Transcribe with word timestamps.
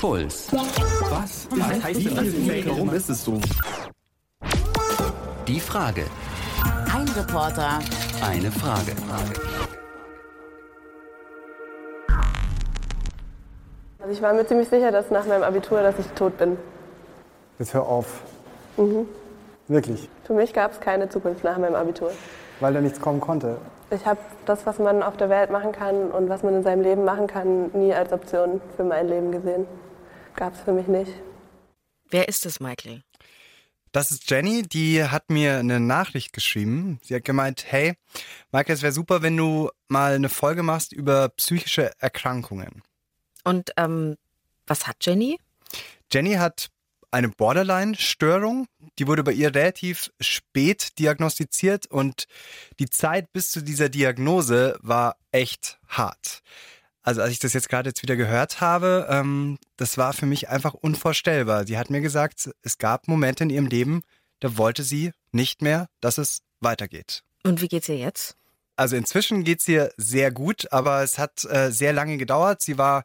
Puls. 0.00 0.48
Was? 0.50 1.46
Was 1.50 1.84
heißt 1.84 2.06
denn 2.06 2.16
das? 2.16 2.66
Warum 2.66 2.94
ist 2.94 3.10
es 3.10 3.22
so? 3.22 3.38
Die 5.46 5.60
Frage. 5.60 6.04
Ein 6.90 7.06
Reporter, 7.08 7.80
Eine 8.26 8.50
Frage. 8.50 8.92
Also 13.98 14.12
ich 14.12 14.22
war 14.22 14.32
mir 14.32 14.46
ziemlich 14.46 14.70
sicher, 14.70 14.90
dass 14.90 15.10
nach 15.10 15.26
meinem 15.26 15.42
Abitur, 15.42 15.82
dass 15.82 15.98
ich 15.98 16.06
tot 16.12 16.38
bin. 16.38 16.56
Jetzt 17.58 17.74
hör 17.74 17.86
auf. 17.86 18.22
Wirklich. 19.68 20.08
Für 20.24 20.32
mich 20.32 20.54
gab 20.54 20.72
es 20.72 20.80
keine 20.80 21.10
Zukunft 21.10 21.44
nach 21.44 21.58
meinem 21.58 21.74
Abitur. 21.74 22.10
Weil 22.60 22.72
da 22.72 22.80
nichts 22.80 23.02
kommen 23.02 23.20
konnte. 23.20 23.58
Ich 23.90 24.06
habe 24.06 24.20
das, 24.46 24.64
was 24.64 24.78
man 24.78 25.02
auf 25.02 25.18
der 25.18 25.28
Welt 25.28 25.50
machen 25.50 25.72
kann 25.72 26.10
und 26.10 26.30
was 26.30 26.42
man 26.42 26.54
in 26.54 26.62
seinem 26.62 26.80
Leben 26.82 27.04
machen 27.04 27.26
kann, 27.26 27.70
nie 27.74 27.92
als 27.92 28.14
Option 28.14 28.62
für 28.76 28.84
mein 28.84 29.06
Leben 29.06 29.30
gesehen. 29.30 29.66
Gab 30.36 30.54
es 30.54 30.60
für 30.60 30.72
mich 30.72 30.86
nicht. 30.86 31.12
Wer 32.10 32.28
ist 32.28 32.46
es, 32.46 32.60
Michael? 32.60 33.02
Das 33.92 34.12
ist 34.12 34.30
Jenny, 34.30 34.62
die 34.62 35.04
hat 35.04 35.30
mir 35.30 35.58
eine 35.58 35.80
Nachricht 35.80 36.32
geschrieben. 36.32 37.00
Sie 37.02 37.14
hat 37.14 37.24
gemeint, 37.24 37.64
hey, 37.68 37.94
Michael, 38.52 38.74
es 38.74 38.82
wäre 38.82 38.92
super, 38.92 39.22
wenn 39.22 39.36
du 39.36 39.70
mal 39.88 40.14
eine 40.14 40.28
Folge 40.28 40.62
machst 40.62 40.92
über 40.92 41.28
psychische 41.30 41.90
Erkrankungen. 41.98 42.82
Und 43.42 43.72
ähm, 43.76 44.16
was 44.66 44.86
hat 44.86 44.96
Jenny? 45.00 45.38
Jenny 46.12 46.34
hat 46.34 46.70
eine 47.10 47.28
Borderline-Störung. 47.30 48.66
Die 48.98 49.08
wurde 49.08 49.24
bei 49.24 49.32
ihr 49.32 49.52
relativ 49.54 50.12
spät 50.20 50.98
diagnostiziert 50.98 51.86
und 51.86 52.26
die 52.78 52.88
Zeit 52.88 53.32
bis 53.32 53.50
zu 53.50 53.62
dieser 53.62 53.88
Diagnose 53.88 54.78
war 54.80 55.16
echt 55.32 55.80
hart. 55.88 56.42
Also 57.02 57.22
als 57.22 57.32
ich 57.32 57.38
das 57.38 57.54
jetzt 57.54 57.68
gerade 57.68 57.90
jetzt 57.90 58.02
wieder 58.02 58.16
gehört 58.16 58.60
habe, 58.60 59.06
ähm, 59.10 59.58
das 59.76 59.96
war 59.96 60.12
für 60.12 60.26
mich 60.26 60.48
einfach 60.48 60.74
unvorstellbar. 60.74 61.66
Sie 61.66 61.78
hat 61.78 61.90
mir 61.90 62.00
gesagt, 62.00 62.50
es 62.62 62.78
gab 62.78 63.08
Momente 63.08 63.44
in 63.44 63.50
ihrem 63.50 63.66
Leben, 63.66 64.02
da 64.40 64.56
wollte 64.56 64.82
sie 64.82 65.12
nicht 65.32 65.62
mehr, 65.62 65.88
dass 66.00 66.18
es 66.18 66.42
weitergeht. 66.60 67.22
Und 67.42 67.62
wie 67.62 67.68
geht's 67.68 67.88
ihr 67.88 67.96
jetzt? 67.96 68.36
Also 68.76 68.96
inzwischen 68.96 69.44
geht's 69.44 69.68
ihr 69.68 69.92
sehr 69.98 70.30
gut, 70.30 70.72
aber 70.72 71.02
es 71.02 71.18
hat 71.18 71.44
äh, 71.44 71.70
sehr 71.70 71.92
lange 71.92 72.16
gedauert. 72.16 72.62
Sie 72.62 72.78
war 72.78 73.04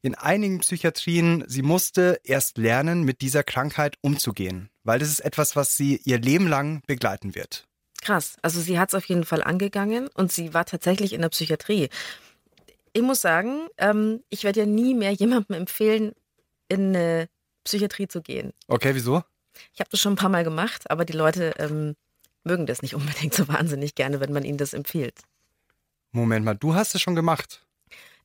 in 0.00 0.14
einigen 0.14 0.60
Psychiatrien, 0.60 1.44
sie 1.48 1.62
musste 1.62 2.20
erst 2.22 2.56
lernen, 2.56 3.02
mit 3.02 3.20
dieser 3.20 3.42
Krankheit 3.42 3.96
umzugehen, 4.00 4.70
weil 4.84 5.00
das 5.00 5.08
ist 5.08 5.20
etwas, 5.20 5.56
was 5.56 5.76
sie 5.76 6.00
ihr 6.04 6.20
Leben 6.20 6.46
lang 6.46 6.82
begleiten 6.86 7.34
wird. 7.34 7.66
Krass. 8.00 8.36
Also 8.42 8.60
sie 8.60 8.78
hat 8.78 8.90
es 8.90 8.94
auf 8.94 9.06
jeden 9.06 9.24
Fall 9.24 9.42
angegangen 9.42 10.08
und 10.14 10.30
sie 10.30 10.54
war 10.54 10.64
tatsächlich 10.64 11.12
in 11.12 11.20
der 11.20 11.30
Psychiatrie. 11.30 11.88
Ich 12.98 13.04
muss 13.04 13.20
sagen, 13.20 13.68
ähm, 13.76 14.24
ich 14.28 14.42
werde 14.42 14.58
ja 14.58 14.66
nie 14.66 14.92
mehr 14.92 15.12
jemandem 15.12 15.54
empfehlen, 15.54 16.14
in 16.68 16.96
eine 16.96 17.28
Psychiatrie 17.62 18.08
zu 18.08 18.22
gehen. 18.22 18.52
Okay, 18.66 18.92
wieso? 18.92 19.22
Ich 19.72 19.78
habe 19.78 19.88
das 19.88 20.00
schon 20.00 20.14
ein 20.14 20.16
paar 20.16 20.28
Mal 20.28 20.42
gemacht, 20.42 20.90
aber 20.90 21.04
die 21.04 21.12
Leute 21.12 21.54
ähm, 21.58 21.94
mögen 22.42 22.66
das 22.66 22.82
nicht 22.82 22.94
unbedingt 22.96 23.34
so 23.34 23.46
wahnsinnig 23.46 23.94
gerne, 23.94 24.18
wenn 24.18 24.32
man 24.32 24.42
ihnen 24.42 24.58
das 24.58 24.74
empfiehlt. 24.74 25.14
Moment 26.10 26.44
mal, 26.44 26.56
du 26.56 26.74
hast 26.74 26.96
es 26.96 27.00
schon 27.00 27.14
gemacht. 27.14 27.64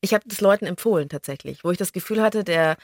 Ich 0.01 0.15
habe 0.15 0.23
das 0.27 0.41
Leuten 0.41 0.65
empfohlen 0.65 1.07
tatsächlich, 1.07 1.63
wo 1.63 1.69
ich 1.69 1.77
das 1.77 1.93
Gefühl 1.93 2.23
hatte, 2.23 2.43
der, 2.43 2.77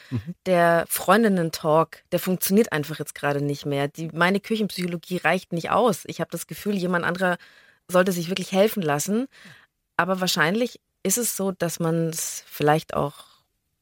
der 0.45 0.85
Freundinnen-Talk, 0.87 2.03
der 2.11 2.19
funktioniert 2.19 2.71
einfach 2.71 2.99
jetzt 2.99 3.15
gerade 3.15 3.41
nicht 3.41 3.65
mehr. 3.65 3.87
Die, 3.87 4.09
meine 4.13 4.39
Küchenpsychologie 4.39 5.17
reicht 5.17 5.53
nicht 5.53 5.71
aus. 5.71 6.03
Ich 6.05 6.21
habe 6.21 6.29
das 6.29 6.45
Gefühl, 6.45 6.75
jemand 6.75 7.03
anderer 7.03 7.37
sollte 7.87 8.11
sich 8.11 8.29
wirklich 8.29 8.51
helfen 8.51 8.83
lassen. 8.83 9.27
Aber 9.97 10.21
wahrscheinlich 10.21 10.79
ist 11.09 11.17
es 11.17 11.35
so, 11.35 11.52
dass 11.52 11.79
man 11.79 12.09
es 12.09 12.43
vielleicht 12.47 12.93
auch, 12.93 13.15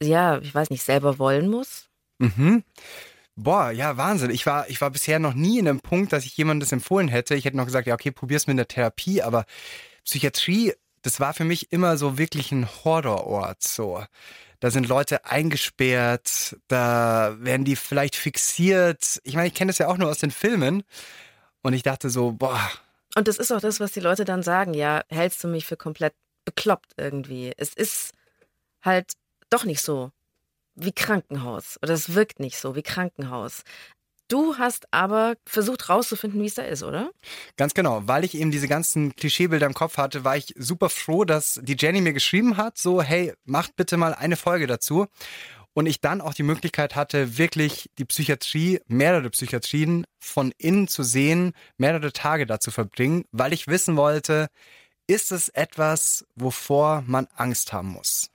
ja, 0.01 0.39
ich 0.39 0.55
weiß 0.55 0.69
nicht, 0.69 0.83
selber 0.83 1.19
wollen 1.19 1.49
muss. 1.49 1.89
Mhm. 2.19 2.63
Boah, 3.35 3.69
ja, 3.69 3.97
Wahnsinn. 3.97 4.31
Ich 4.31 4.45
war, 4.45 4.69
ich 4.69 4.79
war 4.81 4.89
bisher 4.89 5.19
noch 5.19 5.33
nie 5.33 5.59
in 5.59 5.67
einem 5.67 5.81
Punkt, 5.81 6.13
dass 6.13 6.25
ich 6.25 6.37
jemandem 6.37 6.61
das 6.61 6.71
empfohlen 6.71 7.09
hätte. 7.09 7.35
Ich 7.35 7.45
hätte 7.45 7.57
noch 7.57 7.65
gesagt, 7.65 7.85
ja, 7.85 7.93
okay, 7.93 8.11
probier's 8.11 8.47
mit 8.47 8.55
einer 8.55 8.67
Therapie, 8.67 9.21
aber 9.21 9.45
Psychiatrie, 10.05 10.73
das 11.01 11.19
war 11.19 11.33
für 11.33 11.43
mich 11.43 11.71
immer 11.71 11.97
so 11.97 12.17
wirklich 12.17 12.51
ein 12.51 12.67
Horrorort, 12.83 13.61
so. 13.61 14.03
Da 14.59 14.71
sind 14.71 14.87
Leute 14.87 15.25
eingesperrt, 15.25 16.57
da 16.67 17.35
werden 17.39 17.65
die 17.65 17.75
vielleicht 17.75 18.15
fixiert. 18.15 19.19
Ich 19.23 19.35
meine, 19.35 19.47
ich 19.47 19.53
kenne 19.53 19.69
das 19.69 19.77
ja 19.77 19.87
auch 19.87 19.97
nur 19.97 20.09
aus 20.09 20.19
den 20.19 20.31
Filmen. 20.31 20.83
Und 21.61 21.73
ich 21.73 21.83
dachte 21.83 22.09
so, 22.09 22.31
boah, 22.31 22.59
Und 23.15 23.27
das 23.27 23.37
ist 23.37 23.51
auch 23.51 23.61
das, 23.61 23.79
was 23.79 23.91
die 23.91 23.99
Leute 23.99 24.25
dann 24.25 24.41
sagen. 24.41 24.73
Ja, 24.73 25.03
hältst 25.09 25.43
du 25.43 25.47
mich 25.47 25.65
für 25.65 25.77
komplett 25.77 26.13
bekloppt 26.47 26.93
irgendwie? 26.95 27.51
Es 27.57 27.73
ist 27.73 28.13
halt 28.81 29.11
doch 29.49 29.65
nicht 29.65 29.81
so 29.81 30.11
wie 30.75 30.93
Krankenhaus. 30.93 31.77
Oder 31.83 31.93
es 31.93 32.15
wirkt 32.15 32.39
nicht 32.39 32.57
so 32.57 32.73
wie 32.73 32.83
Krankenhaus. 32.83 33.63
Du 34.29 34.57
hast 34.57 34.87
aber 34.91 35.35
versucht 35.45 35.89
rauszufinden, 35.89 36.41
wie 36.41 36.45
es 36.47 36.55
da 36.55 36.61
ist, 36.61 36.83
oder? 36.83 37.11
Ganz 37.57 37.73
genau, 37.73 38.03
weil 38.05 38.23
ich 38.23 38.35
eben 38.35 38.51
diese 38.51 38.67
ganzen 38.67 39.13
Klischeebilder 39.15 39.65
im 39.65 39.73
Kopf 39.73 39.97
hatte, 39.97 40.23
war 40.23 40.37
ich 40.37 40.53
super 40.57 40.89
froh, 40.89 41.25
dass 41.25 41.59
die 41.63 41.77
Jenny 41.77 41.99
mir 42.01 42.13
geschrieben 42.13 42.55
hat, 42.57 42.77
so, 42.77 43.01
hey, 43.01 43.33
macht 43.45 43.75
bitte 43.75 43.97
mal 43.97 44.13
eine 44.13 44.37
Folge 44.37 44.67
dazu. 44.67 45.07
Und 45.73 45.85
ich 45.85 46.01
dann 46.01 46.21
auch 46.21 46.33
die 46.33 46.43
Möglichkeit 46.43 46.95
hatte, 46.95 47.37
wirklich 47.37 47.89
die 47.97 48.05
Psychiatrie, 48.05 48.79
mehrere 48.87 49.29
Psychiatrien 49.29 50.05
von 50.17 50.53
innen 50.57 50.87
zu 50.87 51.03
sehen, 51.03 51.53
mehrere 51.77 52.11
Tage 52.11 52.45
da 52.45 52.59
zu 52.59 52.71
verbringen, 52.71 53.25
weil 53.31 53.53
ich 53.53 53.67
wissen 53.67 53.95
wollte, 53.95 54.47
ist 55.07 55.31
es 55.31 55.49
etwas, 55.49 56.25
wovor 56.35 57.03
man 57.07 57.27
Angst 57.35 57.71
haben 57.73 57.89
muss? 57.89 58.29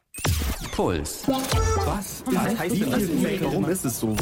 Puls. 0.72 1.24
Was? 1.28 2.22
Was 2.26 2.58
heißt 2.58 2.80
denn 2.80 2.90
das? 2.90 3.42
Warum 3.42 3.68
ist 3.68 3.84
es 3.84 4.00
so? 4.00 4.16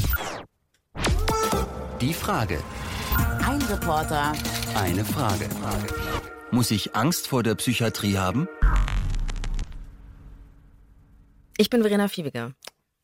Die 2.00 2.12
Frage. 2.12 2.60
ein 3.46 3.62
Reporter, 3.62 4.32
Eine 4.74 5.04
Frage. 5.04 5.48
Muss 6.50 6.70
ich 6.72 6.96
Angst 6.96 7.28
vor 7.28 7.42
der 7.42 7.54
Psychiatrie 7.54 8.18
haben? 8.18 8.48
Ich 11.56 11.70
bin 11.70 11.82
Verena 11.82 12.08
Fiebiger. 12.08 12.52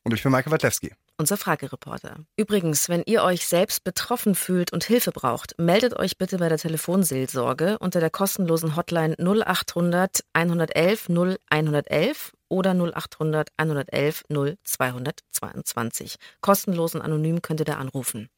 Und 0.02 0.14
ich 0.14 0.22
bin 0.22 0.32
Michael 0.32 0.52
Watlewski. 0.52 0.92
Unser 1.18 1.36
Fragereporter. 1.36 2.16
Übrigens, 2.36 2.88
wenn 2.88 3.02
ihr 3.06 3.22
euch 3.22 3.46
selbst 3.46 3.84
betroffen 3.84 4.34
fühlt 4.34 4.72
und 4.72 4.84
Hilfe 4.84 5.12
braucht, 5.12 5.54
meldet 5.58 5.98
euch 5.98 6.18
bitte 6.18 6.38
bei 6.38 6.48
der 6.48 6.58
Telefonseelsorge 6.58 7.78
unter 7.78 8.00
der 8.00 8.10
kostenlosen 8.10 8.76
Hotline 8.76 9.16
0800 9.18 10.20
111 10.32 11.08
0111 11.08 12.32
oder 12.48 12.70
0800 12.72 13.48
111 13.56 14.24
0222. 14.28 16.16
Kostenlos 16.40 16.94
und 16.94 17.02
anonym 17.02 17.42
könnt 17.42 17.60
ihr 17.60 17.66
da 17.66 17.74
anrufen. 17.74 18.28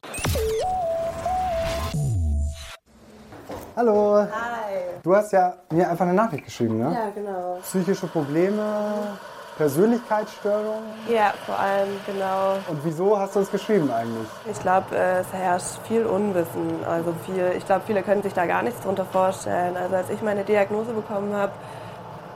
Hallo. 3.75 4.27
Hi. 4.29 4.99
Du 5.03 5.15
hast 5.15 5.31
ja 5.31 5.55
mir 5.71 5.89
einfach 5.89 6.05
eine 6.05 6.13
Nachricht 6.13 6.43
geschrieben, 6.45 6.79
ne? 6.79 6.93
Ja, 6.93 7.09
genau. 7.11 7.59
Psychische 7.61 8.07
Probleme, 8.07 9.17
Persönlichkeitsstörung. 9.59 10.83
Ja, 11.09 11.33
vor 11.45 11.59
allem, 11.59 11.89
genau. 12.05 12.53
Und 12.69 12.79
wieso 12.85 13.19
hast 13.19 13.35
du 13.35 13.39
uns 13.39 13.51
geschrieben 13.51 13.91
eigentlich? 13.91 14.27
Ich 14.49 14.57
glaube, 14.61 14.95
es 14.95 15.31
herrscht 15.33 15.79
viel 15.85 16.05
Unwissen. 16.05 16.83
Also 16.89 17.13
viel, 17.25 17.51
ich 17.57 17.65
glaube, 17.65 17.81
viele 17.85 18.01
können 18.01 18.23
sich 18.23 18.33
da 18.33 18.45
gar 18.45 18.63
nichts 18.63 18.79
drunter 18.79 19.03
vorstellen. 19.03 19.75
Also 19.75 19.97
als 19.97 20.09
ich 20.09 20.21
meine 20.21 20.45
Diagnose 20.45 20.93
bekommen 20.93 21.35
habe, 21.35 21.51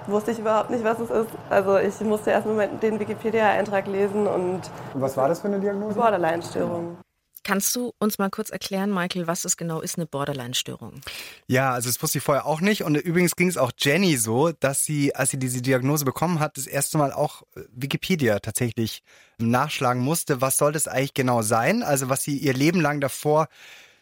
wusste 0.08 0.32
ich 0.32 0.40
überhaupt 0.40 0.70
nicht, 0.70 0.84
was 0.84 1.00
es 1.00 1.10
ist. 1.10 1.30
Also 1.50 1.78
ich 1.78 1.98
musste 2.02 2.32
erst 2.32 2.46
mal 2.46 2.68
den 2.68 3.00
Wikipedia-Eintrag 3.00 3.88
lesen 3.88 4.28
und 4.28 4.62
Und 4.94 5.02
was 5.02 5.16
war 5.16 5.30
das 5.30 5.40
für 5.40 5.48
eine 5.48 5.60
Diagnose? 5.60 5.96
Borderline-Störung. 5.96 6.98
Kannst 7.44 7.76
du 7.76 7.94
uns 8.00 8.18
mal 8.18 8.30
kurz 8.30 8.50
erklären, 8.50 8.94
Michael, 8.94 9.28
was 9.28 9.44
es 9.46 9.58
genau 9.58 9.81
ist, 9.81 9.98
eine 9.98 10.06
Borderline-Störung? 10.06 11.02
Ja, 11.48 11.74
also 11.74 11.90
das 11.90 12.02
wusste 12.02 12.20
ich 12.20 12.24
vorher 12.24 12.46
auch 12.46 12.62
nicht. 12.62 12.84
Und 12.84 12.96
übrigens 12.96 13.36
ging 13.36 13.50
es 13.50 13.58
auch 13.58 13.72
Jenny 13.78 14.18
so, 14.18 14.52
dass 14.52 14.86
sie, 14.86 15.16
als 15.16 15.31
sie 15.31 15.38
diese 15.38 15.62
Diagnose 15.62 16.06
bekommen 16.06 16.40
hat, 16.40 16.58
das 16.58 16.68
erste 16.68 16.98
Mal 16.98 17.12
auch 17.12 17.44
äh, 17.56 17.62
Wikipedia 17.74 18.40
tatsächlich 18.40 19.04
nachschlagen 19.40 20.02
musste. 20.02 20.42
Was 20.42 20.57
soll 20.57 20.72
das 20.72 20.88
eigentlich 20.88 21.13
genau 21.13 21.42
sein? 21.42 21.84
Also 21.84 22.10
was 22.10 22.24
sie 22.24 22.38
ihr 22.38 22.54
Leben 22.54 22.80
lang 22.80 23.01
davor 23.01 23.48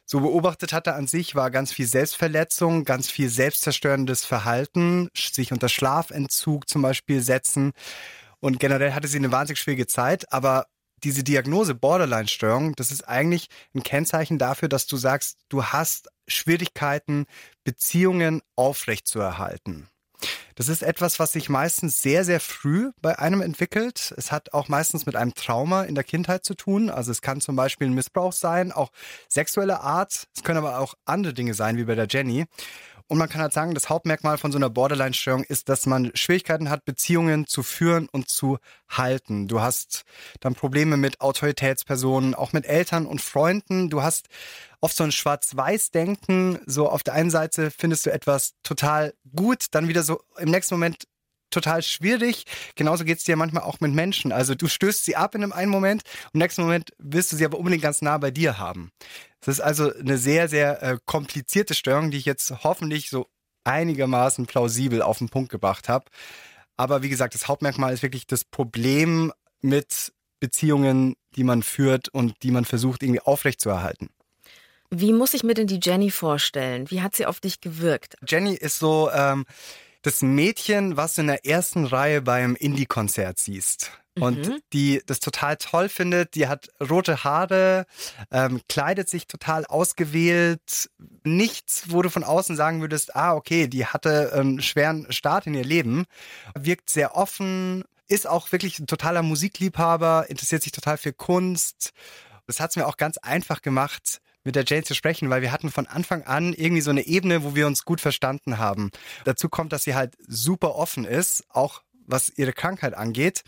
so 0.05 0.19
beobachtet 0.19 0.73
hatte 0.73 0.93
an 0.93 1.07
sich, 1.07 1.35
war 1.35 1.51
ganz 1.51 1.71
viel 1.71 1.87
Selbstverletzung, 1.87 2.83
ganz 2.83 3.09
viel 3.09 3.29
selbstzerstörendes 3.29 4.25
Verhalten, 4.25 5.09
sich 5.15 5.51
unter 5.53 5.69
Schlafentzug 5.69 6.67
zum 6.67 6.81
Beispiel 6.81 7.21
setzen. 7.21 7.71
Und 8.39 8.59
generell 8.59 8.93
hatte 8.93 9.07
sie 9.07 9.17
eine 9.17 9.31
wahnsinnig 9.31 9.59
schwierige 9.59 9.87
Zeit, 9.87 10.31
aber 10.33 10.65
diese 11.03 11.23
Diagnose 11.23 11.75
Borderline-Störung, 11.75 12.75
das 12.75 12.91
ist 12.91 13.07
eigentlich 13.07 13.49
ein 13.73 13.83
Kennzeichen 13.83 14.37
dafür, 14.37 14.69
dass 14.69 14.87
du 14.87 14.97
sagst, 14.97 15.37
du 15.49 15.65
hast 15.65 16.09
Schwierigkeiten, 16.27 17.25
Beziehungen 17.63 18.41
aufrechtzuerhalten. 18.55 19.87
Das 20.55 20.67
ist 20.67 20.83
etwas, 20.83 21.19
was 21.19 21.31
sich 21.31 21.49
meistens 21.49 22.01
sehr, 22.01 22.23
sehr 22.23 22.39
früh 22.39 22.91
bei 23.01 23.17
einem 23.17 23.41
entwickelt. 23.41 24.13
Es 24.17 24.31
hat 24.31 24.53
auch 24.53 24.67
meistens 24.67 25.05
mit 25.05 25.15
einem 25.15 25.33
Trauma 25.33 25.83
in 25.83 25.95
der 25.95 26.03
Kindheit 26.03 26.45
zu 26.45 26.53
tun. 26.53 26.89
Also 26.89 27.11
es 27.11 27.21
kann 27.21 27.41
zum 27.41 27.55
Beispiel 27.55 27.87
ein 27.87 27.93
Missbrauch 27.93 28.33
sein, 28.33 28.71
auch 28.71 28.91
sexuelle 29.27 29.81
Art. 29.81 30.27
Es 30.35 30.43
können 30.43 30.59
aber 30.59 30.79
auch 30.79 30.93
andere 31.05 31.33
Dinge 31.33 31.53
sein, 31.53 31.77
wie 31.77 31.85
bei 31.85 31.95
der 31.95 32.07
Jenny. 32.07 32.45
Und 33.11 33.17
man 33.17 33.27
kann 33.27 33.41
halt 33.41 33.51
sagen, 33.51 33.73
das 33.73 33.89
Hauptmerkmal 33.89 34.37
von 34.37 34.53
so 34.53 34.57
einer 34.57 34.69
Borderline-Störung 34.69 35.43
ist, 35.43 35.67
dass 35.67 35.85
man 35.85 36.13
Schwierigkeiten 36.15 36.69
hat, 36.69 36.85
Beziehungen 36.85 37.45
zu 37.45 37.61
führen 37.61 38.07
und 38.09 38.29
zu 38.29 38.57
halten. 38.87 39.49
Du 39.49 39.59
hast 39.59 40.05
dann 40.39 40.55
Probleme 40.55 40.95
mit 40.95 41.19
Autoritätspersonen, 41.19 42.35
auch 42.35 42.53
mit 42.53 42.65
Eltern 42.65 43.05
und 43.05 43.19
Freunden. 43.19 43.89
Du 43.89 44.01
hast 44.01 44.27
oft 44.79 44.95
so 44.95 45.03
ein 45.03 45.11
Schwarz-Weiß-Denken. 45.11 46.59
So 46.65 46.87
auf 46.87 47.03
der 47.03 47.13
einen 47.13 47.31
Seite 47.31 47.69
findest 47.69 48.05
du 48.05 48.13
etwas 48.13 48.53
total 48.63 49.13
gut, 49.35 49.65
dann 49.71 49.89
wieder 49.89 50.03
so 50.03 50.21
im 50.37 50.49
nächsten 50.49 50.75
Moment 50.75 51.05
total 51.49 51.83
schwierig. 51.83 52.45
Genauso 52.75 53.03
geht 53.03 53.17
es 53.17 53.25
dir 53.25 53.35
manchmal 53.35 53.63
auch 53.63 53.81
mit 53.81 53.91
Menschen. 53.91 54.31
Also 54.31 54.55
du 54.55 54.69
stößt 54.69 55.03
sie 55.03 55.17
ab 55.17 55.35
in 55.35 55.43
einem 55.43 55.51
einen 55.51 55.69
Moment, 55.69 56.03
im 56.33 56.39
nächsten 56.39 56.61
Moment 56.61 56.91
willst 56.97 57.33
du 57.33 57.35
sie 57.35 57.43
aber 57.43 57.57
unbedingt 57.57 57.83
ganz 57.83 58.01
nah 58.01 58.17
bei 58.17 58.31
dir 58.31 58.57
haben. 58.57 58.91
Das 59.41 59.55
ist 59.55 59.61
also 59.61 59.93
eine 59.93 60.17
sehr, 60.17 60.47
sehr 60.47 60.81
äh, 60.83 60.97
komplizierte 61.05 61.73
Störung, 61.73 62.11
die 62.11 62.17
ich 62.17 62.25
jetzt 62.25 62.63
hoffentlich 62.63 63.09
so 63.09 63.27
einigermaßen 63.63 64.45
plausibel 64.45 65.01
auf 65.01 65.17
den 65.17 65.29
Punkt 65.29 65.51
gebracht 65.51 65.89
habe. 65.89 66.05
Aber 66.77 67.01
wie 67.01 67.09
gesagt, 67.09 67.33
das 67.33 67.47
Hauptmerkmal 67.47 67.93
ist 67.93 68.03
wirklich 68.03 68.27
das 68.27 68.43
Problem 68.43 69.31
mit 69.61 70.13
Beziehungen, 70.39 71.15
die 71.35 71.43
man 71.43 71.63
führt 71.63 72.09
und 72.09 72.41
die 72.43 72.51
man 72.51 72.65
versucht 72.65 73.03
irgendwie 73.03 73.21
aufrechtzuerhalten. 73.21 74.09
Wie 74.89 75.13
muss 75.13 75.33
ich 75.33 75.43
mir 75.43 75.53
denn 75.53 75.67
die 75.67 75.79
Jenny 75.81 76.11
vorstellen? 76.11 76.89
Wie 76.91 77.01
hat 77.01 77.15
sie 77.15 77.25
auf 77.25 77.39
dich 77.39 77.61
gewirkt? 77.61 78.15
Jenny 78.27 78.55
ist 78.55 78.79
so 78.79 79.09
ähm, 79.11 79.45
das 80.01 80.21
Mädchen, 80.21 80.97
was 80.97 81.15
du 81.15 81.21
in 81.21 81.27
der 81.27 81.45
ersten 81.45 81.85
Reihe 81.85 82.21
beim 82.21 82.55
Indie-Konzert 82.55 83.39
siehst 83.39 83.91
und 84.19 84.47
Mhm. 84.47 84.59
die 84.73 85.01
das 85.05 85.19
total 85.19 85.57
toll 85.57 85.89
findet. 85.89 86.35
Die 86.35 86.47
hat 86.47 86.69
rote 86.81 87.23
Haare, 87.23 87.85
ähm, 88.31 88.61
kleidet 88.67 89.09
sich 89.09 89.27
total 89.27 89.65
ausgewählt. 89.65 90.89
Nichts, 91.23 91.83
wo 91.87 92.01
du 92.01 92.09
von 92.09 92.23
außen 92.23 92.55
sagen 92.55 92.81
würdest, 92.81 93.15
ah, 93.15 93.33
okay, 93.33 93.67
die 93.67 93.85
hatte 93.85 94.33
einen 94.33 94.61
schweren 94.61 95.11
Start 95.11 95.47
in 95.47 95.53
ihr 95.53 95.63
Leben. 95.63 96.05
Wirkt 96.57 96.89
sehr 96.89 97.15
offen, 97.15 97.83
ist 98.07 98.27
auch 98.27 98.51
wirklich 98.51 98.79
ein 98.79 98.87
totaler 98.87 99.21
Musikliebhaber, 99.21 100.25
interessiert 100.29 100.63
sich 100.63 100.71
total 100.73 100.97
für 100.97 101.13
Kunst. 101.13 101.91
Das 102.47 102.59
hat 102.59 102.71
es 102.71 102.75
mir 102.75 102.87
auch 102.87 102.97
ganz 102.97 103.17
einfach 103.17 103.61
gemacht, 103.61 104.19
mit 104.43 104.55
der 104.55 104.65
Jane 104.65 104.83
zu 104.83 104.95
sprechen, 104.95 105.29
weil 105.29 105.41
wir 105.43 105.51
hatten 105.51 105.71
von 105.71 105.87
Anfang 105.87 106.23
an 106.23 106.53
irgendwie 106.53 106.81
so 106.81 106.89
eine 106.89 107.05
Ebene, 107.05 107.43
wo 107.43 107.55
wir 107.55 107.67
uns 107.67 107.85
gut 107.85 108.01
verstanden 108.01 108.57
haben. 108.57 108.89
Dazu 109.23 109.47
kommt, 109.49 109.71
dass 109.71 109.83
sie 109.83 109.93
halt 109.95 110.15
super 110.27 110.75
offen 110.75 111.05
ist, 111.05 111.43
auch 111.49 111.83
was 112.07 112.29
ihre 112.35 112.51
Krankheit 112.51 112.95
angeht. 112.95 113.43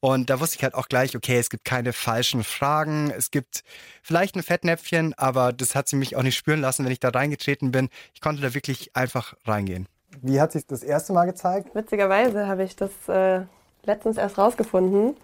Und 0.00 0.30
da 0.30 0.40
wusste 0.40 0.56
ich 0.56 0.62
halt 0.62 0.74
auch 0.74 0.88
gleich, 0.88 1.14
okay, 1.14 1.38
es 1.38 1.50
gibt 1.50 1.64
keine 1.64 1.92
falschen 1.92 2.42
Fragen, 2.42 3.12
es 3.16 3.30
gibt 3.30 3.62
vielleicht 4.02 4.34
ein 4.34 4.42
Fettnäpfchen, 4.42 5.12
aber 5.18 5.52
das 5.52 5.74
hat 5.74 5.88
sie 5.88 5.96
mich 5.96 6.16
auch 6.16 6.22
nicht 6.22 6.36
spüren 6.36 6.60
lassen, 6.60 6.84
wenn 6.84 6.92
ich 6.92 7.00
da 7.00 7.10
reingetreten 7.10 7.70
bin. 7.70 7.90
Ich 8.14 8.22
konnte 8.22 8.40
da 8.40 8.54
wirklich 8.54 8.96
einfach 8.96 9.34
reingehen. 9.44 9.86
Wie 10.22 10.40
hat 10.40 10.52
sich 10.52 10.66
das 10.66 10.82
erste 10.82 11.12
Mal 11.12 11.26
gezeigt? 11.26 11.74
Witzigerweise 11.74 12.46
habe 12.46 12.64
ich 12.64 12.76
das 12.76 12.90
äh, 13.08 13.42
letztens 13.84 14.16
erst 14.16 14.38
rausgefunden. 14.38 15.16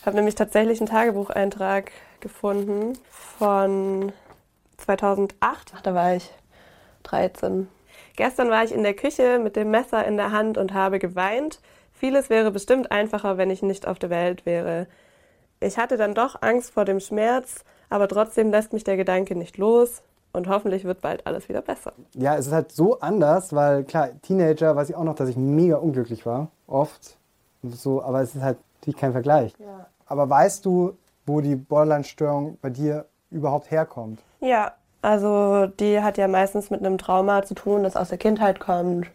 Ich 0.00 0.06
habe 0.06 0.16
nämlich 0.16 0.34
tatsächlich 0.34 0.80
einen 0.80 0.88
Tagebucheintrag 0.88 1.92
gefunden 2.20 2.98
von 3.38 4.12
2008. 4.78 5.74
Da 5.82 5.94
war 5.94 6.14
ich 6.14 6.30
13. 7.04 7.68
Gestern 8.16 8.50
war 8.50 8.64
ich 8.64 8.72
in 8.72 8.82
der 8.82 8.94
Küche 8.94 9.38
mit 9.38 9.56
dem 9.56 9.70
Messer 9.70 10.04
in 10.04 10.16
der 10.16 10.32
Hand 10.32 10.58
und 10.58 10.74
habe 10.74 10.98
geweint. 10.98 11.60
Vieles 11.98 12.28
wäre 12.28 12.50
bestimmt 12.50 12.92
einfacher, 12.92 13.38
wenn 13.38 13.48
ich 13.48 13.62
nicht 13.62 13.88
auf 13.88 13.98
der 13.98 14.10
Welt 14.10 14.44
wäre. 14.44 14.86
Ich 15.60 15.78
hatte 15.78 15.96
dann 15.96 16.14
doch 16.14 16.42
Angst 16.42 16.72
vor 16.72 16.84
dem 16.84 17.00
Schmerz, 17.00 17.64
aber 17.88 18.06
trotzdem 18.06 18.50
lässt 18.50 18.74
mich 18.74 18.84
der 18.84 18.98
Gedanke 18.98 19.34
nicht 19.34 19.56
los 19.56 20.02
und 20.34 20.46
hoffentlich 20.46 20.84
wird 20.84 21.00
bald 21.00 21.26
alles 21.26 21.48
wieder 21.48 21.62
besser. 21.62 21.94
Ja, 22.12 22.36
es 22.36 22.48
ist 22.48 22.52
halt 22.52 22.70
so 22.70 23.00
anders, 23.00 23.54
weil 23.54 23.84
klar, 23.84 24.10
Teenager 24.20 24.76
weiß 24.76 24.90
ich 24.90 24.94
auch 24.94 25.04
noch, 25.04 25.14
dass 25.14 25.30
ich 25.30 25.38
mega 25.38 25.76
unglücklich 25.76 26.26
war. 26.26 26.48
Oft. 26.66 27.16
So, 27.62 28.02
aber 28.02 28.20
es 28.20 28.34
ist 28.34 28.42
halt 28.42 28.58
natürlich 28.80 29.00
kein 29.00 29.12
Vergleich. 29.12 29.54
Ja. 29.58 29.86
Aber 30.04 30.28
weißt 30.28 30.66
du, 30.66 30.98
wo 31.24 31.40
die 31.40 31.56
Borderline-Störung 31.56 32.58
bei 32.60 32.68
dir 32.68 33.06
überhaupt 33.30 33.70
herkommt? 33.70 34.20
Ja, 34.40 34.72
also 35.00 35.66
die 35.66 36.02
hat 36.02 36.18
ja 36.18 36.28
meistens 36.28 36.68
mit 36.68 36.80
einem 36.80 36.98
Trauma 36.98 37.42
zu 37.42 37.54
tun, 37.54 37.84
das 37.84 37.96
aus 37.96 38.10
der 38.10 38.18
Kindheit 38.18 38.60
kommt. 38.60 39.06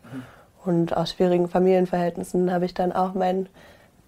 Und 0.63 0.95
aus 0.95 1.11
schwierigen 1.11 1.49
Familienverhältnissen 1.49 2.51
habe 2.51 2.65
ich 2.65 2.73
dann 2.73 2.91
auch 2.91 3.13
mein 3.13 3.49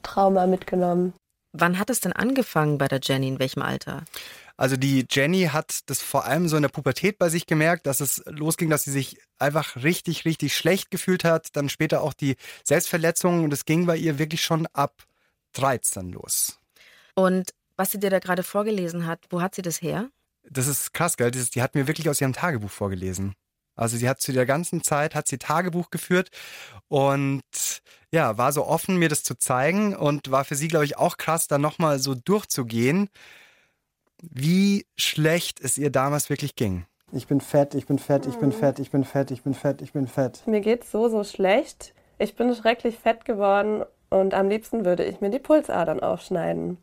Trauma 0.04 0.46
mitgenommen. 0.46 1.14
Wann 1.52 1.80
hat 1.80 1.90
es 1.90 2.00
denn 2.00 2.14
angefangen 2.14 2.78
bei 2.78 2.88
der 2.88 3.00
Jenny? 3.02 3.28
In 3.28 3.40
welchem 3.40 3.62
Alter? 3.62 4.04
Also 4.56 4.78
die 4.78 5.06
Jenny 5.10 5.50
hat 5.52 5.80
das 5.88 6.02
vor 6.02 6.26
allem 6.26 6.48
so 6.48 6.56
in 6.56 6.62
der 6.62 6.70
Pubertät 6.70 7.18
bei 7.18 7.30
sich 7.30 7.48
gemerkt, 7.48 7.88
dass 7.88 8.02
es 8.02 8.24
losging, 8.26 8.70
dass 8.70 8.84
sie 8.84 8.92
sich 8.92 9.18
einfach 9.40 9.78
richtig, 9.78 10.26
richtig 10.26 10.56
schlecht 10.56 10.92
gefühlt 10.92 11.24
hat. 11.24 11.56
Dann 11.56 11.70
später 11.70 12.02
auch 12.02 12.14
die 12.14 12.36
Selbstverletzung 12.64 13.44
und 13.44 13.54
es 13.54 13.66
ging 13.66 13.86
bei 13.86 13.98
ihr 13.98 14.20
wirklich 14.20 14.44
schon 14.44 14.68
ab 14.74 15.04
13 15.54 16.12
los. 16.12 16.60
Und 17.16 17.52
was 17.78 17.92
sie 17.92 18.00
dir 18.00 18.10
da 18.10 18.20
gerade 18.20 18.44
vorgelesen 18.44 19.08
hat, 19.08 19.26
wo 19.30 19.42
hat 19.42 19.56
sie 19.56 19.64
das 19.64 19.82
her? 19.82 20.10
Das 20.50 20.68
ist 20.68 20.94
krass, 20.94 21.18
gell? 21.18 21.32
Das 21.32 21.50
die 21.50 21.62
hat 21.62 21.74
mir 21.74 21.88
wirklich 21.88 22.10
aus 22.10 22.22
ihrem 22.22 22.34
Tagebuch 22.34 22.70
vorgelesen. 22.70 23.34
Also 23.75 23.98
sie 23.98 24.08
hat 24.08 24.22
zu 24.22 24.31
der 24.31 24.46
ganzen 24.46 24.84
Zeit, 24.84 25.16
hat 25.16 25.28
sie 25.28 25.38
Tagebuch 25.38 25.90
geführt 25.90 26.30
und 26.88 27.42
ja, 28.12 28.38
war 28.38 28.52
so 28.52 28.66
offen, 28.66 28.98
mir 28.98 29.10
das 29.10 29.24
zu 29.24 29.36
zeigen 29.36 29.96
und 29.96 30.30
war 30.30 30.46
für 30.46 30.56
sie, 30.56 30.68
glaube 30.68 30.86
ich, 30.86 30.98
auch 30.98 31.18
krass, 31.18 31.48
da 31.48 31.58
nochmal 31.58 32.00
so 32.00 32.14
durchzugehen, 32.14 33.10
wie 34.22 34.86
schlecht 34.98 35.60
es 35.62 35.78
ihr 35.78 35.90
damals 35.90 36.30
wirklich 36.30 36.56
ging. 36.56 36.86
Ich 37.12 37.28
bin 37.28 37.42
fett, 37.42 37.75
ich 37.75 37.86
bin 37.86 38.00
fett, 38.00 38.25
ich 38.25 38.38
bin 38.38 38.52
fett, 38.52 38.80
ich 38.80 38.92
bin 38.92 39.04
fett, 39.04 39.31
ich 39.31 39.44
bin 39.44 39.54
fett, 39.54 39.81
ich 39.81 39.94
bin 39.94 40.08
fett. 40.08 40.46
Mir 40.48 40.62
geht's 40.62 40.92
so, 40.92 41.10
so 41.10 41.24
schlecht. 41.24 41.94
Ich 42.18 42.36
bin 42.36 42.54
schrecklich 42.56 42.98
fett 42.98 43.26
geworden 43.26 43.84
und 44.10 44.34
am 44.34 44.48
liebsten 44.48 44.86
würde 44.86 45.04
ich 45.04 45.22
mir 45.22 45.30
die 45.30 45.40
Pulsadern 45.40 46.00
aufschneiden. 46.00 46.78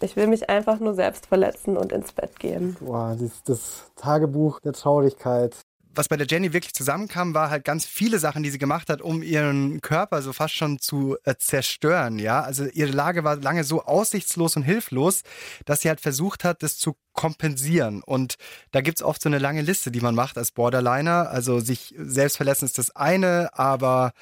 Ich 0.00 0.16
will 0.16 0.26
mich 0.26 0.48
einfach 0.48 0.80
nur 0.80 0.94
selbst 0.94 1.26
verletzen 1.26 1.76
und 1.76 1.92
ins 1.92 2.12
Bett 2.12 2.38
gehen. 2.40 2.76
Boah, 2.80 3.16
das, 3.18 3.42
das 3.42 3.92
Tagebuch 3.96 4.60
der 4.60 4.72
Traurigkeit. 4.72 5.56
Was 5.94 6.08
bei 6.08 6.16
der 6.16 6.26
Jenny 6.26 6.52
wirklich 6.52 6.74
zusammenkam, 6.74 7.34
war 7.34 7.50
halt 7.50 7.64
ganz 7.64 7.84
viele 7.84 8.18
Sachen, 8.18 8.42
die 8.42 8.50
sie 8.50 8.58
gemacht 8.58 8.88
hat, 8.88 9.02
um 9.02 9.22
ihren 9.22 9.80
Körper 9.80 10.22
so 10.22 10.32
fast 10.32 10.54
schon 10.54 10.78
zu 10.78 11.16
äh, 11.24 11.34
zerstören, 11.36 12.18
ja. 12.18 12.42
Also 12.42 12.66
ihre 12.66 12.92
Lage 12.92 13.24
war 13.24 13.36
lange 13.36 13.64
so 13.64 13.82
aussichtslos 13.82 14.56
und 14.56 14.62
hilflos, 14.62 15.22
dass 15.64 15.80
sie 15.80 15.88
halt 15.88 16.00
versucht 16.00 16.44
hat, 16.44 16.62
das 16.62 16.78
zu 16.78 16.96
kompensieren. 17.12 18.02
Und 18.02 18.36
da 18.70 18.80
gibt's 18.80 19.02
oft 19.02 19.20
so 19.22 19.28
eine 19.28 19.38
lange 19.38 19.62
Liste, 19.62 19.90
die 19.90 20.00
man 20.00 20.14
macht 20.14 20.38
als 20.38 20.52
Borderliner. 20.52 21.30
Also 21.30 21.60
sich 21.60 21.94
selbst 21.98 22.36
verletzen 22.36 22.66
ist 22.66 22.78
das 22.78 22.94
eine, 22.94 23.50
aber 23.52 24.12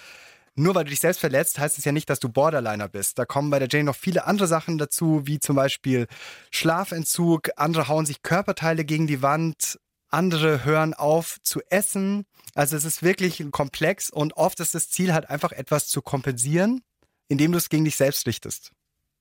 nur 0.54 0.74
weil 0.74 0.84
du 0.84 0.90
dich 0.90 1.00
selbst 1.00 1.20
verletzt, 1.20 1.58
heißt 1.58 1.78
es 1.78 1.84
ja 1.84 1.92
nicht, 1.92 2.10
dass 2.10 2.18
du 2.18 2.28
Borderliner 2.28 2.88
bist. 2.88 3.18
Da 3.18 3.24
kommen 3.24 3.50
bei 3.50 3.60
der 3.60 3.68
Jane 3.70 3.84
noch 3.84 3.94
viele 3.94 4.26
andere 4.26 4.48
Sachen 4.48 4.78
dazu, 4.78 5.22
wie 5.24 5.38
zum 5.38 5.54
Beispiel 5.54 6.08
Schlafentzug, 6.50 7.50
andere 7.56 7.86
hauen 7.86 8.06
sich 8.06 8.22
Körperteile 8.22 8.84
gegen 8.84 9.06
die 9.06 9.22
Wand, 9.22 9.78
andere 10.10 10.64
hören 10.64 10.94
auf 10.94 11.38
zu 11.42 11.60
essen. 11.70 12.26
Also 12.54 12.76
es 12.76 12.84
ist 12.84 13.02
wirklich 13.02 13.44
Komplex 13.50 14.10
und 14.10 14.36
oft 14.36 14.60
ist 14.60 14.74
das 14.74 14.90
Ziel 14.90 15.12
halt 15.12 15.30
einfach 15.30 15.52
etwas 15.52 15.88
zu 15.88 16.02
kompensieren, 16.02 16.82
indem 17.28 17.52
du 17.52 17.58
es 17.58 17.68
gegen 17.68 17.84
dich 17.84 17.96
selbst 17.96 18.26
richtest. 18.26 18.72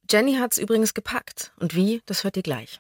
Jenny 0.10 0.36
hat's 0.36 0.58
übrigens 0.58 0.94
gepackt. 0.94 1.52
Und 1.60 1.76
wie? 1.76 2.02
Das 2.06 2.24
hört 2.24 2.38
ihr 2.38 2.44
gleich. 2.44 2.80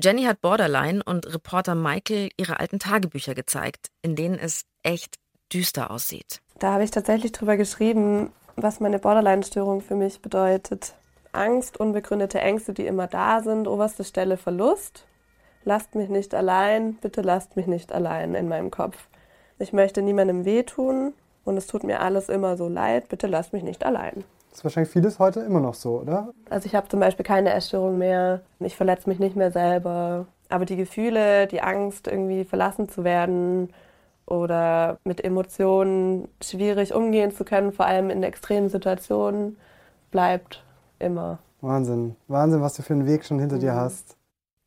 Jenny 0.00 0.24
hat 0.24 0.40
Borderline 0.40 1.02
und 1.02 1.26
Reporter 1.32 1.74
Michael 1.74 2.30
ihre 2.36 2.60
alten 2.60 2.78
Tagebücher 2.78 3.34
gezeigt, 3.34 3.88
in 4.02 4.14
denen 4.14 4.38
es 4.38 4.62
echt 4.82 5.16
düster 5.52 5.90
aussieht. 5.90 6.40
Da 6.58 6.72
habe 6.72 6.84
ich 6.84 6.90
tatsächlich 6.90 7.32
drüber 7.32 7.56
geschrieben, 7.56 8.32
was 8.56 8.80
meine 8.80 8.98
Borderline-Störung 8.98 9.80
für 9.80 9.94
mich 9.94 10.20
bedeutet. 10.20 10.94
Angst, 11.32 11.78
unbegründete 11.78 12.40
Ängste, 12.40 12.72
die 12.72 12.86
immer 12.86 13.06
da 13.06 13.40
sind, 13.40 13.68
oberste 13.68 14.04
Stelle 14.04 14.36
Verlust. 14.36 15.06
Lasst 15.64 15.94
mich 15.94 16.08
nicht 16.08 16.34
allein, 16.34 16.94
bitte 16.94 17.22
lasst 17.22 17.56
mich 17.56 17.66
nicht 17.66 17.92
allein 17.92 18.34
in 18.34 18.48
meinem 18.48 18.70
Kopf. 18.70 19.08
Ich 19.58 19.72
möchte 19.72 20.02
niemandem 20.02 20.44
wehtun 20.44 21.12
und 21.44 21.56
es 21.56 21.66
tut 21.66 21.84
mir 21.84 22.00
alles 22.00 22.28
immer 22.28 22.56
so 22.56 22.68
leid, 22.68 23.08
bitte 23.08 23.26
lasst 23.26 23.52
mich 23.52 23.62
nicht 23.62 23.84
allein. 23.84 24.24
Das 24.50 24.60
ist 24.60 24.64
wahrscheinlich 24.64 24.92
vieles 24.92 25.18
heute 25.18 25.40
immer 25.40 25.60
noch 25.60 25.74
so, 25.74 26.00
oder? 26.00 26.32
Also 26.48 26.66
ich 26.66 26.74
habe 26.74 26.88
zum 26.88 27.00
Beispiel 27.00 27.24
keine 27.24 27.52
Essstörung 27.52 27.98
mehr, 27.98 28.40
ich 28.60 28.76
verletze 28.76 29.08
mich 29.08 29.18
nicht 29.18 29.36
mehr 29.36 29.52
selber. 29.52 30.26
Aber 30.48 30.64
die 30.64 30.76
Gefühle, 30.76 31.46
die 31.46 31.60
Angst, 31.60 32.06
irgendwie 32.06 32.44
verlassen 32.44 32.88
zu 32.88 33.04
werden 33.04 33.72
oder 34.26 34.98
mit 35.04 35.22
Emotionen 35.22 36.28
schwierig 36.42 36.94
umgehen 36.94 37.32
zu 37.32 37.44
können, 37.44 37.72
vor 37.72 37.86
allem 37.86 38.10
in 38.10 38.22
extremen 38.22 38.68
Situationen, 38.68 39.58
bleibt 40.10 40.64
immer. 40.98 41.38
Wahnsinn. 41.60 42.16
Wahnsinn, 42.28 42.60
was 42.60 42.74
du 42.74 42.82
für 42.82 42.94
einen 42.94 43.06
Weg 43.06 43.24
schon 43.24 43.38
hinter 43.38 43.58
dir 43.58 43.74
hast. 43.74 44.18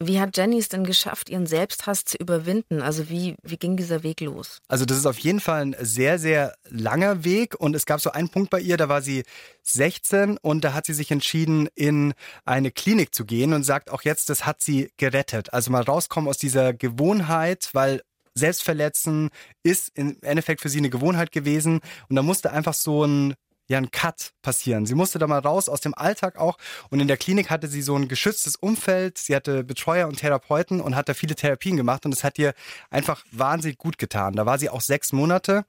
Wie 0.03 0.19
hat 0.19 0.35
Jenny 0.35 0.57
es 0.57 0.67
denn 0.67 0.83
geschafft, 0.83 1.29
ihren 1.29 1.45
Selbsthass 1.45 2.05
zu 2.05 2.17
überwinden? 2.17 2.81
Also 2.81 3.07
wie, 3.09 3.35
wie 3.43 3.57
ging 3.57 3.77
dieser 3.77 4.01
Weg 4.01 4.19
los? 4.21 4.57
Also 4.67 4.83
das 4.83 4.97
ist 4.97 5.05
auf 5.05 5.19
jeden 5.19 5.39
Fall 5.39 5.61
ein 5.61 5.75
sehr, 5.79 6.17
sehr 6.17 6.55
langer 6.67 7.23
Weg 7.23 7.53
und 7.59 7.75
es 7.75 7.85
gab 7.85 8.01
so 8.01 8.11
einen 8.11 8.29
Punkt 8.29 8.49
bei 8.49 8.59
ihr, 8.59 8.77
da 8.77 8.89
war 8.89 9.03
sie 9.03 9.23
16 9.61 10.39
und 10.41 10.63
da 10.63 10.73
hat 10.73 10.87
sie 10.87 10.95
sich 10.95 11.11
entschieden, 11.11 11.69
in 11.75 12.13
eine 12.45 12.71
Klinik 12.71 13.13
zu 13.13 13.25
gehen 13.25 13.53
und 13.53 13.63
sagt 13.63 13.91
auch 13.91 14.01
jetzt, 14.01 14.31
das 14.31 14.43
hat 14.43 14.61
sie 14.61 14.91
gerettet. 14.97 15.53
Also 15.53 15.69
mal 15.69 15.83
rauskommen 15.83 16.27
aus 16.27 16.39
dieser 16.39 16.73
Gewohnheit, 16.73 17.69
weil 17.73 18.01
selbst 18.33 18.63
verletzen, 18.63 19.29
ist 19.61 19.91
im 19.93 20.17
Endeffekt 20.21 20.61
für 20.61 20.69
sie 20.69 20.79
eine 20.79 20.89
Gewohnheit 20.89 21.31
gewesen. 21.31 21.79
Und 22.09 22.15
da 22.15 22.23
musste 22.23 22.51
einfach 22.51 22.73
so 22.73 23.03
ein 23.05 23.35
ja 23.71 23.77
ein 23.77 23.91
Cut 23.91 24.33
passieren. 24.41 24.85
Sie 24.85 24.95
musste 24.95 25.19
da 25.19 25.27
mal 25.27 25.39
raus 25.39 25.69
aus 25.69 25.81
dem 25.81 25.93
Alltag 25.93 26.37
auch 26.37 26.57
und 26.89 26.99
in 26.99 27.07
der 27.07 27.17
Klinik 27.17 27.49
hatte 27.49 27.67
sie 27.67 27.81
so 27.81 27.95
ein 27.95 28.07
geschütztes 28.07 28.55
Umfeld. 28.55 29.17
Sie 29.17 29.35
hatte 29.35 29.63
Betreuer 29.63 30.07
und 30.07 30.17
Therapeuten 30.17 30.81
und 30.81 30.95
hat 30.95 31.09
da 31.09 31.13
viele 31.13 31.35
Therapien 31.35 31.77
gemacht 31.77 32.05
und 32.05 32.13
es 32.13 32.23
hat 32.23 32.37
ihr 32.37 32.53
einfach 32.89 33.25
wahnsinnig 33.31 33.77
gut 33.77 33.97
getan. 33.97 34.35
Da 34.35 34.45
war 34.45 34.59
sie 34.59 34.69
auch 34.69 34.81
sechs 34.81 35.11
Monate 35.11 35.65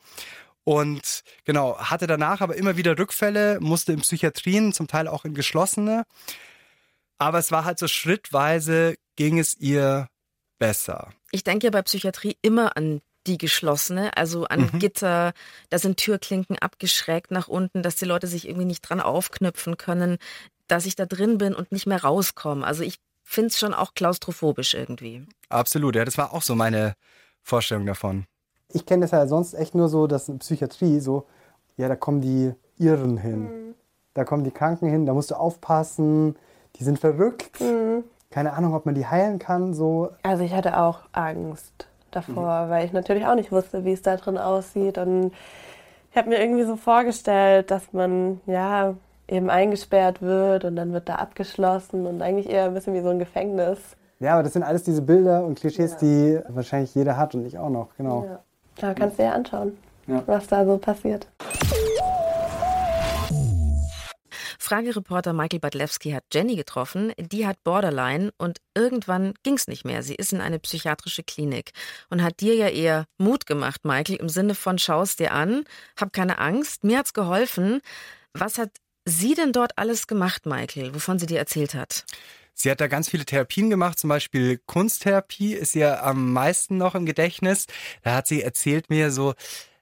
und 0.65 1.25
genau, 1.45 1.79
hatte 1.79 2.07
danach 2.07 2.41
aber 2.41 2.57
immer 2.57 2.77
wieder 2.77 2.99
Rückfälle, 2.99 3.59
musste 3.61 3.93
in 3.93 4.01
Psychiatrien, 4.01 4.73
zum 4.73 4.87
Teil 4.87 5.09
auch 5.09 5.25
in 5.25 5.35
geschlossene. 5.35 6.05
Aber 7.19 7.39
es 7.39 7.51
war 7.51 7.65
halt 7.65 7.79
so 7.79 7.89
schrittweise 7.89 8.97
ging 9.17 9.39
es 9.39 9.57
ihr 9.57 10.09
besser. 10.59 11.13
Ich 11.31 11.45
denke 11.45 11.67
ja 11.67 11.71
bei 11.71 11.83
Psychiatrie 11.83 12.37
immer 12.43 12.77
an 12.77 13.01
die 13.27 13.39
geschlossene, 13.39 14.17
also 14.17 14.45
an 14.45 14.71
mhm. 14.73 14.79
Gitter, 14.79 15.33
da 15.71 15.79
sind 15.79 15.97
Türklinken 15.97 16.59
abgeschrägt 16.59 17.31
nach 17.31 17.49
unten, 17.49 17.83
dass 17.83 17.97
die 17.97 18.05
Leute 18.05 18.27
sich 18.27 18.49
irgendwie 18.49 18.67
nicht 18.67 18.83
dran 18.83 19.01
aufknüpfen 19.01 19.77
können, 19.77 20.19
dass 20.69 20.87
ich 20.87 20.97
da 20.97 21.07
drin 21.07 21.39
bin 21.39 21.55
und 21.55 21.73
nicht 21.73 21.87
mehr 21.87 22.03
rauskomme. 22.03 22.67
Also 22.67 22.83
ich 22.83 22.99
finde 23.23 23.49
es 23.49 23.59
schon 23.59 23.75
auch 23.75 23.95
klaustrophobisch 23.95 24.75
irgendwie. 24.75 25.27
Absolut, 25.49 25.97
ja, 25.97 26.05
das 26.05 26.19
war 26.19 26.33
auch 26.33 26.43
so 26.43 26.55
meine 26.55 26.95
Vorstellung 27.43 27.87
davon. 27.87 28.27
Ich 28.69 28.87
kenne 28.87 29.03
das 29.03 29.11
ja 29.11 29.27
sonst 29.27 29.55
echt 29.55 29.75
nur 29.75 29.89
so, 29.89 30.07
dass 30.07 30.29
in 30.29 30.39
Psychiatrie 30.39 31.01
so, 31.01 31.27
ja, 31.77 31.89
da 31.89 31.97
kommen 31.97 32.21
die 32.21 32.53
Irren 32.79 33.19
hin. 33.19 33.41
Mhm. 33.43 33.75
Da 34.15 34.25
kommen 34.25 34.45
die 34.45 34.51
Kranken 34.51 34.89
hin, 34.89 35.07
da 35.07 35.15
musst 35.15 35.31
du 35.31 35.35
aufpassen, 35.35 36.37
die 36.77 36.85
sind 36.85 36.99
verrückt. 36.99 37.61
Mhm. 37.61 38.05
Keine 38.31 38.55
Ahnung, 38.55 38.75
ob 38.75 38.87
man 38.87 38.95
die 38.95 39.07
heilen 39.07 39.39
kann, 39.39 39.75
so. 39.75 40.11
Also 40.23 40.43
ich 40.43 40.55
hatte 40.55 40.79
auch 40.79 41.01
Angst 41.13 41.87
davor, 42.13 42.67
mhm. 42.67 42.71
weil 42.71 42.85
ich 42.85 42.93
natürlich 42.93 43.27
auch 43.27 43.35
nicht 43.35 43.53
wusste, 43.53 43.85
wie 43.85 43.93
es 43.93 44.03
da 44.03 44.17
drin 44.17 44.39
aussieht. 44.39 44.99
Und 44.99 45.33
ich 46.11 46.17
habe 46.17 46.29
mir 46.29 46.41
irgendwie 46.41 46.65
so 46.65 46.77
vorgestellt, 46.77 47.71
dass 47.71 47.93
man 47.93 48.41
ja 48.47 48.95
eben 49.29 49.51
eingesperrt 49.51 50.21
wird 50.21 50.65
und 50.65 50.77
dann 50.77 50.93
wird 50.93 51.09
da 51.09 51.17
abgeschlossen 51.17 52.07
und 52.07 52.23
eigentlich 52.23 52.51
eher 52.51 52.65
ein 52.65 52.75
bisschen 52.75 52.95
wie 52.95 53.01
so 53.01 53.09
ein 53.09 53.19
Gefängnis. 53.19 53.79
Ja, 54.21 54.35
aber 54.35 54.43
das 54.43 54.53
sind 54.53 54.63
alles 54.63 54.83
diese 54.83 55.03
Bilder 55.03 55.45
und 55.45 55.59
Klischees, 55.59 55.93
ja. 55.93 55.99
die 56.01 56.41
wahrscheinlich 56.49 56.95
jeder 56.95 57.17
hat 57.17 57.35
und 57.35 57.45
ich 57.45 57.59
auch 57.59 57.71
noch, 57.71 57.89
genau. 57.97 58.25
Ja. 58.25 58.39
Da 58.77 58.95
kannst 58.95 59.19
du 59.19 59.23
dir 59.23 59.33
anschauen, 59.33 59.77
ja. 60.07 60.23
was 60.27 60.47
da 60.47 60.65
so 60.65 60.79
passiert. 60.79 61.27
Fragereporter 64.73 65.35
Michael 65.35 65.61
Badlewski 65.61 66.13
hat 66.13 66.25
Jenny 66.33 66.57
getroffen. 66.57 67.13
Die 67.19 67.47
hat 67.47 67.63
Borderline 67.63 68.33
und 68.39 68.59
irgendwann 68.75 69.35
ging 69.43 69.53
es 69.53 69.69
nicht 69.69 69.85
mehr. 69.85 70.03
Sie 70.03 70.15
ist 70.15 70.33
in 70.33 70.41
eine 70.41 70.59
psychiatrische 70.59 71.23
Klinik 71.23 71.73
und 72.09 72.23
hat 72.23 72.41
dir 72.41 72.55
ja 72.55 72.69
eher 72.69 73.05
Mut 73.19 73.45
gemacht, 73.45 73.85
Michael, 73.85 74.17
im 74.17 74.31
Sinne 74.31 74.55
von 74.55 74.79
schaust 74.79 75.21
dir 75.21 75.33
an, 75.33 75.65
hab 76.01 76.15
keine 76.15 76.39
Angst. 76.39 76.85
Mir 76.85 76.97
hat's 76.97 77.13
geholfen. 77.13 77.83
Was 78.33 78.57
hat 78.57 78.71
sie 79.05 79.35
denn 79.35 79.53
dort 79.53 79.77
alles 79.77 80.07
gemacht, 80.07 80.47
Michael, 80.47 80.95
wovon 80.95 81.19
sie 81.19 81.27
dir 81.27 81.39
erzählt 81.39 81.75
hat? 81.75 82.07
Sie 82.55 82.71
hat 82.71 82.81
da 82.81 82.87
ganz 82.87 83.11
viele 83.11 83.27
Therapien 83.27 83.69
gemacht, 83.69 83.99
zum 83.99 84.09
Beispiel 84.09 84.59
Kunsttherapie 84.65 85.53
ist 85.53 85.77
ihr 85.77 86.03
am 86.03 86.33
meisten 86.33 86.79
noch 86.79 86.95
im 86.95 87.05
Gedächtnis. 87.05 87.67
Da 88.05 88.15
hat 88.15 88.27
sie 88.27 88.41
erzählt 88.41 88.89
mir 88.89 89.11
so, 89.11 89.35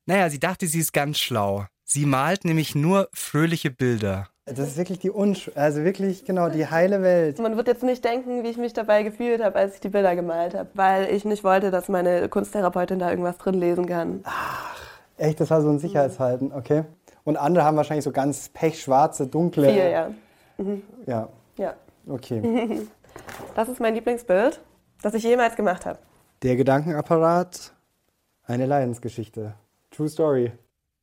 naja, 0.07 0.29
sie 0.31 0.41
dachte, 0.41 0.67
sie 0.67 0.81
ist 0.81 0.93
ganz 0.93 1.21
schlau. 1.21 1.69
Sie 1.85 2.07
malt 2.07 2.45
nämlich 2.45 2.75
nur 2.75 3.09
fröhliche 3.13 3.71
Bilder. 3.71 4.29
Das 4.57 4.69
ist 4.69 4.77
wirklich 4.77 4.99
die 4.99 5.11
Unsch 5.11 5.51
also 5.55 5.85
wirklich 5.85 6.25
genau 6.25 6.49
die 6.49 6.67
heile 6.67 7.03
Welt. 7.03 7.39
Man 7.39 7.57
wird 7.57 7.69
jetzt 7.69 7.83
nicht 7.83 8.05
denken, 8.05 8.43
wie 8.43 8.49
ich 8.49 8.57
mich 8.57 8.73
dabei 8.73 9.03
gefühlt 9.03 9.43
habe, 9.43 9.57
als 9.57 9.75
ich 9.75 9.81
die 9.81 9.89
Bilder 9.89 10.17
gemalt 10.17 10.55
habe, 10.55 10.69
weil 10.75 11.09
ich 11.15 11.25
nicht 11.25 11.45
wollte, 11.45 11.71
dass 11.71 11.89
meine 11.89 12.29
Kunsttherapeutin 12.29 12.99
da 12.99 13.11
irgendwas 13.11 13.39
drin 13.39 13.55
lesen 13.55 13.87
kann. 13.87 14.21
Ach, 14.25 14.77
echt, 15.17 15.41
das 15.41 15.51
war 15.51 15.63
so 15.63 15.71
ein 15.71 15.79
Sicherheitshalten, 15.79 16.53
okay. 16.53 16.85
Und 17.25 17.37
andere 17.37 17.65
haben 17.65 17.77
wahrscheinlich 17.77 18.05
so 18.05 18.13
ganz 18.13 18.49
pechschwarze, 18.49 19.27
dunkle. 19.27 19.73
Vier, 19.73 19.89
ja. 19.89 20.11
Mhm. 20.59 20.83
Ja. 21.07 21.29
Ja. 21.57 21.75
Okay. 22.09 22.87
Das 23.57 23.69
ist 23.69 23.81
mein 23.81 23.95
Lieblingsbild, 23.95 24.61
das 25.03 25.15
ich 25.15 25.25
jemals 25.25 25.57
gemacht 25.57 25.85
habe. 25.85 25.99
Der 26.43 26.55
Gedankenapparat, 26.55 27.73
eine 28.45 28.67
Leidensgeschichte. 28.67 29.55
True 29.91 30.09
Story. 30.09 30.53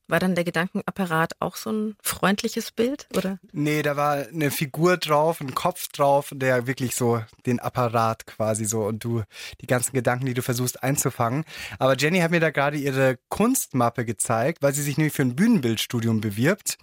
War 0.07 0.19
dann 0.19 0.35
der 0.35 0.43
Gedankenapparat 0.43 1.33
auch 1.39 1.55
so 1.55 1.71
ein 1.71 1.95
freundliches 2.01 2.71
Bild, 2.71 3.07
oder? 3.15 3.39
Nee, 3.51 3.81
da 3.81 3.97
war 3.97 4.27
eine 4.27 4.51
Figur 4.51 4.97
drauf, 4.97 5.41
ein 5.41 5.53
Kopf 5.53 5.89
drauf, 5.89 6.31
der 6.33 6.67
wirklich 6.67 6.95
so 6.95 7.21
den 7.45 7.59
Apparat 7.59 8.25
quasi 8.25 8.65
so 8.65 8.83
und 8.83 9.03
du 9.03 9.23
die 9.61 9.67
ganzen 9.67 9.93
Gedanken, 9.93 10.25
die 10.25 10.33
du 10.33 10.41
versuchst 10.41 10.81
einzufangen. 10.83 11.43
Aber 11.79 11.97
Jenny 11.97 12.19
hat 12.19 12.31
mir 12.31 12.39
da 12.39 12.51
gerade 12.51 12.77
ihre 12.77 13.17
Kunstmappe 13.29 14.05
gezeigt, 14.05 14.61
weil 14.61 14.73
sie 14.73 14.81
sich 14.81 14.97
nämlich 14.97 15.13
für 15.13 15.23
ein 15.23 15.35
Bühnenbildstudium 15.35 16.21
bewirbt 16.21 16.77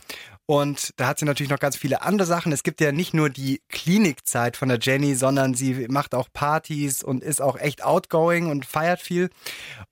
und 0.47 0.93
da 0.97 1.07
hat 1.07 1.19
sie 1.19 1.25
natürlich 1.25 1.51
noch 1.51 1.59
ganz 1.59 1.77
viele 1.77 2.03
andere 2.03 2.27
Sachen. 2.27 2.53
Es 2.53 2.63
gibt 2.63 2.81
ja 2.83 2.93
nicht 2.93 3.15
nur 3.15 3.31
die 3.31 3.63
Klinikzeit 3.71 4.57
von 4.57 4.69
der 4.69 4.79
Jenny, 4.79 5.15
sondern 5.15 5.55
sie 5.55 5.87
macht 5.89 6.15
auch 6.15 6.29
Partys 6.33 7.03
und 7.03 7.23
ist 7.23 7.41
auch 7.41 7.57
echt 7.57 7.83
outgoing 7.83 8.51
und 8.51 8.67
feiert 8.67 9.01
viel. 9.01 9.31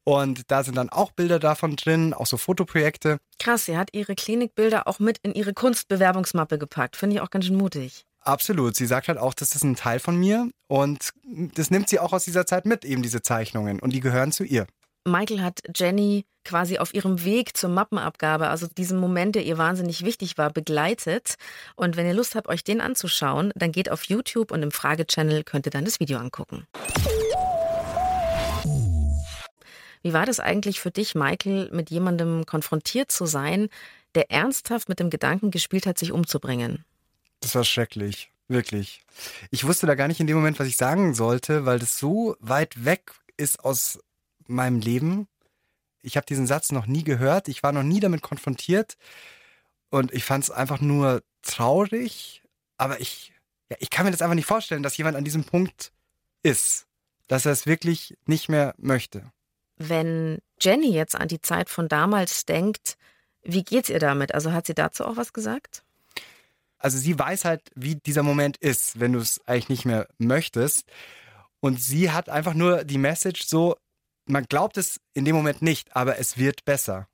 Und 0.04 0.50
da 0.50 0.62
sind 0.62 0.76
dann 0.76 0.90
auch 0.90 1.12
Bilder 1.12 1.38
davon 1.38 1.76
drin, 1.76 2.12
auch 2.12 2.26
so 2.26 2.37
Fotoprojekte. 2.37 3.18
Krass, 3.38 3.64
sie 3.64 3.78
hat 3.78 3.90
ihre 3.92 4.14
Klinikbilder 4.14 4.87
auch 4.87 4.99
mit 4.99 5.18
in 5.23 5.32
ihre 5.32 5.54
Kunstbewerbungsmappe 5.54 6.59
gepackt. 6.59 6.97
Finde 6.97 7.16
ich 7.16 7.23
auch 7.23 7.30
ganz 7.30 7.47
schön 7.47 7.56
mutig. 7.56 8.04
Absolut. 8.21 8.76
Sie 8.76 8.87
sagt 8.87 9.09
halt 9.09 9.18
auch, 9.18 9.35
das 9.35 9.54
ist 9.54 9.64
ein 9.64 9.75
Teil 9.75 10.00
von 10.00 10.16
mir 10.16 10.50
und 10.68 11.12
das 11.25 11.71
nimmt 11.71 11.88
sie 11.88 11.99
auch 11.99 12.12
aus 12.12 12.25
dieser 12.25 12.47
Zeit 12.47 12.66
mit, 12.66 12.85
eben 12.85 13.02
diese 13.02 13.23
Zeichnungen 13.23 13.80
und 13.80 13.92
die 13.92 14.00
gehören 14.00 14.32
zu 14.32 14.44
ihr. 14.44 14.66
Michael 15.04 15.40
hat 15.40 15.62
Jenny 15.75 16.25
quasi 16.44 16.78
auf 16.78 16.94
ihrem 16.94 17.25
Weg 17.25 17.56
zur 17.56 17.71
Mappenabgabe, 17.71 18.49
also 18.49 18.68
diesem 18.68 18.99
Moment, 18.99 19.35
der 19.35 19.44
ihr 19.44 19.59
wahnsinnig 19.59 20.04
wichtig 20.04 20.38
war, 20.38 20.50
begleitet. 20.50 21.35
Und 21.75 21.97
wenn 21.97 22.06
ihr 22.06 22.14
Lust 22.14 22.35
habt, 22.37 22.49
euch 22.49 22.62
den 22.62 22.80
anzuschauen, 22.80 23.52
dann 23.56 23.73
geht 23.73 23.90
auf 23.90 24.04
YouTube 24.04 24.52
und 24.52 24.62
im 24.62 24.71
Frage-Channel 24.71 25.42
könnt 25.42 25.66
ihr 25.66 25.73
dann 25.73 25.85
das 25.85 25.99
Video 25.99 26.18
angucken. 26.18 26.66
Wie 30.02 30.12
war 30.12 30.26
das 30.26 30.40
eigentlich 30.40 30.80
für 30.80 30.90
dich, 30.90 31.14
Michael, 31.14 31.68
mit 31.73 31.90
jemandem 31.90 32.47
konfrontiert 32.47 33.11
zu 33.12 33.26
sein, 33.26 33.68
der 34.14 34.30
ernsthaft 34.30 34.88
mit 34.88 35.00
dem 35.00 35.11
Gedanken 35.11 35.50
gespielt 35.50 35.87
hat, 35.87 35.99
sich 35.99 36.12
umzubringen? 36.12 36.85
Das 37.40 37.54
war 37.54 37.64
schrecklich, 37.64 38.30
wirklich. 38.49 39.02
Ich 39.50 39.64
wusste 39.64 39.87
da 39.87 39.94
gar 39.94 40.09
nicht 40.09 40.21
in 40.21 40.26
dem 40.26 40.37
Moment, 40.37 40.61
was 40.61 40.68
ich 40.68 40.76
sagen 40.76 41.14
sollte, 41.14 41.66
weil 41.66 41.78
das 41.78 41.99
so 41.99 42.37
weit 42.40 42.85
weg 42.85 43.12
ist 43.37 43.64
aus 43.64 44.00
meinem 44.46 44.80
Leben. 44.80 45.28
Ich 46.02 46.16
habe 46.16 46.26
diesen 46.26 46.46
Satz 46.46 46.72
noch 46.72 46.87
nie 46.87 47.04
gehört. 47.04 47.49
Ich 47.49 47.62
war 47.62 47.72
noch 47.72 47.82
nie 47.82 48.00
damit 48.00 48.22
konfrontiert. 48.22 48.96
Und 49.90 50.12
ich 50.12 50.25
fand 50.25 50.44
es 50.44 50.50
einfach 50.50 50.80
nur 50.80 51.22
traurig. 51.42 52.42
Aber 52.76 53.00
ich, 53.00 53.32
ja, 53.70 53.76
ich 53.80 53.90
kann 53.90 54.04
mir 54.04 54.11
das 54.11 54.22
einfach 54.22 54.34
nicht 54.34 54.46
vorstellen, 54.46 54.82
dass 54.82 54.96
jemand 54.96 55.16
an 55.16 55.25
diesem 55.25 55.44
Punkt 55.44 55.92
ist. 56.42 56.87
Dass 57.28 57.46
er 57.46 57.52
es 57.52 57.66
wirklich 57.66 58.16
nicht 58.26 58.49
mehr 58.49 58.75
möchte. 58.78 59.30
Wenn 59.76 60.38
Jenny 60.61 60.92
jetzt 60.92 61.14
an 61.14 61.28
die 61.28 61.40
Zeit 61.40 61.68
von 61.68 61.88
damals 61.88 62.46
denkt, 62.46 62.96
wie 63.42 63.64
geht's 63.64 63.88
ihr 63.88 63.99
damit? 63.99 64.34
Also 64.34 64.52
hat 64.52 64.66
sie 64.66 64.75
dazu 64.75 65.04
auch 65.04 65.16
was 65.16 65.32
gesagt? 65.32 65.82
Also 66.78 66.99
sie 66.99 67.16
weiß 67.16 67.44
halt, 67.44 67.70
wie 67.75 67.94
dieser 67.94 68.22
Moment 68.22 68.56
ist, 68.56 68.99
wenn 68.99 69.12
du 69.12 69.20
es 69.20 69.40
eigentlich 69.46 69.68
nicht 69.68 69.84
mehr 69.84 70.08
möchtest. 70.18 70.87
Und 71.61 71.80
sie 71.80 72.11
hat 72.11 72.28
einfach 72.28 72.54
nur 72.54 72.82
die 72.82 72.99
Message 72.99 73.44
so, 73.44 73.76
man 74.26 74.44
glaubt 74.44 74.76
es 74.76 75.00
in 75.14 75.24
dem 75.24 75.36
Moment 75.36 75.62
nicht, 75.62 75.94
aber 75.94 76.18
es 76.18 76.38
wird 76.38 76.64
besser. 76.64 77.06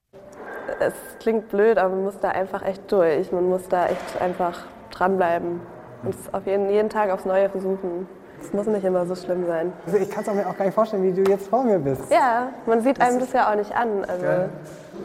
Es 0.80 0.94
klingt 1.18 1.48
blöd, 1.48 1.78
aber 1.78 1.94
man 1.94 2.04
muss 2.04 2.18
da 2.20 2.28
einfach 2.30 2.62
echt 2.62 2.90
durch. 2.92 3.32
Man 3.32 3.48
muss 3.48 3.68
da 3.68 3.86
echt 3.86 4.20
einfach 4.20 4.66
dranbleiben 4.90 5.60
und 6.02 6.14
es 6.14 6.32
auf 6.32 6.46
jeden, 6.46 6.70
jeden 6.70 6.90
Tag 6.90 7.10
aufs 7.10 7.24
Neue 7.24 7.48
versuchen. 7.48 8.06
Es 8.40 8.52
muss 8.52 8.66
nicht 8.66 8.84
immer 8.84 9.04
so 9.04 9.16
schlimm 9.16 9.46
sein. 9.46 9.72
Also 9.84 9.98
ich 9.98 10.08
kann 10.08 10.22
es 10.24 10.32
mir 10.32 10.48
auch 10.48 10.56
gar 10.56 10.64
nicht 10.64 10.74
vorstellen, 10.74 11.02
wie 11.02 11.12
du 11.12 11.28
jetzt 11.28 11.48
vor 11.48 11.64
mir 11.64 11.78
bist. 11.78 12.02
Ja, 12.10 12.52
man 12.66 12.82
sieht 12.82 13.00
einem 13.00 13.18
das 13.18 13.32
ja 13.32 13.50
auch 13.50 13.56
nicht 13.56 13.74
an. 13.74 14.04
Also, 14.04 14.48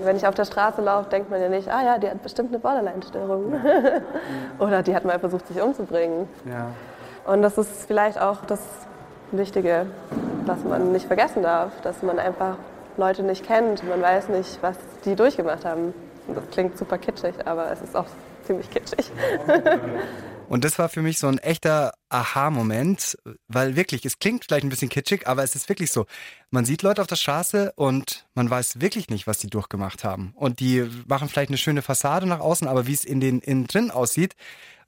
wenn 0.03 0.15
ich 0.15 0.27
auf 0.27 0.35
der 0.35 0.45
Straße 0.45 0.81
laufe, 0.81 1.09
denkt 1.09 1.31
man 1.31 1.41
ja 1.41 1.49
nicht, 1.49 1.67
ah 1.67 1.83
ja, 1.83 1.97
die 1.97 2.09
hat 2.09 2.21
bestimmt 2.21 2.49
eine 2.49 2.59
Borderline-Störung. 2.59 3.55
Oder 4.59 4.83
die 4.83 4.95
hat 4.95 5.05
mal 5.05 5.19
versucht, 5.19 5.47
sich 5.47 5.59
umzubringen. 5.59 6.27
Ja. 6.45 6.67
Und 7.25 7.41
das 7.41 7.57
ist 7.57 7.87
vielleicht 7.87 8.21
auch 8.21 8.45
das 8.45 8.59
Wichtige, 9.37 9.87
was 10.45 10.63
man 10.63 10.91
nicht 10.91 11.05
vergessen 11.05 11.43
darf, 11.43 11.71
dass 11.81 12.01
man 12.01 12.19
einfach 12.19 12.57
Leute 12.97 13.23
nicht 13.23 13.45
kennt. 13.45 13.87
Man 13.87 14.01
weiß 14.01 14.29
nicht, 14.29 14.59
was 14.61 14.77
die 15.05 15.15
durchgemacht 15.15 15.65
haben. 15.65 15.93
Das 16.27 16.43
klingt 16.51 16.77
super 16.77 16.97
kitschig, 16.97 17.33
aber 17.45 17.71
es 17.71 17.81
ist 17.81 17.95
auch 17.95 18.07
ziemlich 18.45 18.69
kitschig. 18.69 19.11
Und 20.49 20.63
das 20.63 20.77
war 20.77 20.89
für 20.89 21.01
mich 21.01 21.19
so 21.19 21.27
ein 21.27 21.39
echter 21.39 21.93
Aha-Moment, 22.09 23.17
weil 23.47 23.75
wirklich, 23.75 24.05
es 24.05 24.19
klingt 24.19 24.45
vielleicht 24.45 24.63
ein 24.63 24.69
bisschen 24.69 24.89
kitschig, 24.89 25.27
aber 25.27 25.43
es 25.43 25.55
ist 25.55 25.67
wirklich 25.69 25.91
so. 25.91 26.05
Man 26.51 26.65
sieht 26.65 26.83
Leute 26.83 27.01
auf 27.01 27.07
der 27.07 27.15
Straße 27.15 27.73
und 27.75 28.27
man 28.35 28.49
weiß 28.49 28.79
wirklich 28.79 29.09
nicht, 29.09 29.25
was 29.25 29.39
die 29.39 29.49
durchgemacht 29.49 30.03
haben. 30.03 30.33
Und 30.35 30.59
die 30.59 30.87
machen 31.07 31.29
vielleicht 31.29 31.49
eine 31.49 31.57
schöne 31.57 31.81
Fassade 31.81 32.27
nach 32.27 32.39
außen, 32.39 32.67
aber 32.67 32.85
wie 32.87 32.93
es 32.93 33.05
in 33.05 33.19
den 33.19 33.39
innen 33.39 33.65
drin 33.65 33.89
aussieht, 33.89 34.35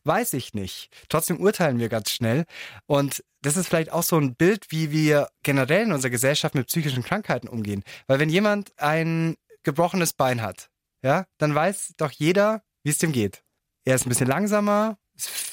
Weiß 0.05 0.33
ich 0.33 0.53
nicht. 0.53 0.89
Trotzdem 1.09 1.39
urteilen 1.39 1.79
wir 1.79 1.89
ganz 1.89 2.11
schnell. 2.11 2.45
Und 2.85 3.23
das 3.41 3.57
ist 3.57 3.67
vielleicht 3.67 3.91
auch 3.91 4.03
so 4.03 4.17
ein 4.17 4.35
Bild, 4.35 4.67
wie 4.69 4.91
wir 4.91 5.29
generell 5.43 5.83
in 5.83 5.91
unserer 5.91 6.11
Gesellschaft 6.11 6.55
mit 6.55 6.67
psychischen 6.67 7.03
Krankheiten 7.03 7.47
umgehen. 7.47 7.83
Weil 8.07 8.19
wenn 8.19 8.29
jemand 8.29 8.71
ein 8.77 9.35
gebrochenes 9.63 10.13
Bein 10.13 10.41
hat, 10.41 10.69
ja, 11.03 11.25
dann 11.39 11.53
weiß 11.53 11.95
doch 11.97 12.11
jeder, 12.11 12.61
wie 12.83 12.91
es 12.91 12.99
dem 12.99 13.11
geht. 13.11 13.43
Er 13.83 13.95
ist 13.95 14.05
ein 14.05 14.09
bisschen 14.09 14.27
langsamer, 14.27 14.97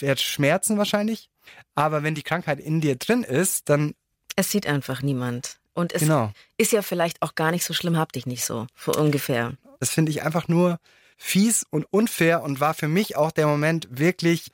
er 0.01 0.11
hat 0.13 0.21
Schmerzen 0.21 0.77
wahrscheinlich. 0.79 1.31
Aber 1.75 2.03
wenn 2.03 2.15
die 2.15 2.23
Krankheit 2.23 2.61
in 2.61 2.81
dir 2.81 2.97
drin 2.97 3.23
ist, 3.23 3.69
dann. 3.69 3.95
Es 4.37 4.51
sieht 4.51 4.67
einfach 4.67 5.03
niemand. 5.03 5.59
Und 5.75 5.93
es 5.95 6.03
Genau. 6.03 6.31
ist 6.59 6.73
ja 6.73 6.83
vielleicht 6.83 7.23
auch 7.23 7.35
gar 7.35 7.51
nicht 7.51 7.65
so 7.65 7.73
schlimm, 7.73 7.97
hab 7.97 8.13
dich 8.13 8.27
nicht 8.27 8.45
so, 8.45 8.67
so 8.77 8.93
ungefähr. 8.93 9.55
Das 9.81 9.91
finde 9.91 10.11
ich 10.11 10.23
einfach 10.23 10.47
nur 10.49 10.79
fies 11.23 11.64
und 11.71 11.87
unfair 11.91 12.43
und 12.43 12.59
war 12.59 12.75
für 12.75 12.88
mich 12.88 13.17
auch 13.17 13.31
der 13.31 13.47
Moment 13.47 13.87
wirklich, 13.91 14.50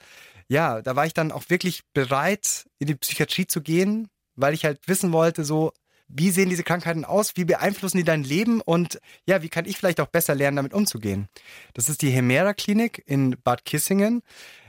ja, 0.48 0.82
da 0.82 0.96
war 0.96 1.06
ich 1.06 1.14
dann 1.14 1.32
auch 1.32 1.44
wirklich 1.48 1.82
bereit, 1.94 2.68
in 2.78 2.86
die 2.86 2.94
Psychiatrie 2.94 3.46
zu 3.46 3.62
gehen, 3.62 4.08
weil 4.36 4.52
ich 4.52 4.64
halt 4.64 4.86
wissen 4.86 5.12
wollte, 5.12 5.44
so, 5.44 5.72
wie 6.08 6.30
sehen 6.30 6.50
diese 6.50 6.64
Krankheiten 6.64 7.06
aus, 7.06 7.32
wie 7.36 7.46
beeinflussen 7.46 7.96
die 7.96 8.04
dein 8.04 8.22
Leben 8.22 8.60
und 8.60 9.00
ja, 9.26 9.42
wie 9.42 9.48
kann 9.48 9.64
ich 9.64 9.78
vielleicht 9.78 10.00
auch 10.00 10.08
besser 10.08 10.34
lernen, 10.34 10.56
damit 10.56 10.74
umzugehen. 10.74 11.28
Das 11.72 11.88
ist 11.88 12.02
die 12.02 12.10
Hemera 12.10 12.52
Klinik 12.52 13.02
in 13.06 13.36
Bad 13.42 13.64
Kissingen. 13.64 14.22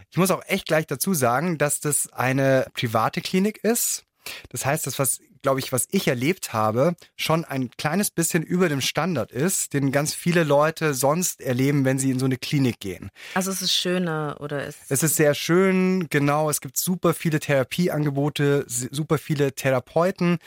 Ich 0.10 0.18
muss 0.18 0.32
auch 0.32 0.44
echt 0.48 0.68
gleich 0.68 0.88
dazu 0.88 1.14
sagen, 1.14 1.58
dass 1.58 1.82
das 1.82 2.12
eine 2.14 2.66
private 2.74 3.22
Klinik 3.22 3.64
ist. 3.64 4.06
Das 4.50 4.66
heißt, 4.66 4.88
das, 4.88 5.00
was, 5.00 5.20
glaube 5.42 5.60
ich, 5.60 5.72
was 5.72 5.88
ich 5.92 6.08
erlebt 6.08 6.54
habe, 6.54 6.96
schon 7.16 7.46
ein 7.46 7.72
kleines 7.72 8.12
bisschen 8.12 8.44
über 8.44 8.70
dem 8.70 8.82
Standard 8.82 9.32
ist, 9.32 9.74
den 9.74 9.92
ganz 9.92 10.14
viele 10.14 10.44
Leute 10.44 10.94
sonst 10.94 11.42
erleben, 11.42 11.86
wenn 11.86 12.00
sie 12.00 12.12
in 12.12 12.20
so 12.20 12.26
eine 12.26 12.38
Klinik 12.38 12.80
gehen. 12.80 13.10
Also 13.34 13.52
es 13.52 13.62
ist 13.62 13.74
schöner 13.74 14.38
oder 14.40 14.66
es 14.66 14.78
Es 14.90 15.04
ist 15.04 15.16
sehr 15.16 15.34
schön, 15.34 16.08
genau, 16.10 16.50
es 16.50 16.62
gibt 16.62 16.78
super 16.78 17.14
viele 17.14 17.40
Therapieangebote, 17.40 18.66
super 18.68 19.18
viele 19.18 19.54
Therapeuten. 19.54 20.40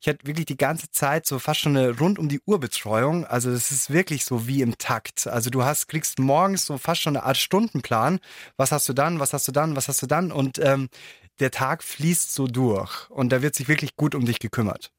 Ich 0.00 0.06
hatte 0.06 0.26
wirklich 0.26 0.46
die 0.46 0.56
ganze 0.56 0.90
Zeit 0.92 1.26
so 1.26 1.40
fast 1.40 1.60
schon 1.60 1.76
eine 1.76 1.98
rund 1.98 2.20
um 2.20 2.28
die 2.28 2.40
Uhr 2.46 2.60
Betreuung. 2.60 3.24
Also 3.26 3.50
es 3.50 3.72
ist 3.72 3.92
wirklich 3.92 4.24
so 4.24 4.46
wie 4.46 4.62
im 4.62 4.78
Takt. 4.78 5.26
Also 5.26 5.50
du 5.50 5.64
hast, 5.64 5.88
kriegst 5.88 6.20
morgens 6.20 6.66
so 6.66 6.78
fast 6.78 7.02
schon 7.02 7.16
eine 7.16 7.26
Art 7.26 7.36
Stundenplan. 7.36 8.20
Was 8.56 8.70
hast 8.70 8.88
du 8.88 8.92
dann, 8.92 9.18
was 9.18 9.32
hast 9.32 9.48
du 9.48 9.52
dann, 9.52 9.74
was 9.74 9.88
hast 9.88 10.00
du 10.00 10.06
dann? 10.06 10.30
Und 10.30 10.60
ähm, 10.60 10.88
der 11.40 11.50
Tag 11.50 11.82
fließt 11.82 12.34
so 12.34 12.46
durch. 12.46 13.08
Und 13.10 13.32
da 13.32 13.42
wird 13.42 13.54
sich 13.54 13.68
wirklich 13.68 13.96
gut 13.96 14.14
um 14.14 14.24
dich 14.24 14.38
gekümmert. 14.38 14.90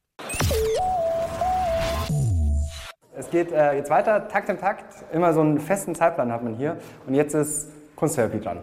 Es 3.16 3.30
geht 3.30 3.52
äh, 3.52 3.74
jetzt 3.74 3.90
weiter, 3.90 4.28
Takt 4.30 4.50
im 4.50 4.58
Takt. 4.58 4.94
Immer 5.12 5.34
so 5.34 5.42
einen 5.42 5.60
festen 5.60 5.94
Zeitplan 5.94 6.32
hat 6.32 6.44
man 6.44 6.56
hier. 6.56 6.78
Und 7.06 7.16
jetzt 7.16 7.34
ist 7.34 7.68
Kunsttherapie 7.96 8.40
dran. 8.40 8.60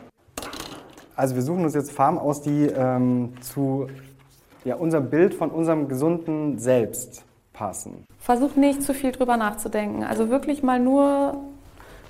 Also 1.14 1.35
wir 1.35 1.42
suchen 1.42 1.64
uns 1.64 1.75
jetzt 1.75 1.92
Farben 1.92 2.18
aus, 2.18 2.42
die 2.42 2.66
ähm, 2.66 3.35
zu 3.40 3.88
ja, 4.64 4.76
unserem 4.76 5.11
Bild 5.11 5.35
von 5.35 5.50
unserem 5.50 5.88
gesunden 5.88 6.59
Selbst 6.59 7.25
passen. 7.52 8.04
Versuch 8.18 8.56
nicht 8.56 8.83
zu 8.83 8.95
viel 8.95 9.12
drüber 9.12 9.37
nachzudenken. 9.37 10.04
Also 10.04 10.30
wirklich 10.30 10.62
mal 10.62 10.80
nur 10.80 11.38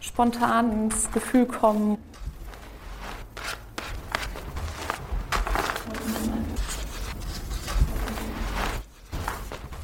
spontan 0.00 0.72
ins 0.72 1.10
Gefühl 1.12 1.46
kommen. 1.46 1.98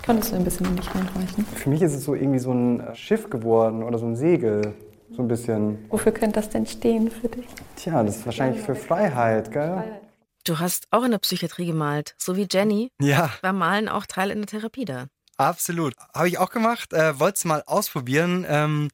Könntest 0.02 0.32
du 0.32 0.36
ein 0.36 0.44
bisschen 0.44 0.66
in 0.66 0.76
dich 0.76 0.94
reinreichen? 0.94 1.46
Für 1.46 1.68
mich 1.68 1.80
ist 1.80 1.94
es 1.94 2.04
so 2.04 2.14
irgendwie 2.14 2.40
so 2.40 2.52
ein 2.52 2.80
äh, 2.80 2.94
Schiff 2.96 3.30
geworden 3.30 3.84
oder 3.84 3.98
so 3.98 4.06
ein 4.06 4.16
Segel. 4.16 4.74
So 5.14 5.22
ein 5.22 5.28
bisschen. 5.28 5.84
Wofür 5.90 6.10
könnte 6.12 6.40
das 6.40 6.48
denn 6.48 6.66
stehen 6.66 7.10
für 7.10 7.28
dich? 7.28 7.44
Tja, 7.76 8.02
das 8.02 8.16
ist 8.16 8.26
wahrscheinlich 8.26 8.62
für 8.62 8.74
Freiheit, 8.74 9.52
gell? 9.52 10.00
Du 10.44 10.58
hast 10.58 10.88
auch 10.90 11.04
in 11.04 11.12
der 11.12 11.18
Psychiatrie 11.18 11.66
gemalt, 11.66 12.14
so 12.18 12.36
wie 12.36 12.48
Jenny. 12.50 12.90
Ja. 13.00 13.30
War 13.42 13.52
Malen 13.52 13.88
auch 13.88 14.06
Teil 14.06 14.30
in 14.30 14.38
der 14.38 14.46
Therapie 14.46 14.86
da. 14.86 15.06
Absolut. 15.36 15.94
Habe 16.14 16.28
ich 16.28 16.38
auch 16.38 16.50
gemacht. 16.50 16.92
Äh, 16.92 17.20
Wollte 17.20 17.36
es 17.36 17.44
mal 17.44 17.62
ausprobieren. 17.66 18.44
Ähm, 18.48 18.88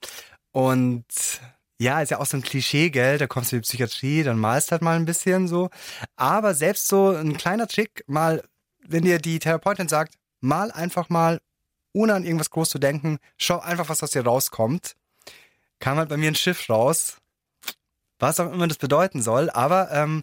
und 0.53 1.05
ja, 1.79 2.03
ist 2.03 2.11
ja 2.11 2.19
auch 2.19 2.27
so 2.27 2.37
ein 2.37 2.43
Klischee, 2.43 2.91
gell? 2.91 3.17
Da 3.17 3.27
kommst 3.27 3.53
du 3.53 3.57
in 3.57 3.63
die 3.63 3.67
Psychiatrie, 3.67 4.25
dann 4.25 4.39
malst 4.39 4.73
halt 4.73 4.83
mal 4.83 4.97
ein 4.97 5.05
bisschen 5.05 5.47
so. 5.47 5.71
Aber 6.17 6.55
selbst 6.55 6.89
so 6.89 7.11
ein 7.11 7.37
kleiner 7.37 7.69
Trick, 7.69 8.03
mal, 8.09 8.43
wenn 8.87 9.05
dir 9.05 9.19
die 9.19 9.39
Therapeutin 9.39 9.89
sagt, 9.89 10.15
mal 10.41 10.71
einfach 10.71 11.09
mal, 11.09 11.41
ohne 11.93 12.15
an 12.15 12.25
irgendwas 12.25 12.51
groß 12.51 12.71
zu 12.71 12.79
denken, 12.79 13.19
schau 13.37 13.59
einfach, 13.59 13.89
was 13.89 14.03
aus 14.03 14.11
dir 14.11 14.25
rauskommt. 14.25 14.95
Kam 15.79 15.99
halt 15.99 16.09
bei 16.09 16.17
mir 16.17 16.31
ein 16.31 16.35
Schiff 16.35 16.69
raus. 16.69 17.19
Was 18.19 18.41
auch 18.41 18.53
immer 18.53 18.67
das 18.67 18.79
bedeuten 18.79 19.23
soll. 19.23 19.49
Aber 19.51 19.91
ähm, 19.93 20.23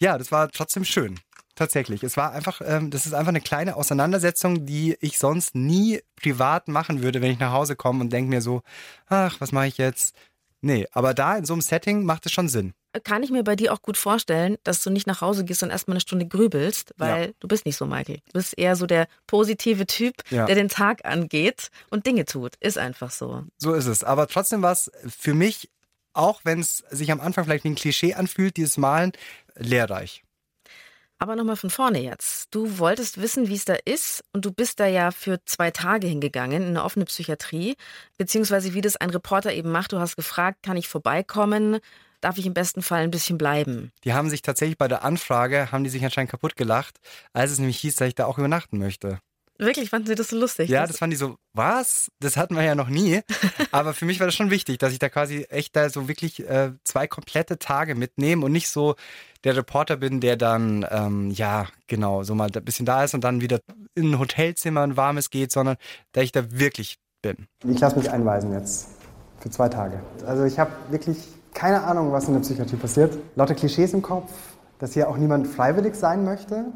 ja, 0.00 0.18
das 0.18 0.32
war 0.32 0.50
trotzdem 0.50 0.84
schön. 0.84 1.20
Tatsächlich. 1.54 2.02
Es 2.02 2.16
war 2.16 2.32
einfach, 2.32 2.62
ähm, 2.64 2.90
das 2.90 3.04
ist 3.04 3.12
einfach 3.12 3.28
eine 3.28 3.40
kleine 3.42 3.76
Auseinandersetzung, 3.76 4.64
die 4.64 4.96
ich 5.00 5.18
sonst 5.18 5.54
nie 5.54 6.00
privat 6.16 6.68
machen 6.68 7.02
würde, 7.02 7.20
wenn 7.20 7.32
ich 7.32 7.38
nach 7.38 7.52
Hause 7.52 7.76
komme 7.76 8.00
und 8.00 8.12
denke 8.12 8.30
mir 8.30 8.40
so, 8.40 8.62
ach, 9.08 9.40
was 9.40 9.52
mache 9.52 9.66
ich 9.66 9.76
jetzt? 9.76 10.14
Nee, 10.62 10.86
aber 10.92 11.12
da 11.12 11.36
in 11.36 11.44
so 11.44 11.52
einem 11.52 11.60
Setting 11.60 12.04
macht 12.04 12.24
es 12.24 12.32
schon 12.32 12.48
Sinn. 12.48 12.72
Kann 13.04 13.22
ich 13.22 13.30
mir 13.30 13.44
bei 13.44 13.54
dir 13.54 13.72
auch 13.72 13.82
gut 13.82 13.96
vorstellen, 13.96 14.56
dass 14.64 14.82
du 14.82 14.90
nicht 14.90 15.06
nach 15.06 15.20
Hause 15.20 15.44
gehst 15.44 15.62
und 15.62 15.70
erstmal 15.70 15.94
eine 15.94 16.00
Stunde 16.00 16.26
grübelst, 16.26 16.92
weil 16.96 17.26
Ja. 17.26 17.32
du 17.38 17.46
bist 17.46 17.64
nicht 17.64 17.76
so, 17.76 17.86
Michael. 17.86 18.16
Du 18.26 18.32
bist 18.32 18.58
eher 18.58 18.74
so 18.74 18.86
der 18.86 19.06
positive 19.28 19.86
Typ, 19.86 20.14
Ja. 20.30 20.46
der 20.46 20.56
den 20.56 20.68
Tag 20.68 21.04
angeht 21.04 21.70
und 21.90 22.06
Dinge 22.06 22.24
tut. 22.24 22.56
Ist 22.58 22.78
einfach 22.78 23.10
so. 23.12 23.44
So 23.58 23.74
ist 23.74 23.86
es. 23.86 24.02
Aber 24.02 24.26
trotzdem 24.26 24.62
war 24.62 24.72
es 24.72 24.90
für 25.06 25.34
mich, 25.34 25.70
auch 26.14 26.40
wenn 26.44 26.58
es 26.58 26.78
sich 26.90 27.12
am 27.12 27.20
Anfang 27.20 27.44
vielleicht 27.44 27.62
wie 27.62 27.68
ein 27.70 27.74
Klischee 27.76 28.14
anfühlt, 28.14 28.56
dieses 28.56 28.76
Malen, 28.76 29.12
lehrreich. 29.56 30.24
Aber 31.18 31.36
nochmal 31.36 31.56
von 31.56 31.68
vorne 31.70 32.00
jetzt. 32.00 32.48
Du 32.54 32.78
wolltest 32.78 33.20
wissen, 33.20 33.46
wie 33.48 33.54
es 33.54 33.66
da 33.66 33.76
ist 33.84 34.24
und 34.32 34.44
du 34.46 34.52
bist 34.52 34.80
da 34.80 34.86
ja 34.86 35.10
für 35.10 35.38
zwei 35.44 35.70
Tage 35.70 36.06
hingegangen 36.06 36.62
in 36.62 36.68
eine 36.70 36.82
offene 36.82 37.04
Psychiatrie, 37.04 37.76
beziehungsweise 38.16 38.72
wie 38.72 38.80
das 38.80 38.96
ein 38.96 39.10
Reporter 39.10 39.52
eben 39.52 39.70
macht. 39.70 39.92
Du 39.92 39.98
hast 40.00 40.16
gefragt, 40.16 40.62
kann 40.62 40.78
ich 40.78 40.88
vorbeikommen? 40.88 41.78
Darf 42.20 42.36
ich 42.36 42.46
im 42.46 42.54
besten 42.54 42.82
Fall 42.82 43.02
ein 43.02 43.10
bisschen 43.10 43.38
bleiben? 43.38 43.92
Die 44.04 44.12
haben 44.12 44.28
sich 44.28 44.42
tatsächlich 44.42 44.76
bei 44.76 44.88
der 44.88 45.04
Anfrage, 45.04 45.72
haben 45.72 45.84
die 45.84 45.90
sich 45.90 46.04
anscheinend 46.04 46.30
kaputt 46.30 46.56
gelacht, 46.56 46.98
als 47.32 47.50
es 47.50 47.58
nämlich 47.58 47.78
hieß, 47.78 47.96
dass 47.96 48.08
ich 48.08 48.14
da 48.14 48.26
auch 48.26 48.38
übernachten 48.38 48.78
möchte. 48.78 49.18
Wirklich, 49.60 49.90
fanden 49.90 50.06
sie 50.06 50.14
das 50.14 50.28
so 50.28 50.38
lustig? 50.38 50.70
Ja, 50.70 50.86
das 50.86 50.96
fanden 50.96 51.10
die 51.10 51.16
so, 51.18 51.36
was? 51.52 52.10
Das 52.18 52.38
hatten 52.38 52.56
wir 52.56 52.62
ja 52.62 52.74
noch 52.74 52.88
nie. 52.88 53.20
Aber 53.72 53.92
für 53.92 54.06
mich 54.06 54.18
war 54.18 54.26
das 54.26 54.34
schon 54.34 54.50
wichtig, 54.50 54.78
dass 54.78 54.92
ich 54.92 54.98
da 54.98 55.10
quasi 55.10 55.42
echt 55.50 55.76
da 55.76 55.90
so 55.90 56.08
wirklich 56.08 56.48
äh, 56.48 56.72
zwei 56.82 57.06
komplette 57.06 57.58
Tage 57.58 57.94
mitnehme 57.94 58.46
und 58.46 58.52
nicht 58.52 58.68
so 58.68 58.96
der 59.44 59.56
Reporter 59.56 59.98
bin, 59.98 60.20
der 60.20 60.36
dann, 60.36 60.86
ähm, 60.90 61.30
ja, 61.30 61.66
genau, 61.88 62.22
so 62.22 62.34
mal 62.34 62.50
ein 62.54 62.64
bisschen 62.64 62.86
da 62.86 63.04
ist 63.04 63.12
und 63.12 63.22
dann 63.22 63.42
wieder 63.42 63.60
in 63.94 64.12
ein 64.12 64.18
Hotelzimmer, 64.18 64.80
ein 64.80 64.96
warmes 64.96 65.28
geht, 65.28 65.52
sondern 65.52 65.76
dass 66.12 66.24
ich 66.24 66.32
da 66.32 66.50
wirklich 66.50 66.98
bin. 67.20 67.46
Ich 67.68 67.80
lasse 67.80 67.98
mich 67.98 68.10
einweisen 68.10 68.52
jetzt. 68.52 68.88
Für 69.40 69.50
zwei 69.50 69.68
Tage. 69.68 70.02
Also 70.26 70.44
ich 70.44 70.58
habe 70.58 70.72
wirklich 70.90 71.18
keine 71.54 71.82
Ahnung, 71.84 72.12
was 72.12 72.26
in 72.28 72.34
der 72.34 72.40
Psychiatrie 72.40 72.76
passiert. 72.76 73.16
Lauter 73.36 73.54
Klischees 73.54 73.92
im 73.92 74.02
Kopf, 74.02 74.30
dass 74.78 74.94
hier 74.94 75.08
auch 75.08 75.16
niemand 75.16 75.46
freiwillig 75.46 75.94
sein 75.94 76.24
möchte. 76.24 76.66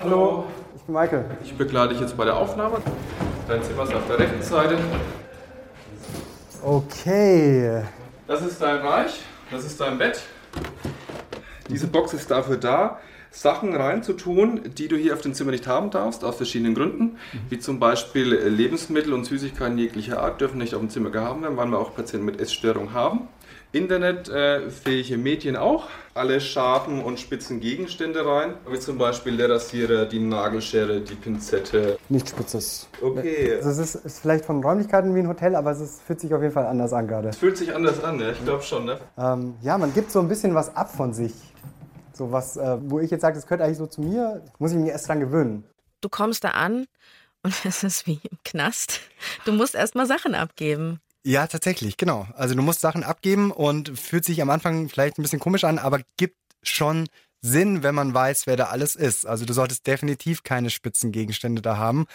Hallo, 0.00 0.44
ich 0.76 0.82
bin 0.82 0.94
Michael. 0.94 1.24
Ich 1.42 1.56
begleite 1.56 1.92
dich 1.92 2.00
jetzt 2.00 2.16
bei 2.16 2.24
der 2.24 2.36
Aufnahme. 2.36 2.78
Dein 3.48 3.62
Zimmer 3.62 3.84
ist 3.84 3.94
auf 3.94 4.06
der 4.08 4.18
rechten 4.18 4.42
Seite. 4.42 4.78
Okay. 6.62 7.82
Das 8.26 8.42
ist 8.42 8.60
dein 8.60 8.80
Bereich, 8.82 9.20
das 9.50 9.64
ist 9.64 9.80
dein 9.80 9.98
Bett. 9.98 10.22
Diese 11.68 11.86
Box 11.86 12.14
ist 12.14 12.30
dafür 12.30 12.56
da, 12.56 12.98
Sachen 13.30 13.74
reinzutun, 13.74 14.60
die 14.76 14.88
du 14.88 14.96
hier 14.96 15.14
auf 15.14 15.20
dem 15.20 15.34
Zimmer 15.34 15.52
nicht 15.52 15.66
haben 15.66 15.90
darfst, 15.90 16.24
aus 16.24 16.36
verschiedenen 16.36 16.74
Gründen. 16.74 17.16
Wie 17.48 17.58
zum 17.58 17.78
Beispiel 17.78 18.34
Lebensmittel 18.34 19.12
und 19.12 19.24
Süßigkeiten 19.24 19.78
jeglicher 19.78 20.22
Art 20.22 20.40
dürfen 20.40 20.58
nicht 20.58 20.74
auf 20.74 20.80
dem 20.80 20.90
Zimmer 20.90 21.10
gehabt 21.10 21.42
werden, 21.42 21.56
weil 21.56 21.66
wir 21.68 21.78
auch 21.78 21.94
Patienten 21.94 22.26
mit 22.26 22.40
Essstörung 22.40 22.92
haben. 22.92 23.28
Internetfähige 23.72 25.16
Medien 25.16 25.56
auch. 25.56 25.88
Alle 26.14 26.40
scharfen 26.40 27.02
und 27.04 27.20
spitzen 27.20 27.60
Gegenstände 27.60 28.26
rein, 28.26 28.54
wie 28.68 28.78
zum 28.80 28.98
Beispiel 28.98 29.36
der 29.36 29.48
Rasierer, 29.48 30.06
die 30.06 30.18
Nagelschere, 30.18 31.00
die 31.00 31.14
Pinzette. 31.14 31.98
Nichts 32.08 32.30
Spitzes. 32.30 32.88
Okay, 33.00 33.54
Also 33.54 33.70
es 33.70 33.78
ist, 33.78 34.04
ist 34.04 34.18
vielleicht 34.18 34.44
von 34.44 34.62
Räumlichkeiten 34.62 35.14
wie 35.14 35.20
ein 35.20 35.28
Hotel, 35.28 35.54
aber 35.54 35.70
es 35.70 35.80
ist, 35.80 36.02
fühlt 36.02 36.20
sich 36.20 36.34
auf 36.34 36.42
jeden 36.42 36.52
Fall 36.52 36.66
anders 36.66 36.92
an 36.92 37.06
gerade. 37.06 37.28
es 37.28 37.36
fühlt 37.36 37.56
sich 37.56 37.72
anders 37.74 38.02
an, 38.02 38.16
ne? 38.16 38.32
ich 38.32 38.44
glaube 38.44 38.62
schon. 38.64 38.86
Ne? 38.86 38.98
Ähm, 39.16 39.54
ja, 39.62 39.78
man 39.78 39.94
gibt 39.94 40.10
so 40.10 40.18
ein 40.18 40.28
bisschen 40.28 40.54
was 40.54 40.74
ab 40.74 40.94
von 40.94 41.12
sich. 41.14 41.32
So 42.12 42.32
was, 42.32 42.56
äh, 42.56 42.76
wo 42.82 42.98
ich 42.98 43.10
jetzt 43.10 43.20
sage, 43.22 43.36
das 43.36 43.46
gehört 43.46 43.62
eigentlich 43.62 43.78
so 43.78 43.86
zu 43.86 44.02
mir, 44.02 44.42
muss 44.58 44.72
ich 44.72 44.78
mich 44.78 44.90
erst 44.90 45.08
dran 45.08 45.20
gewöhnen. 45.20 45.64
Du 46.00 46.08
kommst 46.08 46.42
da 46.42 46.50
an 46.50 46.86
und 47.44 47.54
es 47.64 47.84
ist 47.84 48.06
wie 48.08 48.20
im 48.30 48.38
Knast. 48.44 49.00
Du 49.44 49.52
musst 49.52 49.76
erstmal 49.76 50.06
Sachen 50.06 50.34
abgeben. 50.34 51.00
Ja, 51.24 51.46
tatsächlich, 51.46 51.96
genau. 51.98 52.26
Also 52.34 52.54
du 52.54 52.62
musst 52.62 52.80
Sachen 52.80 53.02
abgeben 53.02 53.50
und 53.50 53.98
fühlt 53.98 54.24
sich 54.24 54.40
am 54.40 54.48
Anfang 54.48 54.88
vielleicht 54.88 55.18
ein 55.18 55.22
bisschen 55.22 55.38
komisch 55.38 55.64
an, 55.64 55.78
aber 55.78 56.00
gibt 56.16 56.36
schon 56.62 57.08
Sinn, 57.42 57.82
wenn 57.82 57.94
man 57.94 58.14
weiß, 58.14 58.46
wer 58.46 58.56
da 58.56 58.66
alles 58.66 58.96
ist. 58.96 59.26
Also 59.26 59.44
du 59.44 59.52
solltest 59.52 59.86
definitiv 59.86 60.42
keine 60.44 60.70
spitzen 60.70 61.12
Gegenstände 61.12 61.62
da 61.62 61.76
haben. 61.76 62.06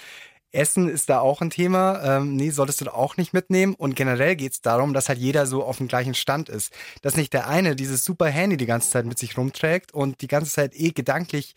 Essen 0.52 0.90
ist 0.90 1.10
da 1.10 1.20
auch 1.20 1.42
ein 1.42 1.50
Thema. 1.50 2.02
Ähm, 2.18 2.36
nee, 2.36 2.50
solltest 2.50 2.82
du 2.82 2.94
auch 2.94 3.18
nicht 3.18 3.34
mitnehmen. 3.34 3.76
Und 3.76 3.96
generell 3.96 4.36
geht 4.36 4.54
es 4.54 4.62
darum, 4.62 4.94
dass 4.94 5.10
halt 5.10 5.20
jeder 5.20 5.46
so 5.46 5.64
auf 5.64 5.78
dem 5.78 5.88
gleichen 5.88 6.16
Stand 6.16 6.50
ist. 6.50 6.74
Dass 7.02 7.18
nicht 7.18 7.34
der 7.34 7.48
eine 7.48 7.76
dieses 7.76 8.06
super 8.06 8.28
Handy 8.28 8.58
die 8.58 8.66
ganze 8.66 8.90
Zeit 8.90 9.06
mit 9.06 9.20
sich 9.20 9.38
rumträgt 9.38 9.94
und 9.94 10.22
die 10.22 10.28
ganze 10.28 10.52
Zeit 10.52 10.74
eh 10.76 10.92
gedanklich 10.92 11.54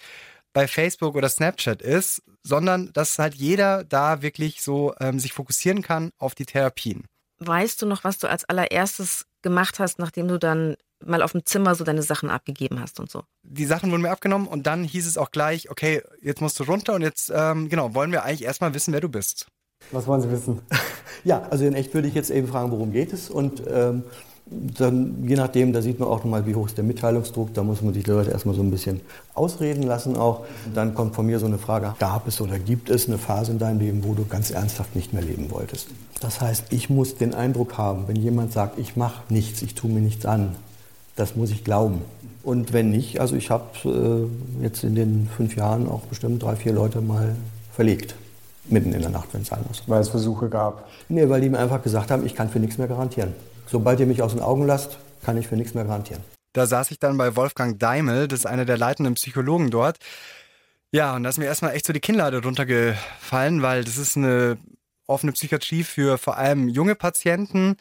bei 0.52 0.66
Facebook 0.66 1.14
oder 1.14 1.28
Snapchat 1.28 1.82
ist, 1.82 2.22
sondern 2.42 2.92
dass 2.92 3.18
halt 3.18 3.34
jeder 3.34 3.84
da 3.84 4.22
wirklich 4.22 4.62
so 4.62 4.94
ähm, 5.00 5.20
sich 5.20 5.32
fokussieren 5.32 5.82
kann 5.82 6.10
auf 6.18 6.34
die 6.34 6.46
Therapien. 6.46 7.04
Weißt 7.38 7.80
du 7.82 7.86
noch, 7.86 8.04
was 8.04 8.18
du 8.18 8.28
als 8.28 8.44
allererstes 8.44 9.26
gemacht 9.42 9.78
hast, 9.78 9.98
nachdem 9.98 10.28
du 10.28 10.38
dann 10.38 10.76
mal 11.04 11.22
auf 11.22 11.32
dem 11.32 11.44
Zimmer 11.44 11.74
so 11.74 11.84
deine 11.84 12.02
Sachen 12.02 12.30
abgegeben 12.30 12.80
hast 12.80 12.98
und 12.98 13.10
so? 13.10 13.22
Die 13.42 13.64
Sachen 13.64 13.90
wurden 13.90 14.02
mir 14.02 14.10
abgenommen 14.10 14.48
und 14.48 14.66
dann 14.66 14.82
hieß 14.84 15.06
es 15.06 15.16
auch 15.16 15.30
gleich, 15.30 15.70
okay, 15.70 16.02
jetzt 16.20 16.40
musst 16.40 16.58
du 16.58 16.64
runter 16.64 16.94
und 16.94 17.02
jetzt, 17.02 17.32
ähm, 17.34 17.68
genau, 17.68 17.94
wollen 17.94 18.10
wir 18.10 18.24
eigentlich 18.24 18.44
erstmal 18.44 18.74
wissen, 18.74 18.92
wer 18.92 19.00
du 19.00 19.08
bist. 19.08 19.46
Was 19.92 20.06
wollen 20.06 20.20
Sie 20.22 20.30
wissen? 20.30 20.60
Ja, 21.24 21.42
also 21.50 21.64
in 21.64 21.74
echt 21.74 21.94
würde 21.94 22.06
ich 22.06 22.14
jetzt 22.14 22.30
eben 22.30 22.46
fragen, 22.46 22.70
worum 22.70 22.92
geht 22.92 23.12
es 23.12 23.28
und 23.28 23.60
ähm, 23.68 24.04
dann, 24.50 25.26
je 25.26 25.36
nachdem, 25.36 25.72
da 25.72 25.82
sieht 25.82 25.98
man 25.98 26.08
auch 26.08 26.18
nochmal, 26.18 26.46
wie 26.46 26.54
hoch 26.54 26.66
ist 26.66 26.76
der 26.76 26.84
Mitteilungsdruck. 26.84 27.52
Da 27.54 27.62
muss 27.62 27.82
man 27.82 27.92
sich 27.92 28.04
die 28.04 28.10
Leute 28.10 28.30
erstmal 28.30 28.54
so 28.54 28.62
ein 28.62 28.70
bisschen 28.70 29.00
ausreden 29.34 29.82
lassen 29.82 30.16
auch. 30.16 30.44
Dann 30.74 30.94
kommt 30.94 31.14
von 31.14 31.26
mir 31.26 31.38
so 31.38 31.46
eine 31.46 31.58
Frage, 31.58 31.94
gab 31.98 32.26
es 32.26 32.40
oder 32.40 32.58
gibt 32.58 32.88
es 32.88 33.08
eine 33.08 33.18
Phase 33.18 33.52
in 33.52 33.58
deinem 33.58 33.80
Leben, 33.80 34.04
wo 34.04 34.14
du 34.14 34.24
ganz 34.24 34.50
ernsthaft 34.50 34.96
nicht 34.96 35.12
mehr 35.12 35.22
leben 35.22 35.50
wolltest? 35.50 35.88
Das 36.20 36.40
heißt, 36.40 36.66
ich 36.70 36.88
muss 36.88 37.16
den 37.16 37.34
Eindruck 37.34 37.76
haben, 37.76 38.04
wenn 38.08 38.16
jemand 38.16 38.52
sagt, 38.52 38.78
ich 38.78 38.96
mache 38.96 39.22
nichts, 39.28 39.62
ich 39.62 39.74
tue 39.74 39.90
mir 39.90 40.00
nichts 40.00 40.24
an, 40.24 40.54
das 41.16 41.36
muss 41.36 41.50
ich 41.50 41.64
glauben. 41.64 42.02
Und 42.42 42.72
wenn 42.72 42.90
nicht, 42.90 43.20
also 43.20 43.36
ich 43.36 43.50
habe 43.50 43.64
äh, 43.84 44.62
jetzt 44.62 44.82
in 44.82 44.94
den 44.94 45.28
fünf 45.36 45.56
Jahren 45.56 45.88
auch 45.88 46.00
bestimmt 46.02 46.42
drei, 46.42 46.56
vier 46.56 46.72
Leute 46.72 47.00
mal 47.00 47.36
verlegt. 47.74 48.14
Mitten 48.70 48.92
in 48.92 49.00
der 49.00 49.10
Nacht, 49.10 49.28
wenn 49.32 49.42
es 49.42 49.48
sein 49.48 49.60
muss. 49.66 49.82
Weil 49.86 50.00
es 50.00 50.08
Versuche 50.08 50.48
gab. 50.48 50.88
Nee, 51.08 51.28
weil 51.28 51.40
die 51.40 51.48
mir 51.48 51.58
einfach 51.58 51.82
gesagt 51.82 52.10
haben, 52.10 52.24
ich 52.24 52.34
kann 52.34 52.48
für 52.50 52.60
nichts 52.60 52.76
mehr 52.78 52.86
garantieren. 52.86 53.32
Sobald 53.70 54.00
ihr 54.00 54.06
mich 54.06 54.22
aus 54.22 54.32
den 54.32 54.40
Augen 54.40 54.66
lasst, 54.66 54.98
kann 55.22 55.36
ich 55.36 55.48
für 55.48 55.56
nichts 55.56 55.74
mehr 55.74 55.84
garantieren. 55.84 56.22
Da 56.52 56.66
saß 56.66 56.90
ich 56.90 56.98
dann 56.98 57.18
bei 57.18 57.36
Wolfgang 57.36 57.78
Daimel, 57.78 58.28
das 58.28 58.40
ist 58.40 58.46
einer 58.46 58.64
der 58.64 58.78
leitenden 58.78 59.14
Psychologen 59.14 59.70
dort. 59.70 59.98
Ja, 60.90 61.14
und 61.14 61.22
da 61.22 61.28
ist 61.28 61.38
mir 61.38 61.44
erstmal 61.44 61.74
echt 61.74 61.86
so 61.86 61.92
die 61.92 62.00
Kinnlade 62.00 62.42
runtergefallen, 62.42 63.60
weil 63.60 63.84
das 63.84 63.98
ist 63.98 64.16
eine 64.16 64.56
offene 65.06 65.32
Psychiatrie 65.32 65.84
für 65.84 66.16
vor 66.16 66.38
allem 66.38 66.68
junge 66.68 66.94
Patienten. 66.94 67.76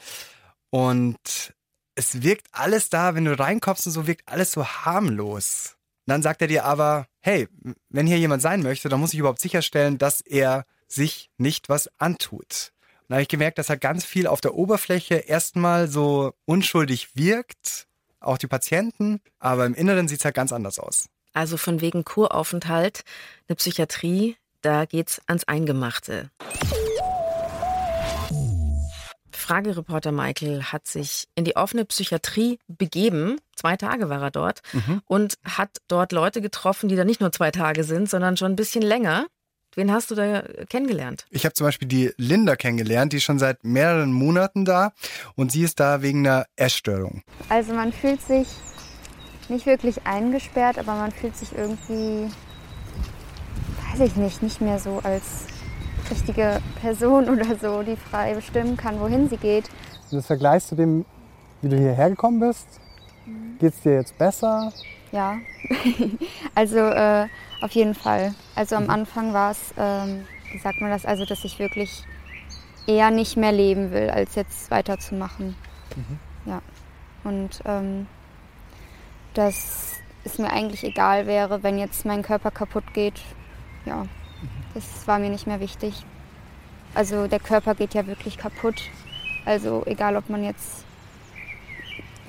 Und 0.69 1.53
es 1.95 2.21
wirkt 2.21 2.47
alles 2.51 2.89
da, 2.89 3.15
wenn 3.15 3.25
du 3.25 3.37
reinkommst 3.37 3.87
und 3.87 3.93
so, 3.93 4.07
wirkt 4.07 4.27
alles 4.27 4.51
so 4.51 4.65
harmlos. 4.65 5.77
Dann 6.05 6.21
sagt 6.21 6.41
er 6.41 6.47
dir 6.47 6.65
aber, 6.65 7.07
hey, 7.21 7.47
wenn 7.89 8.07
hier 8.07 8.19
jemand 8.19 8.41
sein 8.41 8.61
möchte, 8.61 8.89
dann 8.89 8.99
muss 8.99 9.13
ich 9.13 9.19
überhaupt 9.19 9.41
sicherstellen, 9.41 9.97
dass 9.97 10.21
er 10.21 10.65
sich 10.87 11.29
nicht 11.37 11.69
was 11.69 11.89
antut. 11.97 12.71
Und 13.09 13.13
da 13.13 13.15
habe 13.15 13.21
ich 13.23 13.29
gemerkt, 13.29 13.57
dass 13.57 13.69
er 13.69 13.77
ganz 13.77 14.03
viel 14.03 14.27
auf 14.27 14.41
der 14.41 14.53
Oberfläche 14.55 15.15
erstmal 15.15 15.87
so 15.87 16.33
unschuldig 16.43 17.15
wirkt, 17.15 17.87
auch 18.19 18.37
die 18.37 18.47
Patienten, 18.47 19.21
aber 19.39 19.65
im 19.65 19.73
Inneren 19.75 20.09
sieht 20.09 20.19
es 20.19 20.25
halt 20.25 20.35
ganz 20.35 20.51
anders 20.51 20.77
aus. 20.77 21.05
Also 21.31 21.55
von 21.55 21.79
wegen 21.79 22.03
Kuraufenthalt, 22.03 23.03
eine 23.47 23.55
Psychiatrie, 23.55 24.35
da 24.61 24.83
geht's 24.83 25.21
ans 25.27 25.45
Eingemachte. 25.47 26.31
Fragereporter 29.31 30.11
Michael 30.11 30.63
hat 30.63 30.87
sich 30.87 31.27
in 31.35 31.45
die 31.45 31.55
offene 31.55 31.85
Psychiatrie 31.85 32.59
begeben. 32.67 33.39
Zwei 33.55 33.77
Tage 33.77 34.09
war 34.09 34.21
er 34.21 34.31
dort 34.31 34.61
Mhm. 34.73 35.01
und 35.05 35.35
hat 35.45 35.77
dort 35.87 36.11
Leute 36.11 36.41
getroffen, 36.41 36.89
die 36.89 36.97
da 36.97 37.05
nicht 37.05 37.21
nur 37.21 37.31
zwei 37.31 37.51
Tage 37.51 37.85
sind, 37.85 38.09
sondern 38.09 38.35
schon 38.35 38.51
ein 38.51 38.55
bisschen 38.57 38.81
länger. 38.81 39.27
Wen 39.77 39.91
hast 39.91 40.09
du 40.09 40.15
da 40.15 40.41
kennengelernt? 40.69 41.27
Ich 41.29 41.45
habe 41.45 41.53
zum 41.53 41.67
Beispiel 41.67 41.87
die 41.87 42.11
Linda 42.17 42.55
kennengelernt, 42.55 43.13
die 43.13 43.17
ist 43.17 43.25
schon 43.25 43.37
seit 43.37 43.63
mehreren 43.63 44.11
Monaten 44.11 44.65
da 44.65 44.91
und 45.35 45.51
sie 45.51 45.61
ist 45.61 45.79
da 45.79 46.01
wegen 46.01 46.25
einer 46.25 46.47
Essstörung. 46.55 47.21
Also 47.47 47.73
man 47.75 47.93
fühlt 47.93 48.19
sich 48.19 48.47
nicht 49.49 49.67
wirklich 49.67 50.07
eingesperrt, 50.07 50.79
aber 50.79 50.95
man 50.95 51.11
fühlt 51.11 51.37
sich 51.37 51.55
irgendwie, 51.55 52.27
weiß 53.91 53.99
ich 53.99 54.15
nicht, 54.15 54.41
nicht 54.41 54.61
mehr 54.61 54.79
so 54.79 54.99
als 55.03 55.45
richtige 56.09 56.59
Person 56.81 57.29
oder 57.29 57.55
so, 57.61 57.83
die 57.83 57.97
frei 57.97 58.33
bestimmen 58.33 58.77
kann, 58.77 58.99
wohin 58.99 59.29
sie 59.29 59.37
geht. 59.37 59.69
Und 60.09 60.17
das 60.17 60.25
vergleichst 60.25 60.71
du 60.71 60.75
dem, 60.75 61.05
wie 61.61 61.69
du 61.69 61.77
hierher 61.77 62.09
gekommen 62.09 62.39
bist? 62.39 62.65
Geht 63.59 63.73
es 63.73 63.81
dir 63.81 63.93
jetzt 63.95 64.17
besser? 64.17 64.71
Ja, 65.11 65.37
also 66.55 66.79
äh, 66.79 67.27
auf 67.61 67.71
jeden 67.71 67.95
Fall. 67.95 68.35
Also 68.55 68.75
am 68.75 68.89
Anfang 68.89 69.33
war 69.33 69.51
es, 69.51 69.73
ähm, 69.77 70.25
wie 70.51 70.57
sagt 70.57 70.81
man 70.81 70.91
das, 70.91 71.05
also 71.05 71.25
dass 71.25 71.43
ich 71.43 71.59
wirklich 71.59 72.03
eher 72.87 73.11
nicht 73.11 73.37
mehr 73.37 73.51
leben 73.51 73.91
will, 73.91 74.09
als 74.09 74.35
jetzt 74.35 74.69
weiterzumachen. 74.71 75.55
Ja, 76.45 76.61
und 77.23 77.61
ähm, 77.65 78.07
dass 79.33 79.95
es 80.23 80.37
mir 80.37 80.51
eigentlich 80.51 80.83
egal 80.83 81.27
wäre, 81.27 81.63
wenn 81.63 81.77
jetzt 81.77 82.05
mein 82.05 82.21
Körper 82.21 82.51
kaputt 82.51 82.93
geht. 82.93 83.21
Ja, 83.85 84.05
das 84.73 85.07
war 85.07 85.19
mir 85.19 85.29
nicht 85.29 85.47
mehr 85.47 85.59
wichtig. 85.59 86.05
Also 86.93 87.27
der 87.27 87.39
Körper 87.39 87.75
geht 87.75 87.93
ja 87.93 88.07
wirklich 88.07 88.37
kaputt. 88.37 88.81
Also 89.45 89.83
egal, 89.85 90.15
ob 90.15 90.29
man 90.29 90.43
jetzt 90.43 90.86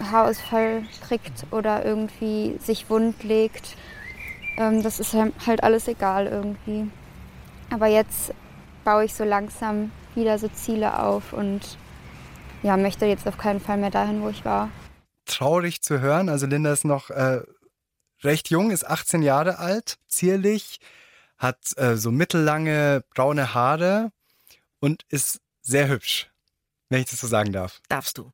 Haarausfall 0.00 0.82
kriegt 1.06 1.46
oder 1.50 1.84
irgendwie 1.84 2.56
sich 2.60 2.88
wund 2.90 3.22
legt. 3.24 3.76
Ähm, 4.56 4.82
das 4.82 5.00
ist 5.00 5.14
halt 5.14 5.34
halt 5.46 5.62
alles 5.62 5.88
egal 5.88 6.26
irgendwie. 6.26 6.90
Aber 7.70 7.86
jetzt 7.86 8.32
baue 8.84 9.04
ich 9.04 9.14
so 9.14 9.24
langsam 9.24 9.90
wieder 10.14 10.38
so 10.38 10.48
Ziele 10.48 10.98
auf 11.02 11.32
und 11.32 11.60
ja, 12.62 12.76
möchte 12.76 13.06
jetzt 13.06 13.26
auf 13.26 13.38
keinen 13.38 13.60
Fall 13.60 13.76
mehr 13.76 13.90
dahin, 13.90 14.22
wo 14.22 14.28
ich 14.28 14.44
war. 14.44 14.70
Traurig 15.26 15.82
zu 15.82 16.00
hören, 16.00 16.28
also 16.28 16.46
Linda 16.46 16.72
ist 16.72 16.84
noch 16.84 17.10
äh, 17.10 17.42
recht 18.22 18.50
jung, 18.50 18.70
ist 18.70 18.86
18 18.86 19.22
Jahre 19.22 19.58
alt, 19.58 19.98
zierlich, 20.08 20.80
hat 21.36 21.76
äh, 21.76 21.96
so 21.96 22.10
mittellange 22.10 23.04
braune 23.14 23.54
Haare 23.54 24.10
und 24.80 25.04
ist 25.08 25.40
sehr 25.60 25.88
hübsch, 25.88 26.30
wenn 26.88 27.00
ich 27.00 27.10
das 27.10 27.20
so 27.20 27.26
sagen 27.26 27.52
darf. 27.52 27.80
Darfst 27.88 28.18
du. 28.18 28.32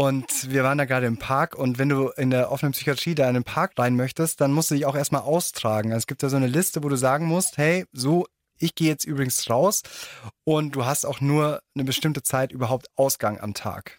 Und 0.00 0.50
wir 0.50 0.64
waren 0.64 0.78
da 0.78 0.86
gerade 0.86 1.04
im 1.04 1.18
Park 1.18 1.54
und 1.54 1.76
wenn 1.76 1.90
du 1.90 2.08
in 2.16 2.30
der 2.30 2.50
offenen 2.50 2.72
Psychiatrie 2.72 3.14
da 3.14 3.28
in 3.28 3.34
den 3.34 3.44
Park 3.44 3.72
rein 3.76 3.96
möchtest, 3.96 4.40
dann 4.40 4.50
musst 4.50 4.70
du 4.70 4.74
dich 4.74 4.86
auch 4.86 4.96
erstmal 4.96 5.20
austragen. 5.20 5.90
Also 5.90 5.98
es 5.98 6.06
gibt 6.06 6.22
da 6.22 6.30
so 6.30 6.36
eine 6.36 6.46
Liste, 6.46 6.82
wo 6.82 6.88
du 6.88 6.96
sagen 6.96 7.26
musst, 7.26 7.58
hey, 7.58 7.84
so, 7.92 8.26
ich 8.56 8.74
gehe 8.74 8.88
jetzt 8.88 9.04
übrigens 9.04 9.50
raus 9.50 9.82
und 10.44 10.74
du 10.74 10.86
hast 10.86 11.04
auch 11.04 11.20
nur 11.20 11.60
eine 11.74 11.84
bestimmte 11.84 12.22
Zeit 12.22 12.50
überhaupt 12.50 12.86
Ausgang 12.96 13.38
am 13.40 13.52
Tag. 13.52 13.98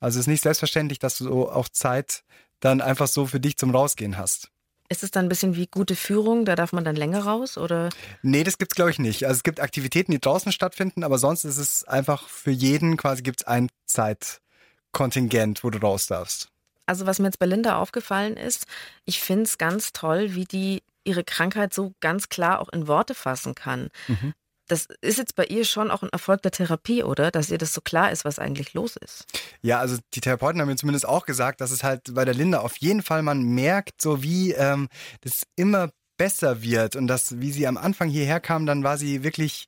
Also 0.00 0.18
es 0.18 0.24
ist 0.24 0.28
nicht 0.28 0.42
selbstverständlich, 0.42 0.98
dass 0.98 1.18
du 1.18 1.24
so 1.24 1.50
auch 1.50 1.68
Zeit 1.68 2.24
dann 2.60 2.80
einfach 2.80 3.06
so 3.06 3.26
für 3.26 3.38
dich 3.38 3.58
zum 3.58 3.72
Rausgehen 3.72 4.16
hast. 4.16 4.48
Ist 4.88 5.02
es 5.02 5.10
dann 5.10 5.26
ein 5.26 5.28
bisschen 5.28 5.54
wie 5.54 5.66
gute 5.66 5.96
Führung? 5.96 6.46
Da 6.46 6.56
darf 6.56 6.72
man 6.72 6.84
dann 6.84 6.96
länger 6.96 7.24
raus? 7.24 7.58
Oder? 7.58 7.90
Nee, 8.22 8.42
das 8.42 8.56
gibt's 8.56 8.74
glaube 8.74 8.90
ich 8.90 8.98
nicht. 8.98 9.26
Also 9.26 9.36
es 9.36 9.42
gibt 9.42 9.60
Aktivitäten, 9.60 10.12
die 10.12 10.18
draußen 10.18 10.50
stattfinden, 10.50 11.04
aber 11.04 11.18
sonst 11.18 11.44
ist 11.44 11.58
es 11.58 11.84
einfach 11.84 12.26
für 12.26 12.52
jeden 12.52 12.96
quasi 12.96 13.20
gibt's 13.20 13.44
ein 13.44 13.68
Zeitkontingent, 14.92 15.64
wo 15.64 15.70
du 15.70 15.78
raus 15.78 16.06
darfst. 16.06 16.48
Also 16.86 17.06
was 17.06 17.18
mir 17.18 17.26
jetzt 17.26 17.38
bei 17.38 17.46
Linda 17.46 17.78
aufgefallen 17.78 18.36
ist, 18.36 18.66
ich 19.04 19.20
finde 19.20 19.44
es 19.44 19.58
ganz 19.58 19.92
toll, 19.92 20.34
wie 20.34 20.44
die 20.44 20.82
ihre 21.04 21.24
Krankheit 21.24 21.74
so 21.74 21.94
ganz 22.00 22.28
klar 22.28 22.60
auch 22.60 22.68
in 22.68 22.86
Worte 22.86 23.14
fassen 23.14 23.54
kann. 23.54 23.88
Mhm. 24.08 24.34
Das 24.68 24.86
ist 25.00 25.18
jetzt 25.18 25.34
bei 25.34 25.44
ihr 25.44 25.64
schon 25.64 25.90
auch 25.90 26.02
ein 26.02 26.08
Erfolg 26.10 26.42
der 26.42 26.52
Therapie, 26.52 27.02
oder? 27.02 27.30
Dass 27.30 27.50
ihr 27.50 27.58
das 27.58 27.72
so 27.72 27.80
klar 27.80 28.12
ist, 28.12 28.24
was 28.24 28.38
eigentlich 28.38 28.74
los 28.74 28.96
ist. 28.96 29.26
Ja, 29.60 29.80
also 29.80 29.98
die 30.14 30.20
Therapeuten 30.20 30.60
haben 30.60 30.68
mir 30.68 30.76
zumindest 30.76 31.06
auch 31.06 31.26
gesagt, 31.26 31.60
dass 31.60 31.72
es 31.72 31.82
halt 31.82 32.14
bei 32.14 32.24
der 32.24 32.34
Linda 32.34 32.60
auf 32.60 32.76
jeden 32.76 33.02
Fall 33.02 33.22
man 33.22 33.42
merkt, 33.42 34.00
so 34.00 34.22
wie 34.22 34.52
ähm, 34.52 34.88
das 35.22 35.42
immer 35.56 35.90
besser 36.16 36.62
wird 36.62 36.94
und 36.94 37.06
dass, 37.06 37.40
wie 37.40 37.52
sie 37.52 37.66
am 37.66 37.76
Anfang 37.76 38.08
hierher 38.08 38.40
kam, 38.40 38.64
dann 38.64 38.84
war 38.84 38.96
sie 38.96 39.24
wirklich, 39.24 39.66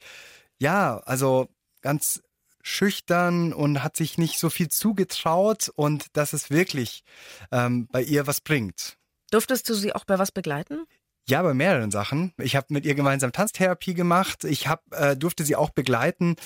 ja, 0.58 0.98
also 1.04 1.48
ganz 1.82 2.22
schüchtern 2.64 3.53
und 3.53 3.85
hat 3.85 3.96
sich 3.96 4.18
nicht 4.18 4.38
so 4.38 4.50
viel 4.50 4.68
zugetraut 4.68 5.70
und 5.77 6.07
dass 6.16 6.33
es 6.33 6.50
wirklich 6.50 7.05
ähm, 7.53 7.87
bei 7.92 8.03
ihr 8.03 8.27
was 8.27 8.40
bringt. 8.40 8.96
Durftest 9.31 9.68
du 9.68 9.74
sie 9.74 9.94
auch 9.94 10.05
bei 10.05 10.18
was 10.18 10.33
begleiten? 10.33 10.87
Ja, 11.27 11.42
bei 11.42 11.55
mehreren 11.55 11.90
Sachen. 11.90 12.33
Ich 12.38 12.57
habe 12.57 12.66
mit 12.70 12.85
ihr 12.85 12.94
gemeinsam 12.94 13.33
Tanztherapie 13.33 13.94
gemacht. 13.94 14.44
Ich 14.44 14.66
hab, 14.66 14.83
äh, 14.92 15.16
durfte 15.16 15.44
sie 15.44 15.57
auch 15.57 15.70
begleiten 15.70 16.37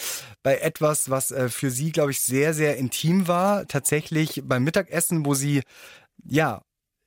bei 0.43 0.59
etwas, 0.59 1.11
was 1.11 1.31
äh, 1.31 1.49
für 1.49 1.71
sie, 1.71 1.91
glaube 1.93 2.11
ich, 2.11 2.21
sehr, 2.21 2.53
sehr 2.53 2.77
intim 2.77 3.27
war. 3.27 3.67
Tatsächlich 3.67 4.43
beim 4.45 4.65
Mittagessen, 4.65 5.25
wo 5.25 5.35
sie 5.35 5.63
ja 6.25 6.63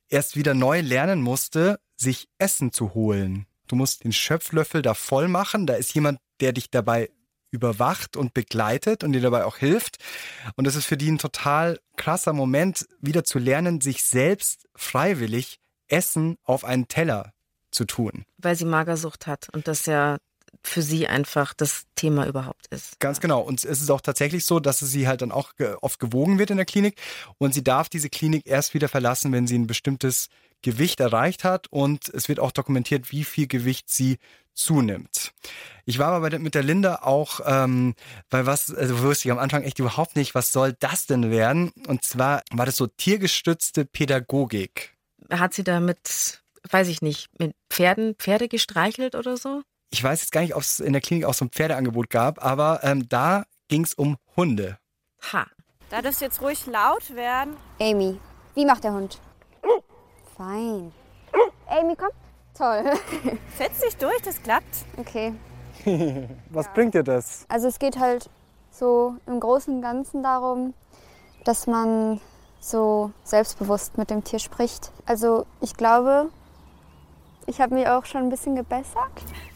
erst 0.08 0.36
wieder 0.36 0.54
neu 0.54 0.80
lernen 0.80 1.22
musste, 1.22 1.80
sich 1.96 2.28
Essen 2.38 2.72
zu 2.72 2.94
holen. 2.94 3.46
Du 3.68 3.76
musst 3.76 4.04
den 4.04 4.12
Schöpflöffel 4.12 4.82
da 4.82 4.92
voll 4.92 5.28
machen. 5.28 5.66
Da 5.66 5.74
ist 5.74 5.94
jemand, 5.94 6.18
der 6.40 6.52
dich 6.52 6.70
dabei 6.70 7.10
überwacht 7.52 8.16
und 8.16 8.34
begleitet 8.34 9.04
und 9.04 9.12
dir 9.12 9.20
dabei 9.20 9.44
auch 9.44 9.58
hilft. 9.58 9.98
Und 10.56 10.66
das 10.66 10.74
ist 10.74 10.86
für 10.86 10.96
die 10.96 11.10
ein 11.10 11.18
total 11.18 11.78
krasser 11.96 12.32
Moment, 12.32 12.88
wieder 13.00 13.22
zu 13.22 13.38
lernen, 13.38 13.80
sich 13.80 14.02
selbst 14.02 14.66
freiwillig 14.74 15.60
Essen 15.86 16.36
auf 16.42 16.64
einen 16.64 16.88
Teller 16.88 17.32
zu 17.70 17.84
tun. 17.84 18.24
Weil 18.38 18.56
sie 18.56 18.64
Magersucht 18.64 19.26
hat 19.26 19.48
und 19.52 19.68
das 19.68 19.86
ja 19.86 20.18
für 20.64 20.82
sie 20.82 21.08
einfach 21.08 21.54
das 21.54 21.84
Thema 21.94 22.26
überhaupt 22.26 22.66
ist. 22.68 23.00
Ganz 23.00 23.20
genau. 23.20 23.40
Und 23.40 23.64
es 23.64 23.80
ist 23.80 23.90
auch 23.90 24.00
tatsächlich 24.00 24.44
so, 24.44 24.60
dass 24.60 24.78
sie 24.78 25.08
halt 25.08 25.22
dann 25.22 25.32
auch 25.32 25.52
oft 25.80 25.98
gewogen 25.98 26.38
wird 26.38 26.50
in 26.50 26.56
der 26.56 26.66
Klinik 26.66 27.00
und 27.38 27.54
sie 27.54 27.64
darf 27.64 27.88
diese 27.88 28.10
Klinik 28.10 28.46
erst 28.46 28.74
wieder 28.74 28.88
verlassen, 28.88 29.32
wenn 29.32 29.46
sie 29.46 29.58
ein 29.58 29.66
bestimmtes 29.66 30.28
Gewicht 30.62 31.00
erreicht 31.00 31.44
hat 31.44 31.66
und 31.70 32.08
es 32.08 32.28
wird 32.28 32.40
auch 32.40 32.52
dokumentiert, 32.52 33.12
wie 33.12 33.24
viel 33.24 33.46
Gewicht 33.46 33.90
sie 33.90 34.18
zunimmt. 34.54 35.32
Ich 35.84 35.98
war 35.98 36.12
aber 36.12 36.38
mit 36.38 36.54
der 36.54 36.62
Linda 36.62 37.00
auch 37.02 37.40
ähm, 37.44 37.94
bei 38.30 38.46
was, 38.46 38.72
also 38.72 39.00
wusste 39.00 39.28
ich 39.28 39.32
am 39.32 39.38
Anfang 39.38 39.62
echt 39.62 39.78
überhaupt 39.78 40.16
nicht, 40.16 40.34
was 40.34 40.52
soll 40.52 40.74
das 40.78 41.06
denn 41.06 41.30
werden? 41.30 41.72
Und 41.86 42.04
zwar 42.04 42.42
war 42.52 42.66
das 42.66 42.76
so 42.76 42.86
tiergestützte 42.86 43.84
Pädagogik. 43.84 44.96
Hat 45.30 45.54
sie 45.54 45.64
da 45.64 45.80
mit, 45.80 46.42
weiß 46.70 46.88
ich 46.88 47.02
nicht, 47.02 47.28
mit 47.38 47.54
Pferden, 47.70 48.14
Pferde 48.16 48.48
gestreichelt 48.48 49.14
oder 49.14 49.36
so? 49.36 49.62
Ich 49.90 50.02
weiß 50.02 50.20
jetzt 50.20 50.32
gar 50.32 50.42
nicht, 50.42 50.54
ob 50.54 50.62
es 50.62 50.80
in 50.80 50.92
der 50.92 51.02
Klinik 51.02 51.24
auch 51.24 51.34
so 51.34 51.44
ein 51.44 51.50
Pferdeangebot 51.50 52.10
gab, 52.10 52.44
aber 52.44 52.80
ähm, 52.82 53.08
da 53.08 53.44
ging 53.68 53.84
es 53.84 53.94
um 53.94 54.16
Hunde. 54.36 54.78
Ha. 55.32 55.46
Da 55.90 56.00
dürft 56.00 56.22
ihr 56.22 56.28
jetzt 56.28 56.40
ruhig 56.40 56.64
laut 56.66 57.14
werden. 57.14 57.54
Amy, 57.78 58.18
wie 58.54 58.64
macht 58.64 58.84
der 58.84 58.94
Hund? 58.94 59.20
Fein. 60.36 60.92
Amy, 61.68 61.96
komm. 61.96 62.10
Toll. 62.56 62.84
Setz 63.58 63.80
dich 63.80 63.96
durch, 63.96 64.20
das 64.22 64.42
klappt. 64.42 64.84
Okay. 64.98 65.34
Was 66.50 66.68
bringt 66.72 66.94
dir 66.94 67.02
das? 67.02 67.46
Also 67.48 67.68
es 67.68 67.78
geht 67.78 67.98
halt 67.98 68.28
so 68.70 69.16
im 69.26 69.40
Großen 69.40 69.74
und 69.74 69.82
Ganzen 69.82 70.22
darum, 70.22 70.74
dass 71.44 71.66
man 71.66 72.20
so 72.60 73.10
selbstbewusst 73.24 73.98
mit 73.98 74.10
dem 74.10 74.22
Tier 74.22 74.38
spricht. 74.38 74.92
Also 75.06 75.46
ich 75.60 75.74
glaube, 75.76 76.30
ich 77.46 77.60
habe 77.60 77.74
mich 77.74 77.86
auch 77.88 78.04
schon 78.04 78.22
ein 78.22 78.30
bisschen 78.30 78.56
gebessert. 78.56 79.12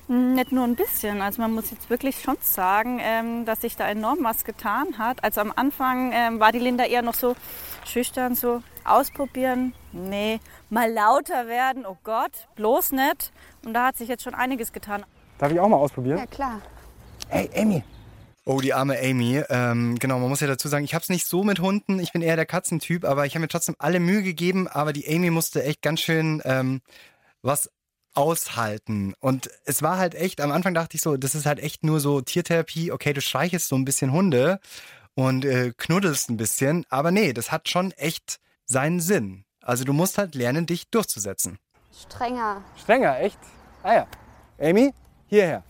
Nicht 0.09 0.53
nur 0.53 0.65
ein 0.65 0.77
bisschen. 0.77 1.21
Also 1.21 1.43
man 1.43 1.53
muss 1.53 1.71
jetzt 1.71 1.91
wirklich 1.91 2.23
schon 2.23 2.37
sagen, 2.41 3.01
ähm, 3.03 3.45
dass 3.45 3.63
sich 3.63 3.75
da 3.77 3.89
enorm 3.89 4.19
was 4.23 4.45
getan 4.45 4.99
hat. 4.99 5.25
Also 5.25 5.41
am 5.41 5.53
Anfang 5.55 6.13
ähm, 6.13 6.39
war 6.39 6.53
die 6.53 6.61
Linda 6.61 6.85
eher 6.85 7.03
noch 7.03 7.15
so 7.15 7.35
schüchtern, 7.85 8.37
so 8.37 8.63
ausprobieren. 8.85 9.75
Nee, 9.93 10.39
mal 10.71 10.93
lauter 10.93 11.49
werden. 11.49 11.85
Oh 11.87 11.97
Gott, 12.05 12.31
bloß 12.55 12.93
nicht. 12.93 13.33
Und 13.65 13.75
da 13.75 13.87
hat 13.87 13.97
sich 13.97 14.09
jetzt 14.09 14.23
schon 14.23 14.35
einiges 14.35 14.73
getan. 14.73 15.05
Darf 15.39 15.51
ich 15.51 15.59
auch 15.59 15.69
mal 15.69 15.77
ausprobieren? 15.77 16.19
Ja, 16.19 16.27
klar. 16.27 16.61
Hey, 17.29 17.51
Amy. 17.57 17.83
Oh, 18.45 18.61
die 18.61 18.73
arme 18.73 18.97
Amy. 19.03 19.43
Ähm, 19.51 19.99
genau, 19.99 20.21
man 20.21 20.29
muss 20.29 20.39
ja 20.39 20.47
dazu 20.47 20.69
sagen, 20.69 20.85
ich 20.85 20.95
habe 20.95 21.03
es 21.03 21.09
nicht 21.09 21.27
so 21.27 21.43
mit 21.43 21.59
Hunden. 21.59 21.99
Ich 21.99 22.13
bin 22.13 22.23
eher 22.23 22.37
der 22.37 22.47
Katzentyp, 22.47 23.05
aber 23.05 23.27
ich 23.27 23.35
habe 23.35 23.41
mir 23.41 23.49
trotzdem 23.49 23.75
alle 23.81 23.99
Mühe 23.99 24.23
gegeben. 24.23 24.69
Aber 24.69 24.93
die 24.93 25.09
Amy 25.13 25.31
musste 25.31 25.65
echt 25.65 25.83
ganz 25.83 26.01
schön 26.01 26.41
ähm, 26.45 26.81
was 27.43 27.71
aushalten. 28.17 29.15
Und 29.21 29.51
es 29.65 29.83
war 29.83 29.99
halt 29.99 30.15
echt, 30.15 30.41
am 30.41 30.51
Anfang 30.51 30.75
dachte 30.75 30.97
ich 30.97 31.03
so, 31.03 31.17
das 31.17 31.35
ist 31.35 31.47
halt 31.47 31.61
echt 31.61 31.85
nur 31.85 32.01
so 32.01 32.21
Tiertherapie. 32.21 32.91
Okay, 32.93 33.13
du 33.13 33.21
streichelst 33.21 33.69
so 33.69 33.77
ein 33.77 33.85
bisschen 33.85 34.13
Hunde 34.13 34.59
und 35.15 35.45
äh, 35.45 35.73
knuddelst 35.77 36.31
ein 36.31 36.37
bisschen. 36.37 36.85
Aber 36.89 37.11
nee, 37.11 37.33
das 37.33 37.53
hat 37.53 37.69
schon 37.69 37.93
echt 37.93 38.39
seinen 38.65 39.01
Sinn. 39.01 39.45
Also 39.63 39.85
du 39.85 39.93
musst 39.93 40.19
halt 40.19 40.35
lernen, 40.35 40.67
dich 40.67 40.89
durchzusetzen. 40.91 41.59
Strenger. 41.93 42.63
Strenger, 42.77 43.21
echt? 43.21 43.39
Ah 43.83 43.95
ja. 43.95 44.07
Amy, 44.59 44.93
hierher. 45.29 45.63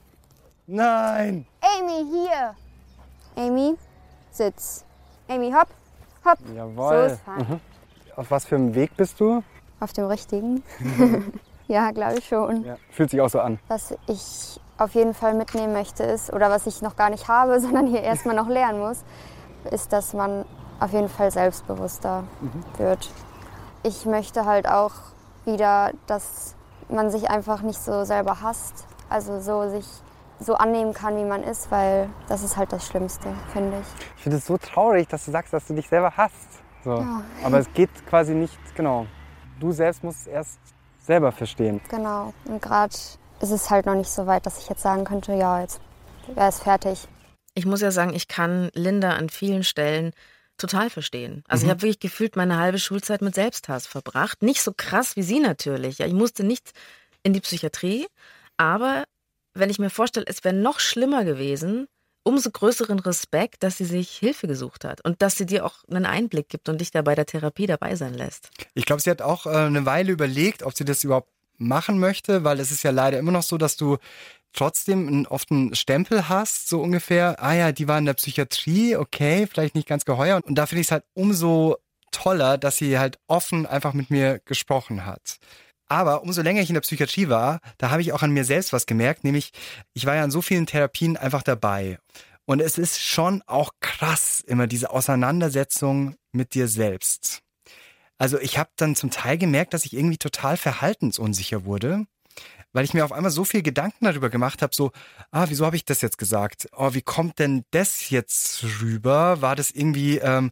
Nein. 0.66 1.46
Amy, 1.60 2.04
hier. 2.10 2.54
Amy, 3.36 3.76
sitz. 4.30 4.84
Amy, 5.28 5.52
hopp, 5.52 5.68
hopp. 6.24 6.38
Jawohl. 6.54 7.08
So 7.08 7.14
ist 7.14 7.22
fein. 7.22 7.38
Mhm. 7.38 7.60
Auf 8.16 8.30
was 8.30 8.44
für 8.44 8.56
einem 8.56 8.74
Weg 8.74 8.96
bist 8.96 9.20
du? 9.20 9.42
Auf 9.80 9.92
dem 9.92 10.06
richtigen. 10.06 10.62
ja, 11.68 11.90
glaube 11.90 12.18
ich 12.18 12.26
schon. 12.26 12.64
Ja, 12.64 12.76
fühlt 12.90 13.10
sich 13.10 13.20
auch 13.20 13.28
so 13.28 13.40
an. 13.40 13.58
Was 13.68 13.94
ich 14.06 14.60
auf 14.78 14.94
jeden 14.94 15.14
Fall 15.14 15.34
mitnehmen 15.34 15.72
möchte 15.72 16.02
ist, 16.02 16.32
oder 16.32 16.50
was 16.50 16.66
ich 16.66 16.82
noch 16.82 16.96
gar 16.96 17.10
nicht 17.10 17.28
habe, 17.28 17.60
sondern 17.60 17.86
hier 17.86 18.02
erstmal 18.02 18.36
noch 18.36 18.48
lernen 18.48 18.78
muss, 18.80 19.04
ist, 19.70 19.92
dass 19.92 20.14
man 20.14 20.44
auf 20.78 20.92
jeden 20.92 21.08
Fall 21.08 21.30
selbstbewusster 21.30 22.24
wird. 22.76 23.10
Ich 23.82 24.04
möchte 24.04 24.44
halt 24.44 24.68
auch 24.68 24.92
wieder, 25.44 25.92
dass 26.06 26.54
man 26.88 27.10
sich 27.10 27.30
einfach 27.30 27.62
nicht 27.62 27.80
so 27.80 28.04
selber 28.04 28.42
hasst, 28.42 28.86
also 29.08 29.40
so 29.40 29.68
sich 29.70 29.86
so 30.38 30.54
annehmen 30.54 30.92
kann, 30.92 31.16
wie 31.16 31.24
man 31.24 31.42
ist, 31.42 31.70
weil 31.70 32.10
das 32.28 32.42
ist 32.42 32.56
halt 32.56 32.72
das 32.72 32.86
Schlimmste, 32.86 33.28
finde 33.52 33.78
ich. 33.80 34.04
Ich 34.16 34.22
finde 34.22 34.38
es 34.38 34.46
so 34.46 34.58
traurig, 34.58 35.08
dass 35.08 35.24
du 35.24 35.30
sagst, 35.30 35.52
dass 35.52 35.66
du 35.66 35.74
dich 35.74 35.88
selber 35.88 36.12
hasst. 36.16 36.62
So. 36.84 36.98
Ja. 36.98 37.22
Aber 37.42 37.58
es 37.58 37.72
geht 37.72 37.90
quasi 38.06 38.34
nicht, 38.34 38.58
genau. 38.74 39.06
Du 39.58 39.72
selbst 39.72 40.04
musst 40.04 40.20
es 40.20 40.26
erst 40.26 40.58
selber 41.06 41.32
verstehen. 41.32 41.80
Genau. 41.88 42.34
Und 42.44 42.60
gerade 42.60 42.94
ist 43.40 43.50
es 43.50 43.70
halt 43.70 43.86
noch 43.86 43.94
nicht 43.94 44.10
so 44.10 44.26
weit, 44.26 44.46
dass 44.46 44.58
ich 44.58 44.68
jetzt 44.68 44.82
sagen 44.82 45.04
könnte, 45.04 45.32
ja, 45.34 45.60
jetzt 45.60 45.80
wäre 46.34 46.48
es 46.48 46.60
fertig. 46.60 47.06
Ich 47.54 47.66
muss 47.66 47.80
ja 47.80 47.90
sagen, 47.90 48.12
ich 48.14 48.28
kann 48.28 48.70
Linda 48.74 49.12
an 49.12 49.28
vielen 49.28 49.64
Stellen 49.64 50.12
total 50.58 50.90
verstehen. 50.90 51.42
Also 51.48 51.62
Mhm. 51.64 51.66
ich 51.66 51.70
habe 51.70 51.82
wirklich 51.82 52.00
gefühlt 52.00 52.36
meine 52.36 52.58
halbe 52.58 52.78
Schulzeit 52.78 53.22
mit 53.22 53.34
Selbsthass 53.34 53.86
verbracht. 53.86 54.42
Nicht 54.42 54.62
so 54.62 54.72
krass 54.76 55.16
wie 55.16 55.22
sie 55.22 55.40
natürlich. 55.40 55.98
Ja, 55.98 56.06
ich 56.06 56.12
musste 56.14 56.44
nicht 56.44 56.72
in 57.22 57.32
die 57.32 57.40
Psychiatrie, 57.40 58.06
aber 58.56 59.04
wenn 59.54 59.70
ich 59.70 59.78
mir 59.78 59.90
vorstelle, 59.90 60.26
es 60.28 60.44
wäre 60.44 60.54
noch 60.54 60.80
schlimmer 60.80 61.24
gewesen, 61.24 61.88
umso 62.26 62.50
größeren 62.50 62.98
Respekt, 62.98 63.62
dass 63.62 63.78
sie 63.78 63.84
sich 63.84 64.10
Hilfe 64.10 64.48
gesucht 64.48 64.84
hat 64.84 65.00
und 65.04 65.22
dass 65.22 65.36
sie 65.36 65.46
dir 65.46 65.64
auch 65.64 65.84
einen 65.88 66.06
Einblick 66.06 66.48
gibt 66.48 66.68
und 66.68 66.80
dich 66.80 66.90
da 66.90 67.02
bei 67.02 67.14
der 67.14 67.24
Therapie 67.24 67.66
dabei 67.66 67.94
sein 67.94 68.14
lässt. 68.14 68.50
Ich 68.74 68.84
glaube, 68.84 69.00
sie 69.00 69.10
hat 69.10 69.22
auch 69.22 69.46
äh, 69.46 69.50
eine 69.50 69.86
Weile 69.86 70.10
überlegt, 70.10 70.64
ob 70.64 70.76
sie 70.76 70.84
das 70.84 71.04
überhaupt 71.04 71.30
machen 71.56 72.00
möchte, 72.00 72.42
weil 72.42 72.58
es 72.58 72.72
ist 72.72 72.82
ja 72.82 72.90
leider 72.90 73.18
immer 73.18 73.30
noch 73.30 73.44
so, 73.44 73.56
dass 73.58 73.76
du 73.76 73.98
trotzdem 74.52 75.06
einen, 75.06 75.26
oft 75.26 75.52
einen 75.52 75.74
Stempel 75.76 76.28
hast, 76.28 76.68
so 76.68 76.82
ungefähr, 76.82 77.42
ah 77.42 77.54
ja, 77.54 77.70
die 77.70 77.86
war 77.86 77.98
in 77.98 78.06
der 78.06 78.14
Psychiatrie, 78.14 78.96
okay, 78.96 79.46
vielleicht 79.46 79.76
nicht 79.76 79.86
ganz 79.86 80.04
geheuer. 80.04 80.40
Und 80.44 80.56
da 80.56 80.66
finde 80.66 80.80
ich 80.80 80.88
es 80.88 80.92
halt 80.92 81.04
umso 81.14 81.76
toller, 82.10 82.58
dass 82.58 82.76
sie 82.76 82.98
halt 82.98 83.18
offen 83.28 83.66
einfach 83.66 83.92
mit 83.92 84.10
mir 84.10 84.40
gesprochen 84.44 85.06
hat. 85.06 85.38
Aber 85.88 86.22
umso 86.22 86.42
länger 86.42 86.62
ich 86.62 86.68
in 86.70 86.74
der 86.74 86.80
Psychiatrie 86.80 87.28
war, 87.28 87.60
da 87.78 87.90
habe 87.90 88.02
ich 88.02 88.12
auch 88.12 88.22
an 88.22 88.32
mir 88.32 88.44
selbst 88.44 88.72
was 88.72 88.86
gemerkt, 88.86 89.24
nämlich 89.24 89.52
ich 89.94 90.06
war 90.06 90.16
ja 90.16 90.24
an 90.24 90.30
so 90.30 90.42
vielen 90.42 90.66
Therapien 90.66 91.16
einfach 91.16 91.42
dabei. 91.42 91.98
Und 92.44 92.60
es 92.60 92.78
ist 92.78 93.00
schon 93.00 93.42
auch 93.46 93.72
krass, 93.80 94.40
immer 94.46 94.66
diese 94.66 94.90
Auseinandersetzung 94.90 96.16
mit 96.32 96.54
dir 96.54 96.68
selbst. 96.68 97.42
Also 98.18 98.38
ich 98.38 98.58
habe 98.58 98.70
dann 98.76 98.96
zum 98.96 99.10
Teil 99.10 99.36
gemerkt, 99.36 99.74
dass 99.74 99.84
ich 99.84 99.94
irgendwie 99.94 100.18
total 100.18 100.56
verhaltensunsicher 100.56 101.64
wurde, 101.64 102.06
weil 102.72 102.84
ich 102.84 102.94
mir 102.94 103.04
auf 103.04 103.12
einmal 103.12 103.30
so 103.30 103.44
viel 103.44 103.62
Gedanken 103.62 104.04
darüber 104.04 104.30
gemacht 104.30 104.62
habe, 104.62 104.74
so, 104.74 104.92
ah, 105.30 105.46
wieso 105.48 105.66
habe 105.66 105.76
ich 105.76 105.84
das 105.84 106.02
jetzt 106.02 106.18
gesagt? 106.18 106.68
Oh, 106.72 106.94
wie 106.94 107.02
kommt 107.02 107.38
denn 107.38 107.64
das 107.72 108.10
jetzt 108.10 108.64
rüber? 108.80 109.42
War 109.42 109.56
das 109.56 109.70
irgendwie, 109.70 110.18
ähm, 110.18 110.50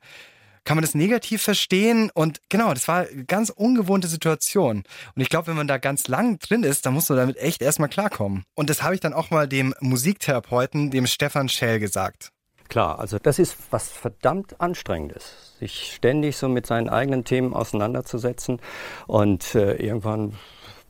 kann 0.65 0.77
man 0.77 0.83
das 0.83 0.95
negativ 0.95 1.43
verstehen? 1.43 2.11
Und 2.15 2.41
genau, 2.49 2.73
das 2.73 2.89
war 2.89 3.07
eine 3.07 3.25
ganz 3.25 3.51
ungewohnte 3.51 4.09
Situation. 4.09 4.85
Und 5.15 5.23
ich 5.23 5.29
glaube, 5.29 5.49
wenn 5.49 5.57
man 5.57 5.69
da 5.69 5.79
ganz 5.79 6.09
lang 6.09 6.39
drin 6.39 6.63
ist, 6.63 6.87
dann 6.87 6.95
muss 6.95 7.09
man 7.09 7.19
damit 7.19 7.37
echt 7.37 7.63
erstmal 7.63 7.89
klarkommen. 7.89 8.45
Und 8.55 8.71
das 8.71 8.83
habe 8.83 8.95
ich 8.95 9.01
dann 9.01 9.13
auch 9.13 9.31
mal 9.31 9.47
dem 9.47 9.75
Musiktherapeuten, 9.81 10.91
dem 10.91 11.07
Stefan 11.07 11.49
Schell, 11.49 11.81
gesagt. 11.81 12.31
Klar, 12.69 12.99
also 12.99 13.19
das 13.19 13.39
ist 13.39 13.57
was 13.71 13.89
verdammt 13.89 14.61
anstrengendes, 14.61 15.57
sich 15.59 15.93
ständig 15.95 16.37
so 16.37 16.49
mit 16.49 16.67
seinen 16.67 16.89
eigenen 16.89 17.25
Themen 17.25 17.53
auseinanderzusetzen 17.53 18.61
und 19.07 19.55
äh, 19.55 19.75
irgendwann 19.75 20.35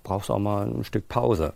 brauchst 0.03 0.29
du 0.29 0.35
auch 0.35 0.39
mal 0.39 0.67
ein 0.67 0.85
Stück 0.85 1.09
Pause. 1.09 1.55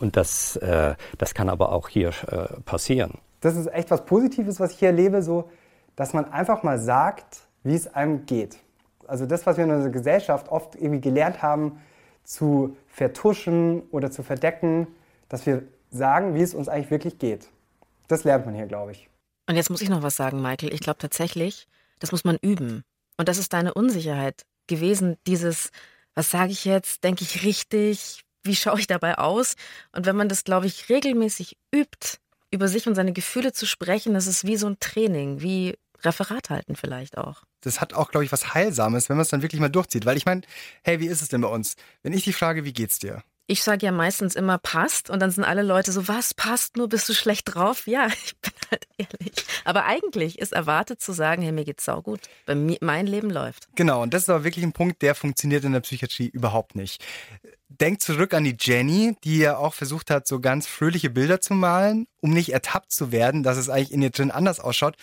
Und 0.00 0.16
das, 0.16 0.56
äh, 0.56 0.94
das 1.18 1.34
kann 1.34 1.48
aber 1.48 1.72
auch 1.72 1.88
hier 1.88 2.10
äh, 2.28 2.60
passieren. 2.62 3.18
Das 3.40 3.56
ist 3.56 3.66
echt 3.68 3.90
was 3.90 4.04
Positives, 4.04 4.60
was 4.60 4.72
ich 4.72 4.78
hier 4.78 4.88
erlebe, 4.88 5.22
so, 5.22 5.50
dass 5.96 6.12
man 6.12 6.24
einfach 6.24 6.62
mal 6.62 6.78
sagt, 6.78 7.48
wie 7.62 7.74
es 7.74 7.92
einem 7.94 8.26
geht. 8.26 8.58
Also 9.06 9.26
das, 9.26 9.46
was 9.46 9.56
wir 9.56 9.64
in 9.64 9.70
unserer 9.70 9.90
Gesellschaft 9.90 10.48
oft 10.48 10.76
irgendwie 10.76 11.00
gelernt 11.00 11.42
haben, 11.42 11.80
zu 12.24 12.76
vertuschen 12.86 13.82
oder 13.90 14.10
zu 14.10 14.22
verdecken, 14.22 14.86
dass 15.28 15.46
wir 15.46 15.62
sagen, 15.90 16.34
wie 16.34 16.42
es 16.42 16.54
uns 16.54 16.68
eigentlich 16.68 16.90
wirklich 16.90 17.18
geht. 17.18 17.48
Das 18.08 18.24
lernt 18.24 18.46
man 18.46 18.54
hier, 18.54 18.66
glaube 18.66 18.92
ich. 18.92 19.08
Und 19.48 19.56
jetzt 19.56 19.70
muss 19.70 19.82
ich 19.82 19.88
noch 19.88 20.02
was 20.02 20.16
sagen, 20.16 20.40
Michael. 20.40 20.72
Ich 20.72 20.80
glaube 20.80 20.98
tatsächlich, 20.98 21.66
das 21.98 22.12
muss 22.12 22.24
man 22.24 22.36
üben. 22.40 22.84
Und 23.16 23.28
das 23.28 23.38
ist 23.38 23.52
deine 23.52 23.74
Unsicherheit 23.74 24.44
gewesen, 24.68 25.16
dieses, 25.26 25.70
was 26.14 26.30
sage 26.30 26.52
ich 26.52 26.64
jetzt, 26.64 27.02
denke 27.02 27.24
ich 27.24 27.44
richtig, 27.44 28.24
wie 28.44 28.56
schaue 28.56 28.78
ich 28.78 28.86
dabei 28.86 29.18
aus? 29.18 29.56
Und 29.92 30.06
wenn 30.06 30.16
man 30.16 30.28
das, 30.28 30.44
glaube 30.44 30.66
ich, 30.66 30.88
regelmäßig 30.88 31.56
übt, 31.74 32.18
über 32.50 32.68
sich 32.68 32.86
und 32.86 32.94
seine 32.94 33.12
Gefühle 33.12 33.52
zu 33.52 33.66
sprechen, 33.66 34.14
das 34.14 34.26
ist 34.26 34.46
wie 34.46 34.56
so 34.56 34.66
ein 34.66 34.78
Training, 34.80 35.40
wie 35.40 35.76
Referat 36.02 36.50
halten 36.50 36.76
vielleicht 36.76 37.18
auch. 37.18 37.42
Das 37.60 37.80
hat 37.80 37.94
auch, 37.94 38.10
glaube 38.10 38.24
ich, 38.24 38.32
was 38.32 38.54
Heilsames, 38.54 39.08
wenn 39.08 39.16
man 39.16 39.22
es 39.22 39.30
dann 39.30 39.42
wirklich 39.42 39.60
mal 39.60 39.68
durchzieht. 39.68 40.06
Weil 40.06 40.16
ich 40.16 40.26
meine, 40.26 40.42
hey, 40.82 41.00
wie 41.00 41.06
ist 41.06 41.22
es 41.22 41.28
denn 41.28 41.40
bei 41.40 41.48
uns? 41.48 41.76
Wenn 42.02 42.12
ich 42.12 42.24
dich 42.24 42.36
frage, 42.36 42.64
wie 42.64 42.72
geht's 42.72 42.98
dir? 42.98 43.22
Ich 43.46 43.64
sage 43.64 43.84
ja 43.84 43.90
meistens 43.90 44.36
immer 44.36 44.58
passt 44.58 45.10
und 45.10 45.18
dann 45.18 45.32
sind 45.32 45.42
alle 45.42 45.62
Leute 45.62 45.90
so, 45.90 46.06
was 46.06 46.34
passt 46.34 46.76
nur, 46.76 46.88
bist 46.88 47.08
du 47.08 47.14
schlecht 47.14 47.52
drauf? 47.52 47.88
Ja, 47.88 48.06
ich 48.24 48.36
bin 48.38 48.52
halt 48.70 48.86
ehrlich. 48.96 49.44
Aber 49.64 49.86
eigentlich 49.86 50.38
ist 50.38 50.52
erwartet 50.52 51.00
zu 51.00 51.12
sagen, 51.12 51.42
hey, 51.42 51.50
mir 51.50 51.64
geht's 51.64 51.84
saugut. 51.84 52.20
Bei 52.46 52.54
mir, 52.54 52.78
mein 52.80 53.08
Leben 53.08 53.28
läuft. 53.28 53.66
Genau, 53.74 54.02
und 54.02 54.14
das 54.14 54.22
ist 54.22 54.28
aber 54.30 54.44
wirklich 54.44 54.64
ein 54.64 54.72
Punkt, 54.72 55.02
der 55.02 55.16
funktioniert 55.16 55.64
in 55.64 55.72
der 55.72 55.80
Psychiatrie 55.80 56.28
überhaupt 56.28 56.76
nicht. 56.76 57.04
Denk 57.80 58.00
zurück 58.00 58.34
an 58.34 58.44
die 58.44 58.56
Jenny, 58.58 59.16
die 59.24 59.38
ja 59.38 59.56
auch 59.56 59.74
versucht 59.74 60.10
hat, 60.10 60.26
so 60.26 60.40
ganz 60.40 60.66
fröhliche 60.66 61.10
Bilder 61.10 61.40
zu 61.40 61.54
malen, 61.54 62.06
um 62.20 62.30
nicht 62.30 62.52
ertappt 62.52 62.92
zu 62.92 63.12
werden, 63.12 63.42
dass 63.42 63.56
es 63.56 63.68
eigentlich 63.68 63.92
in 63.92 64.02
ihr 64.02 64.10
drin 64.10 64.30
anders 64.30 64.60
ausschaut. 64.60 64.96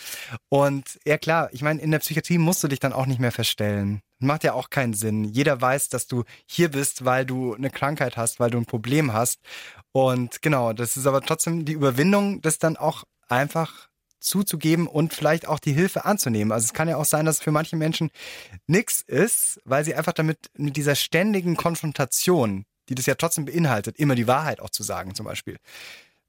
Und 0.50 1.00
ja 1.06 1.18
klar, 1.18 1.50
ich 1.52 1.62
meine, 1.62 1.82
in 1.82 1.92
der 1.92 2.00
Psychiatrie 2.00 2.38
musst 2.38 2.64
du 2.64 2.68
dich 2.68 2.80
dann 2.80 2.94
auch 2.94 3.06
nicht 3.06 3.20
mehr 3.20 3.32
verstellen. 3.32 4.02
Macht 4.20 4.44
ja 4.44 4.54
auch 4.54 4.70
keinen 4.70 4.94
Sinn. 4.94 5.24
Jeder 5.24 5.60
weiß, 5.60 5.90
dass 5.90 6.08
du 6.08 6.24
hier 6.46 6.70
bist, 6.70 7.06
weil 7.06 7.26
du 7.26 7.54
eine 7.54 7.70
Krankheit 7.70 8.18
hast, 8.18 8.40
weil 8.40 8.50
du 8.50 8.58
ein 8.58 8.66
Problem 8.66 9.14
hast. 9.14 9.40
Und 9.92 10.42
genau, 10.42 10.74
das 10.74 10.98
ist 10.98 11.08
aber 11.08 11.22
trotzdem 11.22 11.66
die 11.66 11.74
Überwindung, 11.74 12.42
das 12.42 12.60
dann 12.60 12.78
auch 12.78 13.04
einfach 13.28 13.90
zuzugeben 14.20 14.88
und 14.88 15.14
vielleicht 15.14 15.48
auch 15.48 15.60
die 15.60 15.74
Hilfe 15.74 16.06
anzunehmen. 16.06 16.52
Also 16.52 16.66
es 16.66 16.74
kann 16.74 16.88
ja 16.88 16.98
auch 16.98 17.06
sein, 17.06 17.26
dass 17.26 17.38
es 17.38 17.44
für 17.44 17.52
manche 17.52 17.76
Menschen 17.76 18.10
nichts 18.66 19.02
ist, 19.02 19.62
weil 19.66 19.86
sie 19.86 19.96
einfach 19.96 20.14
damit 20.14 20.50
mit 20.56 20.76
dieser 20.76 20.96
ständigen 20.96 21.56
Konfrontation, 21.56 22.66
die 22.90 22.96
das 22.96 23.06
ja 23.06 23.16
trotzdem 23.16 23.46
beinhaltet, 23.46 23.98
immer 23.98 24.16
die 24.16 24.28
Wahrheit 24.28 24.60
auch 24.60 24.70
zu 24.70 24.84
sagen 24.84 25.16
zum 25.16 25.26
Beispiel, 25.26 25.58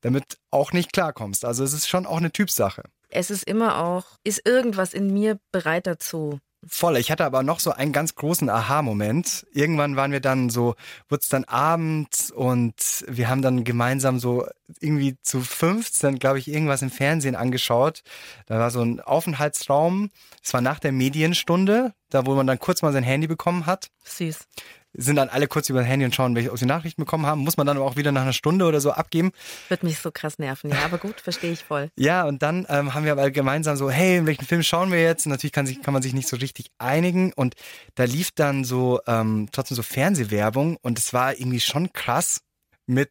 damit 0.01 0.39
auch 0.51 0.73
nicht 0.73 0.93
klarkommst. 0.93 1.45
Also 1.45 1.65
es 1.65 1.73
ist 1.73 1.89
schon 1.89 2.07
auch 2.07 2.19
eine 2.19 2.33
Typsache. 2.33 2.83
Es 3.11 3.31
ist 3.31 3.45
immer 3.45 3.83
auch, 3.83 4.05
ist 4.23 4.47
irgendwas 4.47 4.93
in 4.93 5.13
mir 5.13 5.39
bereit 5.51 5.87
dazu? 5.87 6.41
Voll. 6.67 6.97
Ich 6.97 7.13
hatte 7.13 7.25
aber 7.25 7.45
noch 7.45 7.61
so 7.61 7.71
einen 7.71 7.93
ganz 7.93 8.17
großen 8.17 8.51
Aha-Moment. 8.51 9.47
Irgendwann 9.53 9.95
waren 9.95 10.11
wir 10.11 10.21
dann 10.21 10.51
so, 10.51 10.75
wurde 11.09 11.21
es 11.23 11.29
dann 11.29 11.45
Abend 11.45 12.33
und 12.35 13.05
wir 13.07 13.29
haben 13.29 13.43
dann 13.43 13.63
gemeinsam 13.63 14.19
so 14.19 14.45
irgendwie 14.81 15.17
zu 15.23 15.41
15, 15.41 16.19
glaube 16.19 16.41
ich, 16.41 16.49
irgendwas 16.49 16.83
im 16.83 16.91
Fernsehen 16.91 17.37
angeschaut. 17.37 18.03
Da 18.47 18.59
war 18.59 18.73
so 18.73 18.83
ein 18.83 19.01
Aufenthaltsraum. 19.01 20.11
Es 20.43 20.53
war 20.53 20.61
nach 20.61 20.81
der 20.81 20.91
Medienstunde, 20.91 21.95
da 22.11 22.27
wo 22.27 22.35
man 22.35 22.49
dann 22.49 22.59
kurz 22.59 22.83
mal 22.83 22.93
sein 22.93 23.05
Handy 23.05 23.29
bekommen 23.29 23.67
hat. 23.67 23.91
Süß 24.05 24.49
sind 24.95 25.17
dann 25.17 25.29
alle 25.29 25.47
kurz 25.47 25.69
über 25.69 25.81
das 25.81 25.89
Handy 25.89 26.05
und 26.05 26.15
schauen, 26.15 26.35
welche 26.35 26.51
aus 26.51 26.61
die 26.61 26.67
Nachrichten 26.67 27.03
bekommen 27.03 27.27
haben. 27.27 27.41
Muss 27.41 27.57
man 27.57 27.67
dann 27.67 27.77
aber 27.77 27.87
auch 27.87 27.97
wieder 27.97 28.13
nach 28.13 28.23
einer 28.23 28.33
Stunde 28.33 28.65
oder 28.65 28.81
so 28.81 28.91
abgeben. 28.91 29.33
Wird 29.69 29.83
mich 29.83 29.99
so 29.99 30.11
krass 30.11 30.39
nerven, 30.39 30.71
ja, 30.71 30.85
aber 30.85 30.99
gut, 30.99 31.21
verstehe 31.21 31.53
ich 31.53 31.65
voll. 31.65 31.91
Ja, 31.97 32.25
und 32.25 32.43
dann 32.43 32.67
ähm, 32.69 32.95
haben 32.95 33.05
wir 33.05 33.13
aber 33.13 33.31
gemeinsam 33.31 33.77
so, 33.77 33.91
hey, 33.91 34.25
welchen 34.27 34.45
Film 34.45 34.63
schauen 34.63 34.91
wir 34.91 35.01
jetzt? 35.01 35.27
Und 35.27 35.31
natürlich 35.31 35.53
kann, 35.53 35.67
sich, 35.67 35.83
kann 35.83 35.95
man 35.95 36.03
sich 36.03 36.15
nicht 36.15 36.29
so 36.29 36.37
richtig 36.37 36.71
einigen. 36.79 37.33
Und 37.33 37.55
da 37.95 38.05
lief 38.05 38.31
dann 38.33 38.65
so 38.65 39.01
ähm, 39.07 39.49
trotzdem 39.53 39.77
so 39.77 39.83
Fernsehwerbung 39.83 40.77
und 40.83 40.99
es 40.99 41.13
war 41.13 41.39
irgendwie 41.39 41.61
schon 41.61 41.93
krass 41.93 42.41
mit, 42.87 43.11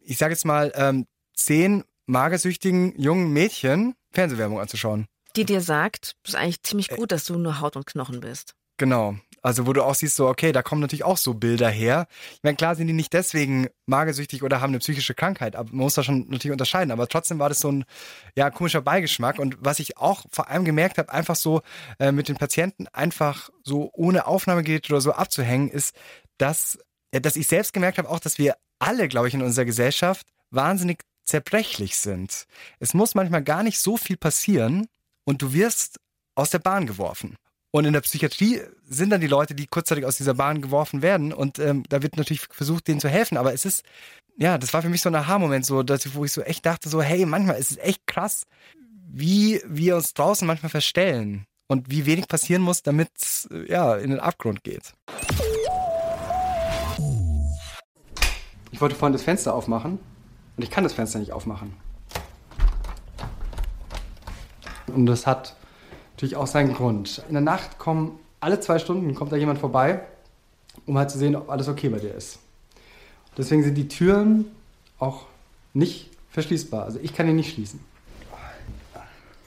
ich 0.00 0.18
sage 0.18 0.32
jetzt 0.32 0.44
mal, 0.44 0.72
ähm, 0.74 1.06
zehn 1.34 1.84
magersüchtigen 2.06 2.98
jungen 2.98 3.32
Mädchen 3.32 3.94
Fernsehwerbung 4.12 4.60
anzuschauen. 4.60 5.06
Die 5.36 5.44
dir 5.44 5.60
sagt, 5.60 6.14
das 6.22 6.34
ist 6.34 6.40
eigentlich 6.40 6.62
ziemlich 6.62 6.88
gut, 6.88 7.12
dass 7.12 7.24
du 7.26 7.38
nur 7.38 7.60
Haut 7.60 7.76
und 7.76 7.86
Knochen 7.86 8.20
bist. 8.20 8.54
Genau. 8.78 9.16
Also 9.48 9.66
wo 9.66 9.72
du 9.72 9.82
auch 9.82 9.94
siehst, 9.94 10.16
so, 10.16 10.28
okay, 10.28 10.52
da 10.52 10.60
kommen 10.60 10.82
natürlich 10.82 11.04
auch 11.04 11.16
so 11.16 11.32
Bilder 11.32 11.70
her. 11.70 12.06
Ich 12.34 12.42
meine, 12.42 12.56
klar 12.56 12.74
sind 12.74 12.86
die 12.86 12.92
nicht 12.92 13.14
deswegen 13.14 13.68
magersüchtig 13.86 14.42
oder 14.42 14.60
haben 14.60 14.72
eine 14.72 14.78
psychische 14.80 15.14
Krankheit, 15.14 15.56
aber 15.56 15.70
man 15.70 15.84
muss 15.84 15.94
da 15.94 16.02
schon 16.02 16.28
natürlich 16.28 16.52
unterscheiden. 16.52 16.90
Aber 16.90 17.08
trotzdem 17.08 17.38
war 17.38 17.48
das 17.48 17.60
so 17.60 17.72
ein 17.72 17.86
ja, 18.36 18.50
komischer 18.50 18.82
Beigeschmack. 18.82 19.38
Und 19.38 19.56
was 19.58 19.78
ich 19.78 19.96
auch 19.96 20.26
vor 20.30 20.50
allem 20.50 20.66
gemerkt 20.66 20.98
habe, 20.98 21.10
einfach 21.10 21.34
so 21.34 21.62
äh, 21.98 22.12
mit 22.12 22.28
den 22.28 22.36
Patienten 22.36 22.88
einfach 22.88 23.48
so 23.62 23.88
ohne 23.94 24.26
Aufnahmegerät 24.26 24.90
oder 24.90 25.00
so 25.00 25.12
abzuhängen, 25.12 25.70
ist, 25.70 25.96
dass, 26.36 26.78
ja, 27.14 27.20
dass 27.20 27.36
ich 27.36 27.46
selbst 27.46 27.72
gemerkt 27.72 27.96
habe, 27.96 28.10
auch, 28.10 28.20
dass 28.20 28.36
wir 28.36 28.54
alle, 28.78 29.08
glaube 29.08 29.28
ich, 29.28 29.34
in 29.34 29.40
unserer 29.40 29.64
Gesellschaft 29.64 30.26
wahnsinnig 30.50 31.04
zerbrechlich 31.24 31.96
sind. 31.96 32.44
Es 32.80 32.92
muss 32.92 33.14
manchmal 33.14 33.42
gar 33.42 33.62
nicht 33.62 33.80
so 33.80 33.96
viel 33.96 34.18
passieren 34.18 34.88
und 35.24 35.40
du 35.40 35.54
wirst 35.54 36.00
aus 36.34 36.50
der 36.50 36.58
Bahn 36.58 36.86
geworfen. 36.86 37.38
Und 37.70 37.84
in 37.84 37.92
der 37.92 38.00
Psychiatrie 38.00 38.62
sind 38.88 39.10
dann 39.10 39.20
die 39.20 39.26
Leute, 39.26 39.54
die 39.54 39.66
kurzzeitig 39.66 40.06
aus 40.06 40.16
dieser 40.16 40.34
Bahn 40.34 40.62
geworfen 40.62 41.02
werden. 41.02 41.32
Und 41.32 41.58
ähm, 41.58 41.84
da 41.88 42.02
wird 42.02 42.16
natürlich 42.16 42.46
versucht, 42.50 42.88
denen 42.88 43.00
zu 43.00 43.08
helfen. 43.08 43.36
Aber 43.36 43.52
es 43.52 43.64
ist, 43.64 43.84
ja, 44.36 44.56
das 44.56 44.72
war 44.72 44.80
für 44.80 44.88
mich 44.88 45.02
so 45.02 45.10
ein 45.10 45.14
Aha-Moment, 45.14 45.66
so, 45.66 45.82
dass, 45.82 46.14
wo 46.14 46.24
ich 46.24 46.32
so 46.32 46.40
echt 46.42 46.64
dachte, 46.64 46.88
so, 46.88 47.02
hey, 47.02 47.26
manchmal 47.26 47.56
ist 47.56 47.72
es 47.72 47.76
echt 47.78 48.06
krass, 48.06 48.44
wie 49.10 49.60
wir 49.66 49.96
uns 49.96 50.14
draußen 50.14 50.46
manchmal 50.46 50.70
verstellen. 50.70 51.44
Und 51.70 51.90
wie 51.90 52.06
wenig 52.06 52.28
passieren 52.28 52.62
muss, 52.62 52.82
damit 52.82 53.10
es 53.20 53.46
ja, 53.66 53.96
in 53.96 54.08
den 54.08 54.20
Abgrund 54.20 54.64
geht. 54.64 54.94
Ich 58.70 58.80
wollte 58.80 58.94
vorhin 58.94 59.12
das 59.12 59.22
Fenster 59.22 59.54
aufmachen 59.54 59.98
und 60.56 60.62
ich 60.62 60.70
kann 60.70 60.84
das 60.84 60.94
Fenster 60.94 61.18
nicht 61.18 61.32
aufmachen. 61.32 61.74
Und 64.86 65.04
das 65.04 65.26
hat 65.26 65.57
natürlich 66.18 66.34
auch 66.34 66.48
seinen 66.48 66.74
Grund. 66.74 67.22
In 67.28 67.34
der 67.34 67.42
Nacht 67.42 67.78
kommen 67.78 68.18
alle 68.40 68.58
zwei 68.58 68.80
Stunden 68.80 69.14
kommt 69.14 69.30
da 69.30 69.36
jemand 69.36 69.60
vorbei, 69.60 70.00
um 70.84 70.98
halt 70.98 71.12
zu 71.12 71.18
sehen, 71.18 71.36
ob 71.36 71.48
alles 71.48 71.68
okay 71.68 71.88
bei 71.90 72.00
dir 72.00 72.12
ist. 72.12 72.40
Deswegen 73.36 73.62
sind 73.62 73.76
die 73.76 73.86
Türen 73.86 74.46
auch 74.98 75.26
nicht 75.74 76.10
verschließbar. 76.30 76.84
Also 76.84 76.98
ich 77.00 77.14
kann 77.14 77.28
die 77.28 77.32
nicht 77.32 77.52
schließen. 77.54 77.78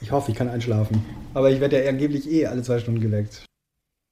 Ich 0.00 0.12
hoffe, 0.12 0.30
ich 0.30 0.36
kann 0.36 0.48
einschlafen. 0.48 1.04
Aber 1.34 1.50
ich 1.50 1.60
werde 1.60 1.82
ja 1.82 1.90
angeblich 1.90 2.26
eh 2.30 2.46
alle 2.46 2.62
zwei 2.62 2.78
Stunden 2.78 3.00
geweckt. 3.00 3.44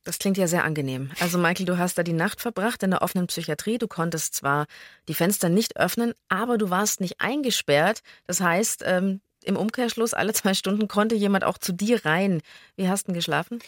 Das 0.05 0.19
klingt 0.19 0.37
ja 0.37 0.47
sehr 0.47 0.65
angenehm. 0.65 1.11
Also 1.19 1.39
Michael, 1.39 1.65
du 1.65 1.79
hast 1.79 1.97
da 1.97 2.03
die 2.03 2.13
Nacht 2.13 2.43
verbracht 2.43 2.83
in 2.83 2.91
der 2.91 3.01
offenen 3.01 3.27
Psychiatrie. 3.27 3.79
Du 3.79 3.89
konntest 3.89 4.35
zwar 4.35 4.67
die 5.09 5.15
Fenster 5.15 5.49
nicht 5.49 5.79
öffnen, 5.79 6.13
aber 6.29 6.59
du 6.59 6.69
warst 6.69 7.01
nicht 7.01 7.23
eingesperrt. 7.23 8.01
Das 8.27 8.43
heißt, 8.43 8.83
ähm, 8.87 9.23
im 9.45 9.57
Umkehrschluss, 9.57 10.15
alle 10.15 10.33
zwei 10.33 10.55
Stunden 10.55 10.89
konnte 10.89 11.15
jemand 11.15 11.45
auch 11.45 11.59
zu 11.59 11.73
dir 11.73 12.05
rein. 12.05 12.43
Wie 12.77 12.89
hast 12.89 13.05
du 13.05 13.07
denn 13.09 13.15
geschlafen? 13.15 13.61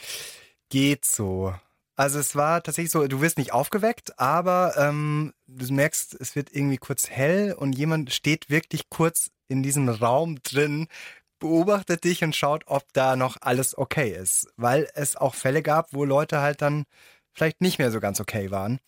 Geht 0.69 1.05
so. 1.05 1.55
Also 1.97 2.19
es 2.19 2.35
war 2.35 2.63
tatsächlich 2.63 2.91
so, 2.91 3.07
du 3.07 3.21
wirst 3.21 3.39
nicht 3.39 3.53
aufgeweckt, 3.53 4.19
aber 4.19 4.75
ähm, 4.79 5.35
du 5.47 5.73
merkst, 5.73 6.17
es 6.19 6.35
wird 6.35 6.53
irgendwie 6.53 6.79
kurz 6.79 7.11
hell 7.11 7.53
und 7.53 7.75
jemand 7.75 8.13
steht 8.13 8.49
wirklich 8.49 8.89
kurz 8.89 9.31
in 9.49 9.63
diesem 9.63 9.89
Raum 9.89 10.43
drin, 10.43 10.89
beobachtet 11.39 12.05
dich 12.05 12.25
und 12.25 12.35
schaut, 12.35 12.65
ob 12.67 12.93
da 12.95 13.17
noch 13.17 13.37
alles 13.41 13.77
okay 13.77 14.11
ist. 14.11 14.49
Weil 14.57 14.89
es 14.95 15.17
auch 15.17 15.35
Fälle 15.35 15.63
gab, 15.63 15.93
wo 15.93 16.05
Leute 16.05 16.41
halt 16.41 16.63
dann 16.63 16.85
vielleicht 17.35 17.61
nicht 17.61 17.79
mehr 17.79 17.91
so 17.91 18.01
ganz 18.01 18.21
okay 18.21 18.51
waren. 18.51 18.79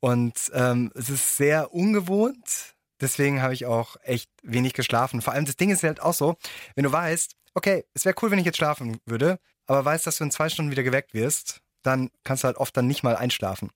Und 0.00 0.50
ähm, 0.54 0.90
es 0.94 1.10
ist 1.10 1.36
sehr 1.36 1.72
ungewohnt, 1.72 2.74
Deswegen 3.00 3.42
habe 3.42 3.54
ich 3.54 3.66
auch 3.66 3.96
echt 4.02 4.30
wenig 4.42 4.74
geschlafen. 4.74 5.22
Vor 5.22 5.32
allem 5.32 5.44
das 5.44 5.56
Ding 5.56 5.70
ist 5.70 5.82
halt 5.82 6.00
auch 6.00 6.14
so, 6.14 6.36
wenn 6.74 6.84
du 6.84 6.92
weißt, 6.92 7.34
okay, 7.54 7.84
es 7.94 8.04
wäre 8.04 8.14
cool, 8.22 8.30
wenn 8.30 8.38
ich 8.38 8.44
jetzt 8.46 8.58
schlafen 8.58 8.98
würde, 9.06 9.38
aber 9.66 9.84
weißt, 9.84 10.06
dass 10.06 10.16
du 10.16 10.24
in 10.24 10.30
zwei 10.30 10.48
Stunden 10.48 10.70
wieder 10.70 10.82
geweckt 10.82 11.14
wirst, 11.14 11.60
dann 11.82 12.10
kannst 12.24 12.44
du 12.44 12.46
halt 12.46 12.56
oft 12.58 12.76
dann 12.76 12.86
nicht 12.86 13.02
mal 13.02 13.16
einschlafen. 13.16 13.70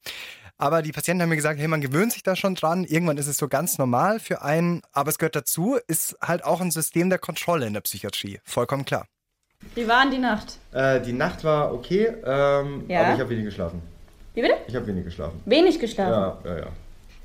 Aber 0.57 0.83
die 0.83 0.93
Patienten 0.93 1.23
haben 1.23 1.31
mir 1.31 1.37
gesagt, 1.37 1.59
hey, 1.59 1.67
man 1.67 1.81
gewöhnt 1.81 2.13
sich 2.13 2.23
da 2.23 2.37
schon 2.37 2.55
dran. 2.55 2.85
Irgendwann 2.85 3.19
ist 3.19 3.27
es 3.27 3.39
so 3.39 3.49
ganz 3.49 3.77
normal 3.79 4.21
für 4.21 4.43
einen. 4.43 4.83
Aber 4.93 5.11
es 5.11 5.19
gehört 5.19 5.35
dazu, 5.35 5.79
ist 5.89 6.17
halt 6.21 6.45
auch 6.45 6.61
ein 6.61 6.71
System 6.71 7.11
der 7.11 7.19
Kontrolle 7.19 7.67
in 7.67 7.73
der 7.73 7.81
Psychiatrie. 7.81 8.39
Vollkommen 8.45 8.85
klar. 8.85 9.07
Wie 9.75 9.89
war 9.89 10.03
denn 10.03 10.13
die 10.13 10.19
Nacht? 10.19 10.59
Äh, 10.73 11.01
die 11.01 11.13
Nacht 11.13 11.43
war 11.43 11.73
okay, 11.75 12.07
ähm, 12.25 12.85
Ja? 12.89 13.01
aber 13.03 13.15
ich 13.15 13.21
habe 13.21 13.31
wenig 13.31 13.47
geschlafen. 13.47 13.83
Wie 14.35 14.43
bitte? 14.43 14.55
Ich 14.69 14.77
habe 14.77 14.87
wenig 14.87 15.05
geschlafen. 15.05 15.41
Wenig 15.45 15.81
geschlafen? 15.81 16.39
Ja, 16.45 16.51
ja, 16.51 16.59
ja. 16.61 16.67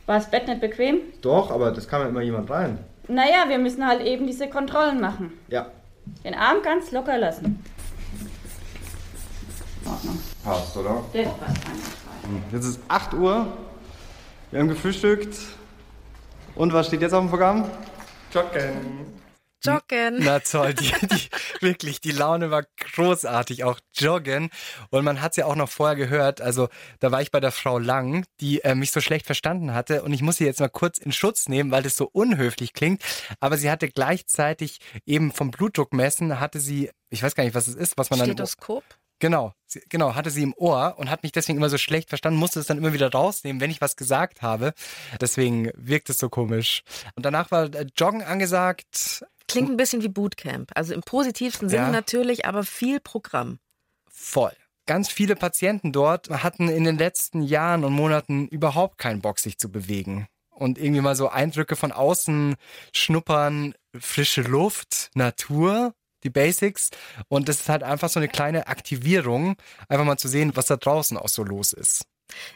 War 0.10 0.18
das 0.18 0.32
Bett 0.32 0.48
nicht 0.48 0.60
bequem? 0.60 1.02
Doch, 1.22 1.52
aber 1.52 1.70
das 1.70 1.88
kann 1.88 2.02
ja 2.02 2.08
immer 2.08 2.22
jemand 2.22 2.50
rein. 2.50 2.80
Naja, 3.08 3.48
wir 3.48 3.60
müssen 3.60 3.86
halt 3.86 4.02
eben 4.02 4.26
diese 4.26 4.50
Kontrollen 4.50 5.00
machen. 5.00 5.34
Ja, 5.50 5.68
Den 6.26 6.34
Arm 6.34 6.64
ganz 6.64 6.92
locker 6.92 7.20
lassen. 7.20 7.64
Ordnung. 9.86 10.20
passt, 10.44 10.76
oder? 10.76 11.04
Das 11.14 11.26
passt 11.26 11.42
einfach. 11.42 12.52
Jetzt 12.52 12.66
ist 12.66 12.80
8 12.88 13.14
Uhr. 13.14 13.46
Wir 14.50 14.60
haben 14.60 14.70
gefrühstückt. 14.70 15.38
Und 16.56 16.74
was 16.74 16.88
steht 16.88 17.04
jetzt 17.04 17.14
auf 17.14 17.22
dem 17.22 17.30
Programm? 17.30 17.66
Joggen. 18.34 19.19
Joggen. 19.64 20.20
Na 20.20 20.40
toll, 20.40 20.74
die, 20.74 20.92
die, 21.08 21.30
wirklich, 21.60 22.02
die 22.02 22.12
Laune 22.12 22.52
war 22.52 22.64
großartig, 22.94 23.64
auch 23.64 23.80
joggen. 23.94 24.50
Und 24.90 25.04
man 25.04 25.22
hat 25.22 25.34
es 25.34 25.38
ja 25.38 25.46
auch 25.46 25.56
noch 25.56 25.70
vorher 25.70 25.96
gehört, 25.96 26.42
also 26.42 26.70
da 27.00 27.12
war 27.12 27.22
ich 27.22 27.32
bei 27.32 27.40
der 27.40 27.52
Frau 27.52 27.78
Lang, 27.78 28.26
die 28.40 28.62
äh, 28.64 28.76
mich 28.76 28.92
so 28.92 29.02
schlecht 29.02 29.26
verstanden 29.26 29.74
hatte. 29.74 30.04
Und 30.04 30.14
ich 30.14 30.22
muss 30.22 30.38
sie 30.38 30.46
jetzt 30.46 30.60
mal 30.60 30.70
kurz 30.70 30.98
in 30.98 31.12
Schutz 31.12 31.50
nehmen, 31.50 31.72
weil 31.72 31.84
das 31.84 31.96
so 31.96 32.10
unhöflich 32.12 32.74
klingt. 32.74 33.04
Aber 33.40 33.58
sie 33.58 33.70
hatte 33.70 33.90
gleichzeitig 33.90 34.80
eben 35.06 35.32
vom 35.32 35.52
Blutdruck 35.52 35.94
messen, 35.94 36.40
hatte 36.40 36.60
sie, 36.60 36.90
ich 37.10 37.24
weiß 37.24 37.36
gar 37.36 37.44
nicht, 37.44 37.56
was 37.56 37.68
es 37.68 37.76
ist, 37.76 37.98
was 37.98 38.10
man 38.10 38.20
dann... 38.20 38.30
Stethoskop? 38.30 38.84
Genau, 39.20 39.54
sie, 39.66 39.82
genau, 39.90 40.16
hatte 40.16 40.30
sie 40.30 40.44
im 40.44 40.54
Ohr 40.56 40.96
und 40.98 41.10
hat 41.10 41.24
mich 41.24 41.34
deswegen 41.34 41.58
immer 41.58 41.70
so 41.70 41.78
schlecht 41.78 42.08
verstanden, 42.08 42.40
musste 42.40 42.62
es 42.62 42.68
dann 42.68 42.78
immer 42.78 42.94
wieder 42.94 43.12
rausnehmen, 43.12 43.60
wenn 43.60 43.70
ich 43.70 43.82
was 43.82 43.98
gesagt 43.98 44.42
habe. 44.42 44.74
Deswegen 45.20 45.72
wirkt 45.76 46.10
es 46.10 46.20
so 46.20 46.30
komisch. 46.30 46.84
Und 47.16 47.26
danach 47.26 47.52
war 47.52 47.66
äh, 47.76 47.86
Joggen 47.98 48.24
angesagt. 48.24 49.26
Klingt 49.50 49.70
ein 49.70 49.78
bisschen 49.78 50.02
wie 50.02 50.10
Bootcamp. 50.10 50.72
Also 50.76 50.94
im 50.94 51.02
positivsten 51.02 51.70
Sinne 51.70 51.84
Ja. 51.84 51.92
natürlich, 51.92 52.46
aber 52.46 52.64
viel 52.64 53.00
Programm. 53.00 53.60
Voll. 54.10 54.54
Ganz 54.86 55.10
viele 55.10 55.36
Patienten 55.36 55.92
dort 55.92 56.30
hatten 56.30 56.68
in 56.68 56.84
den 56.84 56.98
letzten 56.98 57.42
Jahren 57.44 57.84
und 57.84 57.94
Monaten 57.94 58.48
überhaupt 58.48 58.98
keinen 58.98 59.22
Bock, 59.22 59.40
sich 59.40 59.58
zu 59.60 59.72
bewegen. 59.72 60.28
Und 60.50 60.78
irgendwie 60.78 61.02
mal 61.02 61.16
so 61.16 61.30
Eindrücke 61.30 61.76
von 61.76 61.92
außen 61.92 62.56
schnuppern, 62.94 63.76
frische 63.98 64.42
Luft, 64.42 65.10
Natur, 65.14 65.94
die 66.24 66.30
Basics. 66.30 66.90
Und 67.28 67.48
das 67.48 67.62
ist 67.62 67.70
halt 67.70 67.84
einfach 67.84 68.10
so 68.10 68.20
eine 68.20 68.28
kleine 68.28 68.68
Aktivierung, 68.68 69.56
einfach 69.88 70.06
mal 70.06 70.18
zu 70.18 70.28
sehen, 70.28 70.56
was 70.56 70.66
da 70.66 70.76
draußen 70.76 71.18
auch 71.18 71.30
so 71.30 71.44
los 71.44 71.72
ist. 71.72 72.06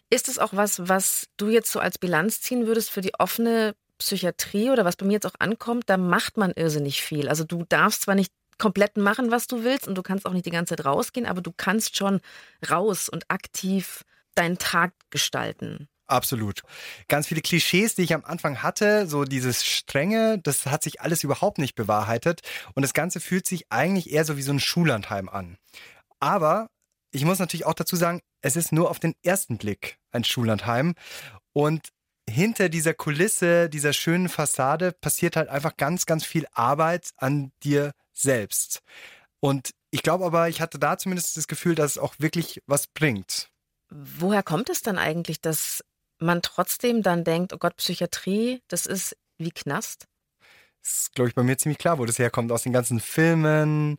Ist 0.09 0.27
es 0.27 0.37
auch 0.37 0.53
was, 0.53 0.87
was 0.87 1.27
du 1.37 1.49
jetzt 1.49 1.71
so 1.71 1.79
als 1.79 1.97
Bilanz 1.97 2.41
ziehen 2.41 2.67
würdest 2.67 2.91
für 2.91 3.01
die 3.01 3.13
offene 3.19 3.73
Psychiatrie 3.97 4.69
oder 4.69 4.85
was 4.85 4.95
bei 4.95 5.05
mir 5.05 5.13
jetzt 5.13 5.25
auch 5.25 5.39
ankommt? 5.39 5.83
Da 5.87 5.97
macht 5.97 6.37
man 6.37 6.51
irrsinnig 6.51 7.01
viel. 7.01 7.29
Also 7.29 7.43
du 7.43 7.63
darfst 7.67 8.03
zwar 8.03 8.15
nicht 8.15 8.31
komplett 8.57 8.97
machen, 8.97 9.31
was 9.31 9.47
du 9.47 9.63
willst 9.63 9.87
und 9.87 9.95
du 9.95 10.03
kannst 10.03 10.25
auch 10.25 10.33
nicht 10.33 10.45
die 10.45 10.51
ganze 10.51 10.75
Zeit 10.75 10.85
rausgehen, 10.85 11.25
aber 11.25 11.41
du 11.41 11.51
kannst 11.55 11.97
schon 11.97 12.21
raus 12.69 13.09
und 13.09 13.29
aktiv 13.29 14.03
deinen 14.35 14.57
Tag 14.57 14.93
gestalten. 15.09 15.87
Absolut. 16.07 16.61
Ganz 17.07 17.27
viele 17.27 17.41
Klischees, 17.41 17.95
die 17.95 18.03
ich 18.03 18.13
am 18.13 18.25
Anfang 18.25 18.61
hatte, 18.61 19.07
so 19.07 19.23
dieses 19.23 19.65
Strenge, 19.65 20.37
das 20.39 20.65
hat 20.65 20.83
sich 20.83 21.01
alles 21.01 21.23
überhaupt 21.23 21.57
nicht 21.57 21.75
bewahrheitet. 21.75 22.41
Und 22.75 22.83
das 22.83 22.93
Ganze 22.93 23.19
fühlt 23.19 23.47
sich 23.47 23.71
eigentlich 23.71 24.11
eher 24.11 24.25
so 24.25 24.37
wie 24.37 24.41
so 24.41 24.51
ein 24.51 24.59
Schullandheim 24.59 25.29
an. 25.29 25.57
Aber 26.19 26.69
ich 27.11 27.25
muss 27.25 27.39
natürlich 27.39 27.65
auch 27.65 27.73
dazu 27.73 27.95
sagen, 27.95 28.21
es 28.41 28.55
ist 28.55 28.71
nur 28.71 28.89
auf 28.89 28.99
den 28.99 29.13
ersten 29.23 29.57
Blick 29.57 29.97
ein 30.11 30.23
Schullandheim. 30.23 30.95
Und 31.53 31.89
hinter 32.29 32.69
dieser 32.69 32.93
Kulisse, 32.93 33.69
dieser 33.69 33.93
schönen 33.93 34.29
Fassade 34.29 34.91
passiert 34.91 35.35
halt 35.35 35.49
einfach 35.49 35.77
ganz, 35.77 36.05
ganz 36.05 36.25
viel 36.25 36.45
Arbeit 36.53 37.11
an 37.17 37.51
dir 37.63 37.93
selbst. 38.13 38.81
Und 39.39 39.71
ich 39.91 40.03
glaube 40.03 40.25
aber, 40.25 40.49
ich 40.49 40.61
hatte 40.61 40.79
da 40.79 40.97
zumindest 40.97 41.37
das 41.37 41.47
Gefühl, 41.47 41.75
dass 41.75 41.91
es 41.91 41.97
auch 41.97 42.15
wirklich 42.17 42.61
was 42.65 42.87
bringt. 42.87 43.49
Woher 43.89 44.41
kommt 44.41 44.69
es 44.69 44.81
dann 44.81 44.97
eigentlich, 44.97 45.41
dass 45.41 45.83
man 46.17 46.41
trotzdem 46.41 47.03
dann 47.03 47.23
denkt, 47.23 47.53
oh 47.53 47.57
Gott, 47.57 47.75
Psychiatrie, 47.77 48.61
das 48.67 48.85
ist 48.85 49.15
wie 49.37 49.51
Knast? 49.51 50.07
Das 50.81 50.93
ist, 50.93 51.13
glaube 51.13 51.29
ich, 51.29 51.35
bei 51.35 51.43
mir 51.43 51.57
ziemlich 51.57 51.77
klar, 51.77 51.97
wo 51.97 52.05
das 52.05 52.19
herkommt. 52.19 52.51
Aus 52.51 52.63
den 52.63 52.73
ganzen 52.73 52.99
Filmen. 52.99 53.97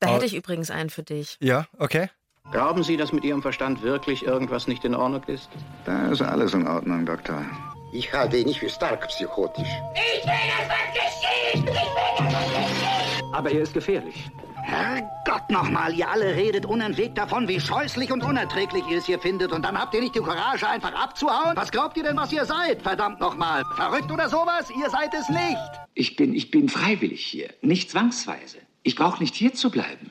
Da 0.00 0.14
hätte 0.14 0.26
ich 0.26 0.34
übrigens 0.34 0.70
einen 0.70 0.90
für 0.90 1.02
dich. 1.02 1.36
Ja, 1.40 1.66
okay. 1.78 2.10
Glauben 2.52 2.84
Sie, 2.84 2.96
dass 2.96 3.12
mit 3.12 3.24
Ihrem 3.24 3.42
Verstand 3.42 3.82
wirklich 3.82 4.24
irgendwas 4.24 4.68
nicht 4.68 4.84
in 4.84 4.94
Ordnung 4.94 5.24
ist? 5.24 5.48
Da 5.86 6.08
ist 6.08 6.22
alles 6.22 6.54
in 6.54 6.66
Ordnung, 6.68 7.04
Doktor. 7.04 7.44
Ich 7.92 8.12
halte 8.12 8.36
ihn 8.36 8.46
nicht 8.46 8.60
für 8.60 8.68
stark 8.68 9.08
psychotisch. 9.08 9.68
Ich 9.94 10.24
will, 10.24 10.32
dass 10.32 10.68
was 10.68 10.92
geschieht! 10.94 11.54
Ich 11.54 11.66
will, 11.66 11.72
dass 12.18 12.36
was 12.36 12.70
geschieht! 12.70 13.24
Aber 13.32 13.50
er 13.50 13.62
ist 13.62 13.74
gefährlich. 13.74 14.30
Herrgott 14.62 15.50
nochmal, 15.50 15.92
ihr 15.94 16.08
alle 16.08 16.34
redet 16.36 16.64
unentwegt 16.64 17.18
davon, 17.18 17.48
wie 17.48 17.58
scheußlich 17.60 18.12
und 18.12 18.22
unerträglich 18.22 18.84
ihr 18.88 18.98
es 18.98 19.06
hier 19.06 19.18
findet. 19.18 19.52
Und 19.52 19.62
dann 19.64 19.78
habt 19.78 19.94
ihr 19.94 20.00
nicht 20.00 20.14
die 20.14 20.20
Courage, 20.20 20.68
einfach 20.68 20.94
abzuhauen? 20.94 21.56
Was 21.56 21.70
glaubt 21.70 21.96
ihr 21.96 22.04
denn, 22.04 22.16
was 22.16 22.32
ihr 22.32 22.44
seid? 22.44 22.82
Verdammt 22.82 23.20
nochmal. 23.20 23.62
Verrückt 23.76 24.10
oder 24.10 24.28
sowas? 24.28 24.70
Ihr 24.70 24.88
seid 24.90 25.12
es 25.12 25.28
nicht. 25.28 25.58
Ich 25.94 26.16
bin, 26.16 26.34
ich 26.34 26.50
bin 26.50 26.68
freiwillig 26.68 27.24
hier, 27.24 27.50
nicht 27.62 27.90
zwangsweise. 27.90 28.58
Ich 28.84 28.96
brauche 28.96 29.22
nicht 29.22 29.34
hier 29.34 29.54
zu 29.54 29.70
bleiben. 29.70 30.10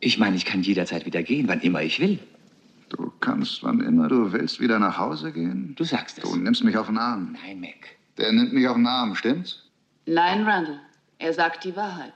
Ich 0.00 0.18
meine, 0.18 0.36
ich 0.36 0.44
kann 0.44 0.62
jederzeit 0.62 1.06
wieder 1.06 1.22
gehen, 1.22 1.48
wann 1.48 1.60
immer 1.60 1.82
ich 1.82 1.98
will. 1.98 2.18
Du 2.88 3.12
kannst, 3.20 3.62
wann 3.62 3.80
immer 3.80 4.08
du 4.08 4.32
willst, 4.32 4.60
wieder 4.60 4.78
nach 4.78 4.96
Hause 4.96 5.32
gehen? 5.32 5.74
Du 5.76 5.84
sagst 5.84 6.18
es. 6.18 6.24
Du 6.24 6.36
nimmst 6.36 6.64
mich 6.64 6.76
auf 6.76 6.86
den 6.86 6.98
Arm. 6.98 7.36
Nein, 7.44 7.60
Mac. 7.60 7.96
Der 8.16 8.32
nimmt 8.32 8.52
mich 8.52 8.66
auf 8.66 8.76
den 8.76 8.86
Arm, 8.86 9.14
stimmt's? 9.14 9.64
Nein, 10.06 10.44
Randall. 10.44 10.80
Er 11.18 11.32
sagt 11.34 11.64
die 11.64 11.76
Wahrheit. 11.76 12.14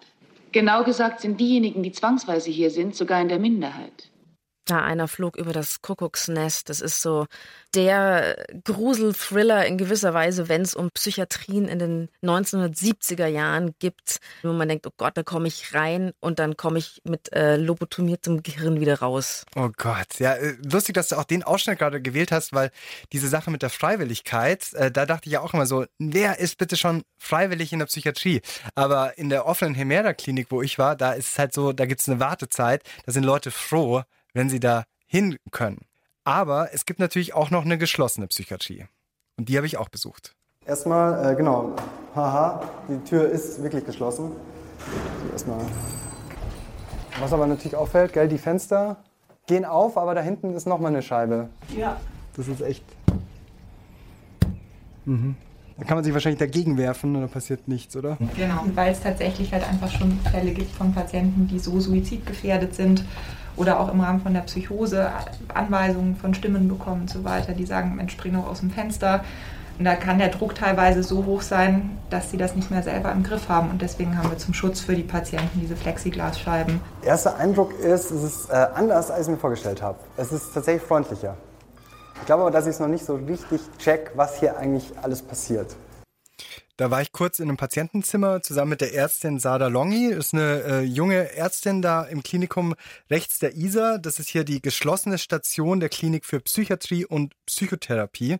Genau 0.53 0.85
gesagt 0.85 1.21
sind 1.21 1.41
diejenigen, 1.41 1.83
die 1.83 1.93
zwangsweise 1.93 2.51
hier 2.51 2.71
sind, 2.71 2.95
sogar 2.95 3.21
in 3.21 3.29
der 3.29 3.39
Minderheit. 3.39 4.09
Da 4.65 4.83
einer 4.83 5.09
flog 5.09 5.37
über 5.37 5.53
das 5.53 5.83
Kuckucksnest. 5.83 6.69
Das 6.69 6.81
ist 6.81 7.03
so 7.03 7.27
der 7.75 8.45
Grusel-Thriller 8.65 9.67
in 9.67 9.77
gewisser 9.77 10.15
Weise, 10.15 10.49
wenn 10.49 10.63
es 10.63 10.75
um 10.75 10.91
Psychiatrien 10.91 11.67
in 11.67 11.79
den 11.79 12.09
1970er 12.23 13.27
Jahren 13.27 13.75
gibt, 13.79 14.19
wo 14.43 14.53
man 14.53 14.69
denkt, 14.69 14.87
oh 14.87 14.93
Gott, 14.97 15.17
da 15.17 15.23
komme 15.23 15.49
ich 15.49 15.75
rein 15.75 16.13
und 16.21 16.39
dann 16.39 16.57
komme 16.57 16.79
ich 16.79 17.01
mit 17.05 17.33
äh, 17.33 17.57
lobotomiertem 17.57 18.43
Gehirn 18.43 18.81
wieder 18.81 19.01
raus. 19.01 19.45
Oh 19.57 19.71
Gott, 19.77 20.19
ja, 20.19 20.35
äh, 20.35 20.57
lustig, 20.63 20.95
dass 20.95 21.09
du 21.09 21.17
auch 21.17 21.25
den 21.25 21.43
Ausschnitt 21.43 21.79
gerade 21.79 22.01
gewählt 22.01 22.31
hast, 22.31 22.53
weil 22.53 22.71
diese 23.13 23.29
Sache 23.29 23.51
mit 23.51 23.63
der 23.63 23.71
Freiwilligkeit, 23.71 24.73
äh, 24.75 24.91
da 24.91 25.07
dachte 25.07 25.29
ich 25.29 25.33
ja 25.33 25.41
auch 25.41 25.55
immer 25.55 25.67
so, 25.67 25.87
wer 25.99 26.39
ist 26.39 26.59
bitte 26.59 26.77
schon 26.77 27.03
freiwillig 27.19 27.73
in 27.73 27.81
der 27.81 27.87
Psychiatrie? 27.87 28.43
Aber 28.75 29.19
in 29.19 29.29
der 29.29 29.47
offenen 29.47 29.75
Hemera-Klinik, 29.75 30.49
wo 30.51 30.63
ich 30.63 30.79
war, 30.79 30.95
da 30.95 31.13
ist 31.13 31.33
es 31.33 31.39
halt 31.39 31.53
so, 31.53 31.73
da 31.73 31.87
gibt 31.87 32.01
es 32.01 32.09
eine 32.09 32.21
Wartezeit, 32.21 32.83
da 33.07 33.13
sind 33.13 33.25
Leute 33.25 33.51
froh, 33.51 34.03
wenn 34.35 34.49
sie 34.49 34.61
da 34.61 34.85
hin 35.07 35.37
können. 35.51 35.79
Aber 36.25 36.73
es 36.73 36.87
gibt 36.87 37.01
natürlich 37.01 37.35
auch 37.35 37.51
noch 37.51 37.65
eine 37.65 37.79
geschlossene 37.79 38.29
Psychiatrie. 38.29 38.87
Und 39.37 39.49
die 39.49 39.57
habe 39.57 39.67
ich 39.67 39.77
auch 39.77 39.89
besucht. 39.89 40.35
Erstmal, 40.65 41.33
äh, 41.33 41.35
genau, 41.35 41.75
haha, 42.15 42.63
die 42.89 43.03
Tür 43.09 43.29
ist 43.29 43.63
wirklich 43.63 43.85
geschlossen. 43.85 44.33
Erstmal. 45.33 45.61
Was 47.19 47.33
aber 47.33 47.47
natürlich 47.47 47.77
auffällt, 47.77 48.13
gell, 48.13 48.29
die 48.29 48.39
Fenster 48.39 48.97
gehen 49.47 49.65
auf, 49.65 49.99
aber 49.99 50.15
da 50.15 50.21
hinten 50.21 50.55
ist 50.55 50.67
nochmal 50.67 50.93
eine 50.93 51.03
Scheibe. 51.03 51.49
Ja. 51.77 52.01
Das 52.37 52.47
ist 52.49 52.61
echt. 52.61 52.85
Mhm. 55.05 55.35
Da 55.79 55.85
kann 55.85 55.97
man 55.97 56.05
sich 56.05 56.13
wahrscheinlich 56.13 56.39
dagegen 56.39 56.79
werfen 56.79 57.17
und 57.17 57.23
da 57.23 57.27
passiert 57.27 57.67
nichts, 57.67 57.97
oder? 57.97 58.17
Genau, 58.37 58.65
weil 58.75 58.93
es 58.93 59.01
tatsächlich 59.01 59.53
halt 59.53 59.69
einfach 59.69 59.91
schon 59.91 60.19
Fälle 60.31 60.53
gibt 60.53 60.71
von 60.71 60.95
Patienten, 60.95 61.49
die 61.49 61.59
so 61.59 61.81
suizidgefährdet 61.81 62.75
sind 62.75 63.05
oder 63.57 63.81
auch 63.81 63.93
im 63.93 64.01
Rahmen 64.01 64.21
von 64.21 64.35
der 64.35 64.41
Psychose 64.43 65.11
Anweisungen 65.53 66.17
von 66.17 66.35
Stimmen 66.35 66.69
bekommen 66.69 67.03
und 67.03 67.11
so 67.11 67.25
weiter, 67.25 67.53
die 67.53 67.67
sagen, 67.67 67.97
Mensch, 67.97 68.13
spring 68.13 68.35
doch 68.35 68.49
aus 68.49 68.61
dem 68.61 68.71
Fenster. 68.71 69.25
Und 69.79 69.87
da 69.87 69.95
kann 69.95 70.19
der 70.19 70.29
Druck 70.29 70.55
teilweise 70.55 71.03
so 71.03 71.25
hoch 71.25 71.43
sein, 71.43 71.99
dass 72.11 72.31
sie 72.31 72.37
das 72.37 72.55
nicht 72.55 72.71
mehr 72.71 72.83
selber 72.83 73.11
im 73.11 73.23
Griff 73.23 73.49
haben. 73.49 73.71
Und 73.71 73.83
deswegen 73.83 74.17
haben 74.19 74.31
wir 74.31 74.39
zum 74.39 74.55
Schutz 74.55 74.81
für 74.81 74.95
die 74.95 75.03
Patienten 75.03 75.61
diese 75.61 75.75
Plexiglasscheiben. 75.75 76.81
Erster 77.03 77.37
Eindruck 77.37 77.73
ist, 77.81 78.11
es 78.11 78.23
ist 78.23 78.51
äh, 78.51 78.67
anders, 78.75 79.11
als 79.11 79.27
ich 79.27 79.33
mir 79.33 79.39
vorgestellt 79.39 79.83
habe. 79.83 79.99
Es 80.17 80.31
ist 80.31 80.53
tatsächlich 80.53 80.83
freundlicher. 80.83 81.37
Ich 82.21 82.27
glaube 82.27 82.43
aber, 82.43 82.51
dass 82.51 82.67
ich 82.67 82.75
es 82.75 82.81
noch 82.81 82.89
nicht 82.89 83.05
so 83.05 83.17
richtig 83.17 83.61
check, 83.79 84.13
was 84.15 84.39
hier 84.39 84.57
eigentlich 84.57 84.93
alles 85.03 85.23
passiert. 85.23 85.75
Da 86.79 86.91
war 86.91 87.03
ich 87.03 87.13
kurz 87.13 87.39
in 87.39 87.49
einem 87.49 87.59
Patientenzimmer 87.59 88.43
zusammen 88.43 88.71
mit 88.71 88.81
der 88.81 88.95
Ärztin 88.95 89.39
Sada 89.39 89.67
Longi. 89.69 90.07
Ist 90.07 90.33
eine 90.35 90.63
äh, 90.63 90.81
junge 90.81 91.35
Ärztin 91.37 91.83
da 91.83 92.03
im 92.05 92.23
Klinikum 92.23 92.75
rechts 93.11 93.39
der 93.39 93.55
ISA. 93.57 93.99
Das 93.99 94.19
ist 94.19 94.29
hier 94.29 94.45
die 94.45 94.63
geschlossene 94.63 95.19
Station 95.19 95.81
der 95.81 95.91
Klinik 95.91 96.25
für 96.25 96.41
Psychiatrie 96.41 97.05
und 97.05 97.35
Psychotherapie. 97.47 98.39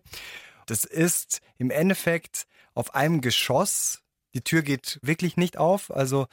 Das 0.65 0.83
ist 0.83 1.41
im 1.57 1.69
Endeffekt 1.69 2.45
auf 2.73 2.95
einem 2.95 3.21
Geschoss. 3.21 3.99
Die 4.33 4.41
Tür 4.41 4.63
geht 4.63 4.99
wirklich 5.03 5.37
nicht 5.37 5.57
auf. 5.57 5.91
Also 5.91 6.27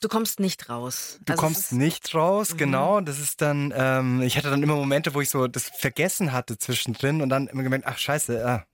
Du 0.00 0.08
kommst 0.08 0.38
nicht 0.40 0.68
raus. 0.68 1.18
Du 1.24 1.32
Also 1.32 1.40
kommst 1.42 1.72
nicht 1.72 2.14
raus, 2.14 2.52
Mhm. 2.52 2.56
genau. 2.58 3.00
Das 3.00 3.18
ist 3.18 3.40
dann, 3.40 3.72
ähm, 3.74 4.20
ich 4.20 4.36
hatte 4.36 4.50
dann 4.50 4.62
immer 4.62 4.74
Momente, 4.76 5.14
wo 5.14 5.22
ich 5.22 5.30
so 5.30 5.46
das 5.46 5.70
vergessen 5.78 6.32
hatte 6.32 6.58
zwischendrin 6.58 7.22
und 7.22 7.30
dann 7.30 7.46
immer 7.46 7.62
gemerkt, 7.62 7.86
ach 7.86 7.96
scheiße, 7.96 8.46
ah, 8.46 8.66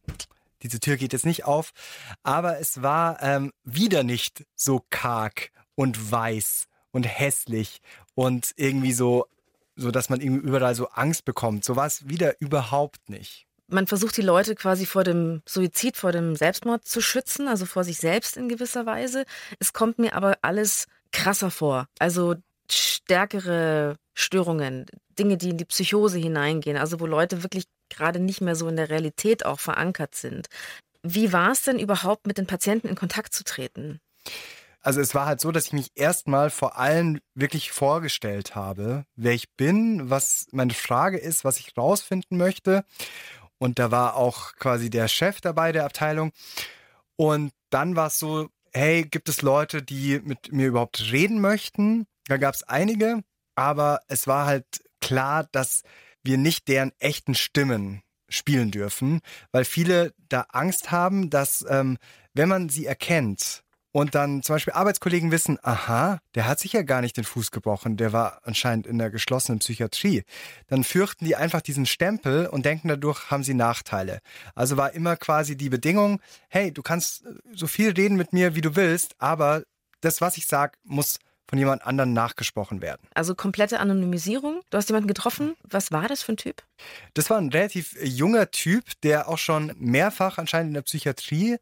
diese 0.62 0.80
Tür 0.80 0.96
geht 0.96 1.12
jetzt 1.12 1.26
nicht 1.26 1.44
auf. 1.44 1.72
Aber 2.22 2.58
es 2.58 2.82
war 2.82 3.22
ähm, 3.22 3.52
wieder 3.64 4.02
nicht 4.02 4.44
so 4.54 4.84
karg 4.90 5.50
und 5.74 6.11
weiß 6.11 6.66
und 6.92 7.04
hässlich 7.04 7.80
und 8.14 8.52
irgendwie 8.56 8.92
so, 8.92 9.26
so 9.76 9.90
dass 9.90 10.11
man 10.11 10.20
irgendwie 10.20 10.46
überall 10.46 10.74
so 10.74 10.88
Angst 10.88 11.24
bekommt. 11.24 11.64
So 11.64 11.76
war 11.76 11.86
es 11.86 12.08
wieder 12.08 12.40
überhaupt 12.40 13.08
nicht. 13.08 13.46
Man 13.68 13.86
versucht 13.86 14.16
die 14.16 14.22
Leute 14.22 14.56
quasi 14.56 14.84
vor 14.84 15.04
dem 15.04 15.42
Suizid, 15.46 15.96
vor 15.96 16.11
dem 16.11 16.34
Selbstmord 16.34 16.84
zu 16.84 17.00
schützen, 17.00 17.46
also 17.46 17.66
vor 17.66 17.84
sich 17.84 17.98
selbst 17.98 18.36
in 18.36 18.48
gewisser 18.48 18.84
Weise. 18.84 19.24
Es 19.61 19.72
kommt 19.72 19.98
mir 20.00 20.14
aber 20.14 20.38
alles 20.42 20.86
krasser 21.12 21.52
vor. 21.52 21.86
Also 22.00 22.34
stärkere 22.70 23.96
Störungen, 24.14 24.86
Dinge, 25.18 25.36
die 25.36 25.50
in 25.50 25.56
die 25.56 25.64
Psychose 25.64 26.18
hineingehen, 26.18 26.76
also 26.76 26.98
wo 27.00 27.06
Leute 27.06 27.42
wirklich 27.44 27.64
gerade 27.91 28.20
nicht 28.20 28.41
mehr 28.41 28.57
so 28.57 28.68
in 28.68 28.76
der 28.76 28.91
Realität 28.91 29.45
auch 29.45 29.61
verankert 29.61 30.14
sind. 30.14 30.49
Wie 31.03 31.32
war 31.32 31.53
es 31.53 31.62
denn 31.62 31.78
überhaupt, 31.78 32.26
mit 32.26 32.38
den 32.38 32.47
Patienten 32.47 32.88
in 32.88 32.95
Kontakt 32.95 33.34
zu 33.34 33.45
treten? 33.45 34.01
Also 34.82 35.01
es 35.01 35.14
war 35.14 35.26
halt 35.26 35.41
so, 35.41 35.53
dass 35.53 35.66
ich 35.66 35.72
mich 35.72 35.91
erstmal 35.95 36.49
vor 36.51 36.78
allem 36.78 37.20
wirklich 37.34 37.70
vorgestellt 37.70 38.55
habe, 38.55 39.05
wer 39.14 39.32
ich 39.32 39.51
bin, 39.57 40.09
was 40.09 40.47
meine 40.53 40.72
Frage 40.72 41.18
ist, 41.18 41.45
was 41.45 41.59
ich 41.59 41.76
rausfinden 41.76 42.38
möchte. 42.38 42.84
Und 43.59 43.78
da 43.78 43.91
war 43.91 44.16
auch 44.16 44.55
quasi 44.57 44.88
der 44.88 45.09
Chef 45.09 45.43
dabei 45.43 45.72
der 45.72 45.84
Abteilung. 45.84 46.32
Und 47.16 47.53
dann 47.68 47.95
war 47.95 48.07
es 48.07 48.18
so, 48.18 48.49
hey, 48.72 49.03
gibt 49.05 49.28
es 49.28 49.43
Leute, 49.43 49.82
die 49.82 50.20
mit 50.20 50.53
mir 50.53 50.68
überhaupt 50.68 51.12
reden 51.12 51.41
möchten? 51.41 52.07
Da 52.26 52.38
gab 52.38 52.55
es 52.55 52.62
einige, 52.62 53.22
aber 53.57 54.01
es 54.09 54.26
war 54.26 54.47
halt 54.47 54.64
klar, 55.01 55.47
dass 55.53 55.82
wir 56.22 56.38
nicht 56.38 56.68
deren 56.68 56.92
echten 56.98 57.34
Stimmen 57.34 58.02
spielen 58.28 58.70
dürfen, 58.70 59.20
weil 59.52 59.64
viele 59.64 60.14
da 60.28 60.46
Angst 60.50 60.90
haben, 60.90 61.30
dass 61.30 61.64
ähm, 61.68 61.98
wenn 62.32 62.48
man 62.48 62.68
sie 62.68 62.86
erkennt 62.86 63.62
und 63.92 64.14
dann 64.14 64.42
zum 64.42 64.54
Beispiel 64.54 64.72
Arbeitskollegen 64.72 65.32
wissen, 65.32 65.58
aha, 65.62 66.20
der 66.34 66.46
hat 66.46 66.60
sich 66.60 66.72
ja 66.72 66.82
gar 66.82 67.00
nicht 67.00 67.16
den 67.16 67.24
Fuß 67.24 67.50
gebrochen, 67.50 67.96
der 67.96 68.12
war 68.12 68.40
anscheinend 68.44 68.86
in 68.86 68.98
der 68.98 69.10
geschlossenen 69.10 69.58
Psychiatrie, 69.58 70.22
dann 70.68 70.84
fürchten 70.84 71.24
die 71.24 71.34
einfach 71.34 71.60
diesen 71.60 71.86
Stempel 71.86 72.46
und 72.46 72.64
denken 72.64 72.88
dadurch, 72.88 73.30
haben 73.30 73.42
sie 73.42 73.54
Nachteile. 73.54 74.20
Also 74.54 74.76
war 74.76 74.92
immer 74.92 75.16
quasi 75.16 75.56
die 75.56 75.68
Bedingung, 75.68 76.20
hey, 76.48 76.72
du 76.72 76.82
kannst 76.82 77.24
so 77.52 77.66
viel 77.66 77.90
reden 77.90 78.16
mit 78.16 78.32
mir, 78.32 78.54
wie 78.54 78.60
du 78.60 78.76
willst, 78.76 79.14
aber 79.18 79.64
das, 80.00 80.20
was 80.20 80.36
ich 80.36 80.46
sag, 80.46 80.78
muss 80.84 81.18
von 81.51 81.59
jemand 81.59 81.84
anderem 81.84 82.12
nachgesprochen 82.12 82.80
werden. 82.80 83.03
Also 83.12 83.34
komplette 83.34 83.80
Anonymisierung. 83.80 84.61
Du 84.70 84.78
hast 84.78 84.88
jemanden 84.88 85.09
getroffen. 85.09 85.57
Was 85.68 85.90
war 85.90 86.07
das 86.07 86.22
für 86.22 86.32
ein 86.32 86.36
Typ? 86.36 86.62
Das 87.14 87.28
war 87.28 87.38
ein 87.38 87.48
relativ 87.48 87.96
junger 88.01 88.53
Typ, 88.53 88.84
der 89.03 89.28
auch 89.28 89.36
schon 89.36 89.72
mehrfach 89.76 90.38
anscheinend 90.38 90.68
in 90.68 90.74
der 90.74 90.82
Psychiatrie 90.82 91.57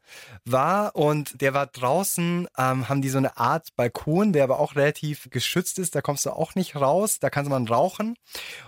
war 0.45 0.95
und 0.95 1.41
der 1.41 1.55
war 1.55 1.65
draußen, 1.65 2.47
ähm, 2.55 2.87
haben 2.87 3.01
die 3.01 3.09
so 3.09 3.17
eine 3.17 3.35
Art 3.37 3.75
Balkon, 3.75 4.31
der 4.31 4.43
aber 4.43 4.59
auch 4.59 4.75
relativ 4.75 5.27
geschützt 5.31 5.79
ist. 5.79 5.95
Da 5.95 6.01
kommst 6.01 6.23
du 6.27 6.29
auch 6.29 6.53
nicht 6.53 6.75
raus, 6.75 7.17
da 7.19 7.31
kannst 7.31 7.49
man 7.49 7.67
rauchen 7.67 8.15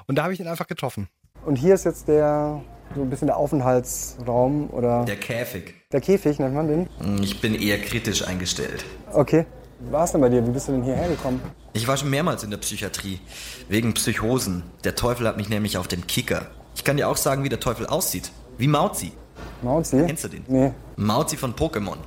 und 0.08 0.16
da 0.16 0.24
habe 0.24 0.34
ich 0.34 0.40
ihn 0.40 0.48
einfach 0.48 0.68
getroffen. 0.68 1.08
Und 1.46 1.56
hier 1.56 1.76
ist 1.76 1.86
jetzt 1.86 2.08
der 2.08 2.64
so 2.96 3.02
ein 3.04 3.10
bisschen 3.12 3.28
der 3.28 3.38
Aufenthaltsraum 3.38 4.70
oder 4.72 5.06
Der 5.06 5.16
Käfig. 5.18 5.76
der 5.92 6.02
Käfig, 6.02 6.40
nennt 6.40 6.56
man 6.56 6.68
den. 6.68 6.90
Ich 7.22 7.40
bin 7.40 7.54
eher 7.56 7.80
kritisch 7.80 8.28
eingestellt. 8.28 8.84
Okay. 9.14 9.46
War 9.90 10.04
es 10.04 10.12
denn 10.12 10.22
bei 10.22 10.30
dir? 10.30 10.46
Wie 10.46 10.52
bist 10.52 10.68
du 10.68 10.74
denn 10.74 10.84
hierher 10.84 11.10
gekommen? 11.10 11.42
Ich 11.74 11.88
war 11.88 11.98
schon 11.98 12.10
mehrmals 12.10 12.44
in 12.44 12.52
der 12.52 12.58
Psychiatrie. 12.58 13.20
Wegen 13.68 13.94
Psychosen. 13.94 14.64
Der 14.84 14.96
Teufel 14.96 15.28
hat 15.28 15.38
mich 15.38 15.50
nämlich 15.50 15.78
auf 15.78 15.88
dem 15.88 16.06
Kicker. 16.06 16.48
Ich 16.76 16.84
kann 16.84 16.98
dir 16.98 17.08
auch 17.08 17.18
sagen, 17.18 17.44
wie 17.44 17.50
der 17.50 17.60
Teufel 17.60 17.88
aussieht. 17.88 18.32
Wie 18.58 18.68
Mauzi. 18.68 19.14
Mauzi? 19.62 20.04
Kennst 20.06 20.26
du 20.26 20.28
den? 20.28 20.44
Nee. 20.48 20.72
Mauzi 20.98 21.38
von 21.38 21.56
Pokémon. 21.56 21.98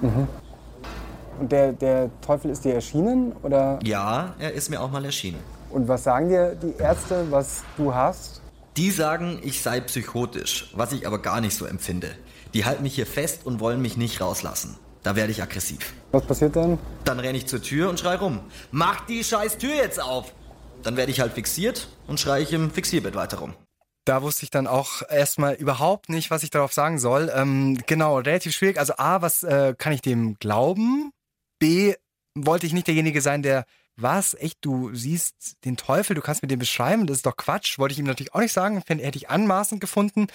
Mhm. 0.00 0.28
Und 1.40 1.52
der, 1.52 1.72
der 1.72 2.10
Teufel 2.20 2.50
ist 2.50 2.64
dir 2.64 2.74
erschienen? 2.74 3.32
Oder? 3.42 3.78
Ja, 3.84 4.34
er 4.38 4.52
ist 4.52 4.70
mir 4.70 4.80
auch 4.80 4.90
mal 4.90 5.04
erschienen. 5.04 5.38
Und 5.70 5.86
was 5.86 6.04
sagen 6.04 6.28
dir 6.28 6.56
die 6.56 6.74
Ärzte, 6.78 7.26
was 7.30 7.62
du 7.76 7.94
hast? 7.94 8.40
Die 8.76 8.90
sagen, 8.90 9.38
ich 9.42 9.62
sei 9.62 9.80
psychotisch, 9.80 10.72
was 10.74 10.92
ich 10.92 11.06
aber 11.06 11.20
gar 11.20 11.40
nicht 11.40 11.56
so 11.56 11.66
empfinde. 11.66 12.10
Die 12.54 12.64
halten 12.64 12.82
mich 12.82 12.94
hier 12.94 13.06
fest 13.06 13.44
und 13.44 13.60
wollen 13.60 13.82
mich 13.82 13.96
nicht 13.96 14.20
rauslassen. 14.20 14.76
Da 15.02 15.16
werde 15.16 15.32
ich 15.32 15.42
aggressiv. 15.42 15.94
Was 16.12 16.26
passiert 16.26 16.56
dann? 16.56 16.78
Dann 17.04 17.20
renne 17.20 17.38
ich 17.38 17.46
zur 17.46 17.62
Tür 17.62 17.88
und 17.88 18.00
schrei 18.00 18.16
rum. 18.16 18.40
Mach 18.70 19.06
die 19.06 19.22
scheiß 19.22 19.58
Tür 19.58 19.74
jetzt 19.74 20.00
auf! 20.02 20.32
Dann 20.82 20.96
werde 20.96 21.10
ich 21.10 21.20
halt 21.20 21.32
fixiert 21.32 21.88
und 22.06 22.20
schreie 22.20 22.42
ich 22.42 22.52
im 22.52 22.70
Fixierbett 22.70 23.14
weiter 23.14 23.38
rum. 23.38 23.54
Da 24.04 24.22
wusste 24.22 24.44
ich 24.44 24.50
dann 24.50 24.66
auch 24.66 25.02
erstmal 25.10 25.54
überhaupt 25.54 26.08
nicht, 26.08 26.30
was 26.30 26.42
ich 26.42 26.50
darauf 26.50 26.72
sagen 26.72 26.98
soll. 26.98 27.30
Ähm, 27.34 27.78
genau, 27.86 28.18
relativ 28.18 28.54
schwierig. 28.54 28.78
Also 28.78 28.94
A, 28.96 29.20
was 29.20 29.42
äh, 29.42 29.74
kann 29.76 29.92
ich 29.92 30.00
dem 30.00 30.36
glauben? 30.38 31.10
B, 31.58 31.94
wollte 32.34 32.66
ich 32.66 32.72
nicht 32.72 32.86
derjenige 32.86 33.20
sein, 33.20 33.42
der, 33.42 33.66
was, 34.02 34.34
echt, 34.34 34.58
du 34.62 34.94
siehst 34.94 35.56
den 35.64 35.76
Teufel, 35.76 36.14
du 36.14 36.22
kannst 36.22 36.42
mir 36.42 36.48
den 36.48 36.58
beschreiben, 36.58 37.06
das 37.06 37.18
ist 37.18 37.26
doch 37.26 37.36
Quatsch. 37.36 37.78
Wollte 37.78 37.92
ich 37.92 37.98
ihm 37.98 38.06
natürlich 38.06 38.34
auch 38.34 38.40
nicht 38.40 38.52
sagen, 38.52 38.82
fänd, 38.86 39.02
hätte 39.02 39.18
ich 39.18 39.30
anmaßend 39.30 39.80
gefunden. 39.80 40.26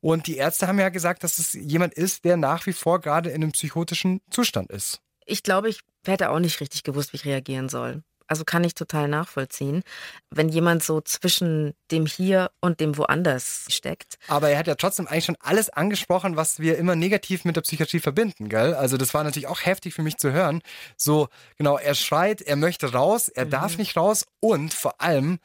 Und 0.00 0.26
die 0.26 0.36
Ärzte 0.36 0.66
haben 0.68 0.78
ja 0.78 0.88
gesagt, 0.88 1.24
dass 1.24 1.38
es 1.38 1.52
jemand 1.54 1.94
ist, 1.94 2.24
der 2.24 2.36
nach 2.36 2.66
wie 2.66 2.72
vor 2.72 3.00
gerade 3.00 3.30
in 3.30 3.36
einem 3.36 3.52
psychotischen 3.52 4.20
Zustand 4.30 4.70
ist. 4.70 5.00
Ich 5.26 5.42
glaube, 5.42 5.68
ich 5.68 5.80
hätte 6.06 6.30
auch 6.30 6.38
nicht 6.38 6.60
richtig 6.60 6.82
gewusst, 6.82 7.12
wie 7.12 7.16
ich 7.16 7.24
reagieren 7.24 7.68
soll. 7.68 8.02
Also 8.26 8.44
kann 8.44 8.64
ich 8.64 8.74
total 8.74 9.08
nachvollziehen, 9.08 9.82
wenn 10.30 10.48
jemand 10.48 10.82
so 10.82 11.00
zwischen 11.00 11.74
dem 11.90 12.06
Hier 12.06 12.50
und 12.60 12.80
dem 12.80 12.96
Woanders 12.96 13.66
steckt. 13.68 14.16
Aber 14.28 14.48
er 14.48 14.58
hat 14.58 14.66
ja 14.66 14.76
trotzdem 14.76 15.06
eigentlich 15.06 15.26
schon 15.26 15.36
alles 15.40 15.68
angesprochen, 15.68 16.36
was 16.36 16.58
wir 16.58 16.78
immer 16.78 16.96
negativ 16.96 17.44
mit 17.44 17.56
der 17.56 17.60
Psychiatrie 17.60 18.00
verbinden, 18.00 18.48
gell? 18.48 18.74
Also 18.74 18.96
das 18.96 19.12
war 19.12 19.24
natürlich 19.24 19.46
auch 19.46 19.64
heftig 19.64 19.94
für 19.94 20.02
mich 20.02 20.16
zu 20.16 20.32
hören. 20.32 20.62
So, 20.96 21.28
genau, 21.56 21.76
er 21.76 21.94
schreit, 21.94 22.40
er 22.40 22.56
möchte 22.56 22.92
raus, 22.92 23.28
er 23.28 23.46
darf 23.46 23.76
nicht 23.76 23.96
raus 23.96 24.24
und 24.40 24.72
vor 24.72 25.00
allem, 25.00 25.38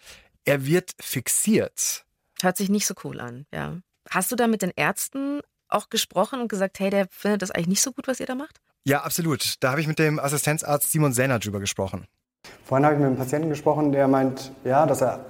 er 0.46 0.66
wird 0.66 0.92
fixiert. 1.00 2.06
Hört 2.42 2.58
sich 2.58 2.70
nicht 2.70 2.88
so 2.88 2.94
cool 3.04 3.20
an, 3.20 3.46
ja. 3.54 3.78
Hast 4.10 4.32
du 4.32 4.36
da 4.36 4.48
mit 4.48 4.62
den 4.62 4.72
Ärzten 4.76 5.42
auch 5.68 5.90
gesprochen 5.90 6.42
und 6.42 6.48
gesagt, 6.48 6.80
hey, 6.80 6.90
der 6.90 7.08
findet 7.12 7.42
das 7.42 7.52
eigentlich 7.52 7.68
nicht 7.68 7.82
so 7.82 7.92
gut, 7.92 8.08
was 8.08 8.20
ihr 8.20 8.26
da 8.26 8.36
macht? 8.36 8.60
Ja, 8.86 9.02
absolut. 9.02 9.56
Da 9.60 9.72
habe 9.72 9.82
ich 9.82 9.88
mit 9.88 10.00
dem 10.00 10.20
Assistenzarzt 10.20 10.92
Simon 10.92 11.14
Senner 11.14 11.40
drüber 11.40 11.60
gesprochen. 11.60 12.08
Vorhin 12.70 12.86
habe 12.86 12.94
ich 12.94 13.00
mit 13.00 13.08
einem 13.08 13.18
Patienten 13.18 13.50
gesprochen, 13.50 13.92
der 13.92 14.08
meint, 14.08 14.52
ja, 14.64 14.86
dass 14.86 15.02
er 15.02 15.22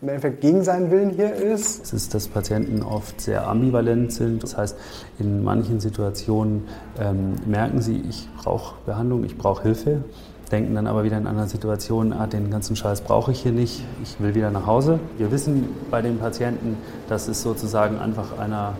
im 0.00 0.10
Endeffekt 0.10 0.40
gegen 0.40 0.62
seinen 0.62 0.92
Willen 0.92 1.10
hier 1.10 1.34
ist. 1.34 1.82
Es 1.82 1.92
ist, 1.92 2.14
dass 2.14 2.28
Patienten 2.28 2.84
oft 2.84 3.20
sehr 3.20 3.48
ambivalent 3.48 4.12
sind. 4.12 4.44
Das 4.44 4.56
heißt, 4.56 4.76
in 5.18 5.42
manchen 5.42 5.80
Situationen 5.80 6.68
ähm, 7.00 7.34
merken 7.46 7.82
sie, 7.82 7.96
ich 8.08 8.28
brauche 8.36 8.76
Behandlung, 8.86 9.24
ich 9.24 9.36
brauche 9.36 9.64
Hilfe, 9.64 10.04
denken 10.52 10.76
dann 10.76 10.86
aber 10.86 11.02
wieder 11.02 11.18
in 11.18 11.26
anderen 11.26 11.48
Situationen, 11.48 12.12
ah, 12.12 12.28
den 12.28 12.48
ganzen 12.48 12.76
Scheiß 12.76 13.00
brauche 13.00 13.32
ich 13.32 13.42
hier 13.42 13.50
nicht, 13.50 13.84
ich 14.00 14.20
will 14.20 14.36
wieder 14.36 14.52
nach 14.52 14.66
Hause. 14.66 15.00
Wir 15.18 15.32
wissen 15.32 15.70
bei 15.90 16.00
den 16.00 16.20
Patienten, 16.20 16.76
dass 17.08 17.26
es 17.26 17.42
sozusagen 17.42 17.98
einfach 17.98 18.38
einer 18.38 18.74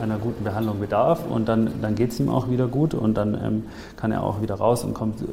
einer 0.00 0.18
guten 0.18 0.44
Behandlung 0.44 0.80
bedarf 0.80 1.20
und 1.28 1.48
dann, 1.48 1.80
dann 1.80 1.94
geht 1.94 2.12
es 2.12 2.20
ihm 2.20 2.28
auch 2.28 2.48
wieder 2.48 2.66
gut 2.66 2.94
und 2.94 3.14
dann 3.14 3.34
ähm, 3.34 3.64
kann 3.96 4.12
er 4.12 4.22
auch 4.22 4.40
wieder 4.40 4.54
raus 4.54 4.84
und 4.84 4.94
kommt 4.94 5.20
äh, 5.22 5.24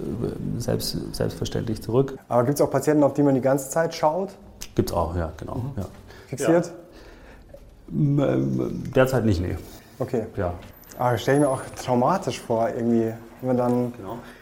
selbst, 0.57 0.97
selbstverständlich 1.15 1.81
zurück. 1.81 2.17
Aber 2.27 2.43
gibt 2.43 2.55
es 2.55 2.61
auch 2.61 2.71
Patienten, 2.71 3.03
auf 3.03 3.13
die 3.13 3.23
man 3.23 3.35
die 3.35 3.41
ganze 3.41 3.69
Zeit 3.69 3.93
schaut? 3.93 4.29
Gibt 4.75 4.89
es 4.89 4.95
auch, 4.95 5.15
ja, 5.15 5.31
genau. 5.37 5.61
Ja. 5.77 5.85
Fixiert? 6.27 6.65
Ja. 6.67 6.71
Ähm, 7.93 8.83
Derzeit 8.95 9.25
nicht, 9.25 9.41
nee. 9.41 9.57
Okay. 9.99 10.25
Ja. 10.37 10.53
Aber 10.97 11.17
stelle 11.17 11.37
ich 11.37 11.43
mir 11.43 11.49
auch 11.49 11.61
traumatisch 11.75 12.39
vor, 12.39 12.69
irgendwie, 12.69 13.13
wenn 13.41 13.47
man 13.47 13.57
dann 13.57 13.93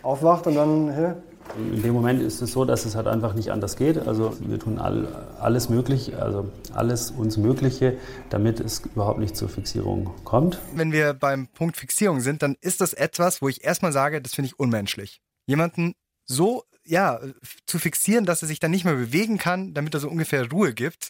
aufwacht 0.04 0.48
und 0.48 0.56
dann, 0.56 0.92
hä? 0.94 1.14
In 1.58 1.82
dem 1.82 1.94
Moment 1.94 2.22
ist 2.22 2.42
es 2.42 2.52
so, 2.52 2.66
dass 2.66 2.86
es 2.86 2.96
halt 2.96 3.08
einfach 3.08 3.34
nicht 3.34 3.52
anders 3.52 3.76
geht. 3.76 3.98
Also 3.98 4.38
wir 4.40 4.60
tun 4.60 4.80
all, 4.80 5.08
alles 5.40 5.70
möglich, 5.70 6.16
also 6.18 6.52
alles 6.74 7.12
uns 7.12 7.38
Mögliche, 7.38 7.98
damit 8.30 8.60
es 8.60 8.80
überhaupt 8.80 9.20
nicht 9.20 9.36
zur 9.36 9.50
Fixierung 9.50 10.12
kommt. 10.24 10.60
Wenn 10.74 10.92
wir 10.92 11.14
beim 11.14 11.48
Punkt 11.48 11.78
Fixierung 11.78 12.22
sind, 12.22 12.44
dann 12.44 12.56
ist 12.62 12.82
das 12.82 12.94
etwas, 12.94 13.42
wo 13.42 13.50
ich 13.50 13.64
erstmal 13.64 13.92
sage, 13.92 14.22
das 14.22 14.36
finde 14.36 14.48
ich 14.48 14.60
unmenschlich. 14.60 15.22
Jemanden 15.48 15.96
so, 16.26 16.64
ja, 16.86 17.20
zu 17.66 17.80
fixieren, 17.80 18.26
dass 18.26 18.42
er 18.42 18.48
sich 18.48 18.60
dann 18.60 18.72
nicht 18.72 18.86
mehr 18.86 18.96
bewegen 18.96 19.38
kann, 19.38 19.74
damit 19.74 19.94
er 19.94 20.00
so 20.00 20.10
ungefähr 20.10 20.50
Ruhe 20.50 20.74
gibt. 20.74 21.10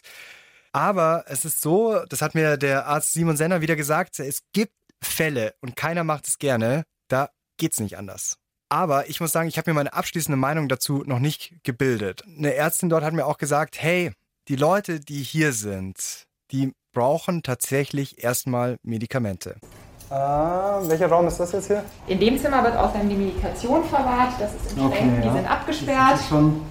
Aber 0.72 1.24
es 1.26 1.44
ist 1.44 1.60
so, 1.60 2.02
das 2.08 2.22
hat 2.22 2.34
mir 2.34 2.56
der 2.56 2.86
Arzt 2.86 3.12
Simon 3.12 3.36
Senner 3.36 3.60
wieder 3.60 3.76
gesagt, 3.76 4.18
es 4.18 4.42
gibt 4.52 4.72
Fälle 5.02 5.54
und 5.60 5.76
keiner 5.76 6.04
macht 6.04 6.28
es 6.28 6.38
gerne, 6.38 6.84
da 7.08 7.30
geht's 7.56 7.80
nicht 7.80 7.98
anders. 7.98 8.39
Aber 8.72 9.08
ich 9.10 9.20
muss 9.20 9.32
sagen, 9.32 9.48
ich 9.48 9.58
habe 9.58 9.70
mir 9.70 9.74
meine 9.74 9.92
abschließende 9.92 10.36
Meinung 10.36 10.68
dazu 10.68 11.02
noch 11.04 11.18
nicht 11.18 11.52
gebildet. 11.64 12.22
Eine 12.38 12.54
Ärztin 12.54 12.88
dort 12.88 13.02
hat 13.02 13.12
mir 13.12 13.26
auch 13.26 13.36
gesagt, 13.36 13.82
hey, 13.82 14.12
die 14.46 14.54
Leute, 14.54 15.00
die 15.00 15.22
hier 15.22 15.52
sind, 15.52 16.24
die 16.52 16.72
brauchen 16.92 17.42
tatsächlich 17.42 18.22
erstmal 18.22 18.76
Medikamente. 18.82 19.56
Ah, 20.08 20.80
welcher 20.86 21.08
Raum 21.08 21.26
ist 21.26 21.38
das 21.38 21.52
jetzt 21.52 21.66
hier? 21.66 21.84
In 22.06 22.18
dem 22.20 22.38
Zimmer 22.38 22.62
wird 22.64 22.76
außerdem 22.76 23.08
die 23.08 23.16
Medikation 23.16 23.84
verwahrt. 23.84 24.32
Das 24.40 24.54
ist 24.54 24.72
in 24.72 24.80
Okay, 24.84 24.96
Schränken, 24.98 25.22
ja. 25.22 25.28
die 25.30 25.36
sind 25.36 25.50
abgesperrt. 25.50 26.12
Das 26.12 26.20
ist 26.20 26.28
schon 26.28 26.62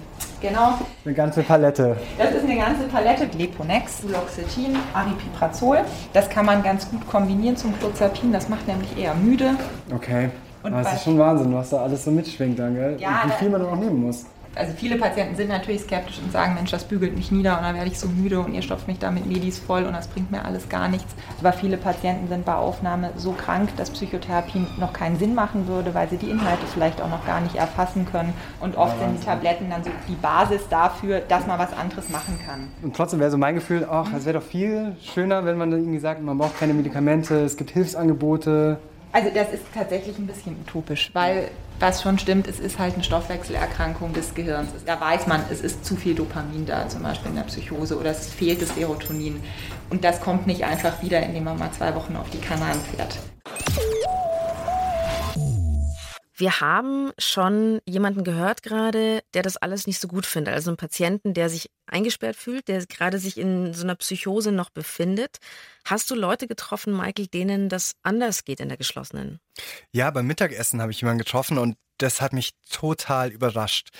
Genau. 0.42 0.78
eine 1.04 1.14
ganze 1.14 1.42
Palette. 1.42 1.96
Das 2.18 2.32
ist 2.34 2.44
eine 2.44 2.56
ganze 2.56 2.84
Palette. 2.84 3.28
Leponex, 3.36 4.00
Duloxetin, 4.00 4.74
Aripiprazol. 4.94 5.80
Das 6.14 6.30
kann 6.30 6.46
man 6.46 6.62
ganz 6.62 6.88
gut 6.88 7.06
kombinieren 7.06 7.56
zum 7.58 7.78
Clozapin. 7.78 8.32
Das 8.32 8.48
macht 8.48 8.66
nämlich 8.66 8.96
eher 8.98 9.14
müde. 9.14 9.54
Okay. 9.94 10.30
Und 10.62 10.72
Aber 10.74 10.82
das 10.82 10.94
ist 10.94 11.04
schon 11.04 11.18
Wahnsinn, 11.18 11.54
was 11.54 11.70
da 11.70 11.78
alles 11.82 12.04
so 12.04 12.10
mitschwingt 12.10 12.58
dann, 12.58 12.74
gell? 12.74 12.96
Ja, 12.98 13.22
und 13.22 13.30
wie 13.30 13.36
viel 13.36 13.50
man 13.50 13.62
dann 13.62 13.70
auch 13.70 13.76
nehmen 13.78 14.04
muss. 14.06 14.26
Also 14.56 14.72
viele 14.76 14.96
Patienten 14.96 15.36
sind 15.36 15.48
natürlich 15.48 15.82
skeptisch 15.82 16.18
und 16.18 16.32
sagen, 16.32 16.54
Mensch, 16.54 16.72
das 16.72 16.82
bügelt 16.82 17.14
mich 17.16 17.30
nieder 17.30 17.56
und 17.56 17.62
dann 17.62 17.76
werde 17.76 17.88
ich 17.88 18.00
so 18.00 18.08
müde 18.08 18.40
und 18.40 18.52
ihr 18.52 18.62
stopft 18.62 18.88
mich 18.88 18.98
da 18.98 19.12
mit 19.12 19.24
Medis 19.26 19.60
voll 19.60 19.84
und 19.84 19.92
das 19.92 20.08
bringt 20.08 20.32
mir 20.32 20.44
alles 20.44 20.68
gar 20.68 20.88
nichts. 20.88 21.14
Aber 21.38 21.52
viele 21.52 21.76
Patienten 21.76 22.26
sind 22.26 22.44
bei 22.44 22.54
Aufnahme 22.54 23.10
so 23.16 23.30
krank, 23.30 23.70
dass 23.76 23.90
Psychotherapie 23.90 24.66
noch 24.80 24.92
keinen 24.92 25.16
Sinn 25.20 25.36
machen 25.36 25.68
würde, 25.68 25.94
weil 25.94 26.08
sie 26.08 26.16
die 26.16 26.28
Inhalte 26.28 26.66
vielleicht 26.66 27.00
auch 27.00 27.08
noch 27.08 27.24
gar 27.24 27.40
nicht 27.40 27.54
erfassen 27.54 28.06
können. 28.10 28.32
Und 28.58 28.76
oft 28.76 28.98
Ja, 29.00 29.06
sind 29.06 29.20
die. 29.20 29.24
Tabletten 29.24 29.70
dann 29.70 29.84
so 29.84 29.90
die 30.08 30.16
Basis 30.16 30.62
dafür, 30.68 31.20
dass 31.20 31.46
man 31.46 31.56
was 31.60 31.72
anderes 31.72 32.08
machen 32.08 32.36
kann. 32.44 32.66
Und 32.82 32.96
trotzdem 32.96 33.20
wäre 33.20 33.30
so 33.30 33.38
mein 33.38 33.54
Gefühl, 33.54 33.86
ach, 33.88 34.08
es 34.16 34.24
wäre 34.24 34.40
doch 34.40 34.44
viel 34.44 34.96
schöner, 35.00 35.44
wenn 35.44 35.58
man 35.58 35.70
dann 35.70 35.78
irgendwie 35.78 36.00
sagt, 36.00 36.22
man 36.22 36.36
braucht 36.36 36.58
keine 36.58 36.74
Medikamente, 36.74 37.36
es 37.44 37.56
gibt 37.56 37.70
Hilfsangebote. 37.70 38.78
Also 39.12 39.28
das 39.34 39.52
ist 39.52 39.64
tatsächlich 39.74 40.18
ein 40.18 40.26
bisschen 40.26 40.56
utopisch, 40.60 41.10
weil 41.14 41.50
was 41.80 42.02
schon 42.02 42.18
stimmt, 42.18 42.46
es 42.46 42.60
ist 42.60 42.78
halt 42.78 42.94
eine 42.94 43.02
Stoffwechselerkrankung 43.02 44.12
des 44.12 44.34
Gehirns. 44.34 44.68
Da 44.86 45.00
weiß 45.00 45.26
man, 45.26 45.42
es 45.50 45.62
ist 45.62 45.84
zu 45.84 45.96
viel 45.96 46.14
Dopamin 46.14 46.66
da, 46.66 46.88
zum 46.88 47.02
Beispiel 47.02 47.30
in 47.30 47.36
der 47.36 47.44
Psychose, 47.44 47.98
oder 47.98 48.10
es 48.10 48.32
fehlt 48.32 48.62
das 48.62 48.74
Serotonin. 48.74 49.42
Und 49.88 50.04
das 50.04 50.20
kommt 50.20 50.46
nicht 50.46 50.64
einfach 50.64 51.02
wieder, 51.02 51.20
indem 51.22 51.44
man 51.44 51.58
mal 51.58 51.72
zwei 51.72 51.94
Wochen 51.94 52.16
auf 52.16 52.30
die 52.30 52.38
Kanaren 52.38 52.78
fährt. 52.94 53.18
Wir 56.40 56.60
haben 56.60 57.12
schon 57.18 57.80
jemanden 57.84 58.24
gehört 58.24 58.62
gerade, 58.62 59.22
der 59.34 59.42
das 59.42 59.58
alles 59.58 59.86
nicht 59.86 60.00
so 60.00 60.08
gut 60.08 60.24
findet. 60.24 60.54
Also 60.54 60.70
einen 60.70 60.78
Patienten, 60.78 61.34
der 61.34 61.50
sich 61.50 61.70
eingesperrt 61.84 62.34
fühlt, 62.34 62.66
der 62.66 62.86
gerade 62.86 63.18
sich 63.18 63.36
in 63.36 63.74
so 63.74 63.84
einer 63.84 63.94
Psychose 63.94 64.50
noch 64.50 64.70
befindet. 64.70 65.36
Hast 65.84 66.10
du 66.10 66.14
Leute 66.14 66.48
getroffen, 66.48 66.96
Michael, 66.96 67.26
denen 67.26 67.68
das 67.68 67.94
anders 68.02 68.46
geht 68.46 68.60
in 68.60 68.68
der 68.70 68.78
geschlossenen? 68.78 69.38
Ja, 69.92 70.10
beim 70.10 70.26
Mittagessen 70.26 70.80
habe 70.80 70.92
ich 70.92 71.02
jemanden 71.02 71.18
getroffen 71.18 71.58
und 71.58 71.76
das 71.98 72.22
hat 72.22 72.32
mich 72.32 72.52
total 72.70 73.30
überrascht. 73.30 73.90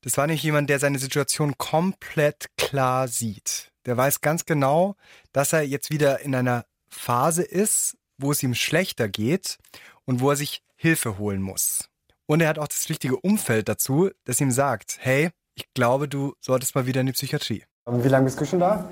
Das 0.00 0.16
war 0.16 0.26
nicht 0.26 0.42
jemand, 0.42 0.70
der 0.70 0.80
seine 0.80 0.98
Situation 0.98 1.56
komplett 1.58 2.46
klar 2.56 3.06
sieht. 3.06 3.70
Der 3.86 3.96
weiß 3.96 4.20
ganz 4.20 4.46
genau, 4.46 4.96
dass 5.32 5.52
er 5.52 5.62
jetzt 5.62 5.92
wieder 5.92 6.20
in 6.22 6.34
einer 6.34 6.64
Phase 6.88 7.44
ist, 7.44 7.96
wo 8.18 8.32
es 8.32 8.42
ihm 8.42 8.54
schlechter 8.56 9.08
geht 9.08 9.58
und 10.06 10.20
wo 10.20 10.30
er 10.30 10.36
sich 10.36 10.60
Hilfe 10.84 11.16
holen 11.16 11.40
muss. 11.40 11.88
Und 12.26 12.42
er 12.42 12.48
hat 12.48 12.58
auch 12.58 12.68
das 12.68 12.90
richtige 12.90 13.16
Umfeld 13.16 13.70
dazu, 13.70 14.10
das 14.26 14.38
ihm 14.42 14.50
sagt, 14.50 14.98
hey, 15.00 15.30
ich 15.54 15.72
glaube, 15.72 16.08
du 16.08 16.34
solltest 16.42 16.74
mal 16.74 16.84
wieder 16.84 17.00
in 17.00 17.06
die 17.06 17.14
Psychiatrie. 17.14 17.64
Und 17.86 18.04
wie 18.04 18.08
lange 18.08 18.26
bist 18.26 18.38
du 18.38 18.44
schon 18.44 18.60
da? 18.60 18.86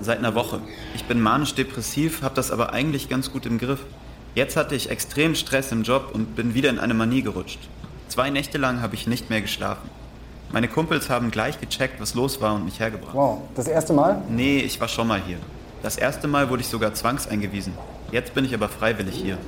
Seit 0.00 0.18
einer 0.18 0.34
Woche. 0.34 0.60
Ich 0.96 1.04
bin 1.04 1.20
manisch-depressiv, 1.20 2.22
habe 2.22 2.34
das 2.34 2.50
aber 2.50 2.72
eigentlich 2.72 3.08
ganz 3.08 3.30
gut 3.30 3.46
im 3.46 3.58
Griff. 3.58 3.78
Jetzt 4.34 4.56
hatte 4.56 4.74
ich 4.74 4.90
extrem 4.90 5.36
Stress 5.36 5.70
im 5.70 5.84
Job 5.84 6.10
und 6.12 6.34
bin 6.34 6.54
wieder 6.54 6.68
in 6.68 6.80
eine 6.80 6.94
Manie 6.94 7.22
gerutscht. 7.22 7.60
Zwei 8.08 8.28
Nächte 8.30 8.58
lang 8.58 8.82
habe 8.82 8.96
ich 8.96 9.06
nicht 9.06 9.30
mehr 9.30 9.40
geschlafen. 9.40 9.88
Meine 10.50 10.66
Kumpels 10.66 11.08
haben 11.08 11.30
gleich 11.30 11.60
gecheckt, 11.60 12.00
was 12.00 12.14
los 12.14 12.40
war 12.40 12.56
und 12.56 12.64
mich 12.64 12.80
hergebracht. 12.80 13.14
Wow, 13.14 13.42
das 13.54 13.68
erste 13.68 13.92
Mal? 13.92 14.20
Nee, 14.28 14.58
ich 14.58 14.80
war 14.80 14.88
schon 14.88 15.06
mal 15.06 15.22
hier. 15.22 15.38
Das 15.84 15.96
erste 15.96 16.26
Mal 16.26 16.50
wurde 16.50 16.62
ich 16.62 16.68
sogar 16.68 16.92
zwangseingewiesen. 16.92 17.72
Jetzt 18.10 18.34
bin 18.34 18.44
ich 18.44 18.52
aber 18.52 18.68
freiwillig 18.68 19.14
hier. 19.14 19.38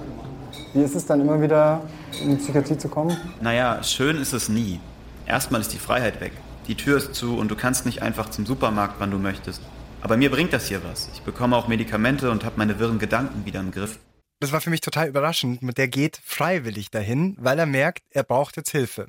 Wie 0.74 0.82
ist 0.82 0.94
es 0.94 1.06
dann 1.06 1.20
immer 1.20 1.40
wieder 1.40 1.82
in 2.22 2.30
die 2.30 2.36
Psychiatrie 2.36 2.76
zu 2.76 2.88
kommen? 2.88 3.16
Naja, 3.40 3.82
schön 3.82 4.20
ist 4.20 4.32
es 4.32 4.48
nie. 4.48 4.80
Erstmal 5.26 5.60
ist 5.60 5.72
die 5.72 5.78
Freiheit 5.78 6.20
weg. 6.20 6.32
Die 6.66 6.74
Tür 6.74 6.98
ist 6.98 7.14
zu 7.14 7.38
und 7.38 7.50
du 7.50 7.56
kannst 7.56 7.86
nicht 7.86 8.02
einfach 8.02 8.28
zum 8.28 8.44
Supermarkt, 8.44 8.96
wann 8.98 9.10
du 9.10 9.18
möchtest. 9.18 9.62
Aber 10.02 10.16
mir 10.16 10.30
bringt 10.30 10.52
das 10.52 10.68
hier 10.68 10.84
was. 10.84 11.08
Ich 11.14 11.22
bekomme 11.22 11.56
auch 11.56 11.68
Medikamente 11.68 12.30
und 12.30 12.44
habe 12.44 12.56
meine 12.58 12.78
wirren 12.78 12.98
Gedanken 12.98 13.46
wieder 13.46 13.60
im 13.60 13.70
Griff. 13.70 13.98
Das 14.40 14.52
war 14.52 14.60
für 14.60 14.70
mich 14.70 14.82
total 14.82 15.08
überraschend. 15.08 15.60
Der 15.76 15.88
geht 15.88 16.20
freiwillig 16.22 16.90
dahin, 16.90 17.36
weil 17.40 17.58
er 17.58 17.66
merkt, 17.66 18.04
er 18.10 18.22
braucht 18.22 18.56
jetzt 18.56 18.70
Hilfe. 18.70 19.08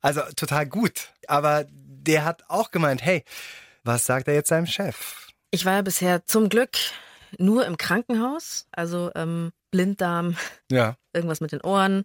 Also 0.00 0.22
total 0.36 0.66
gut. 0.66 1.12
Aber 1.26 1.66
der 1.68 2.24
hat 2.24 2.44
auch 2.48 2.70
gemeint, 2.70 3.02
hey, 3.02 3.24
was 3.84 4.06
sagt 4.06 4.28
er 4.28 4.34
jetzt 4.34 4.48
seinem 4.48 4.66
Chef? 4.66 5.28
Ich 5.50 5.66
war 5.66 5.74
ja 5.74 5.82
bisher 5.82 6.24
zum 6.26 6.48
Glück 6.48 6.78
nur 7.38 7.66
im 7.66 7.76
Krankenhaus, 7.76 8.66
also 8.72 9.10
ähm, 9.14 9.52
Blinddarm, 9.72 10.36
Ja. 10.70 10.96
irgendwas 11.12 11.40
mit 11.40 11.50
den 11.50 11.60
Ohren. 11.62 12.04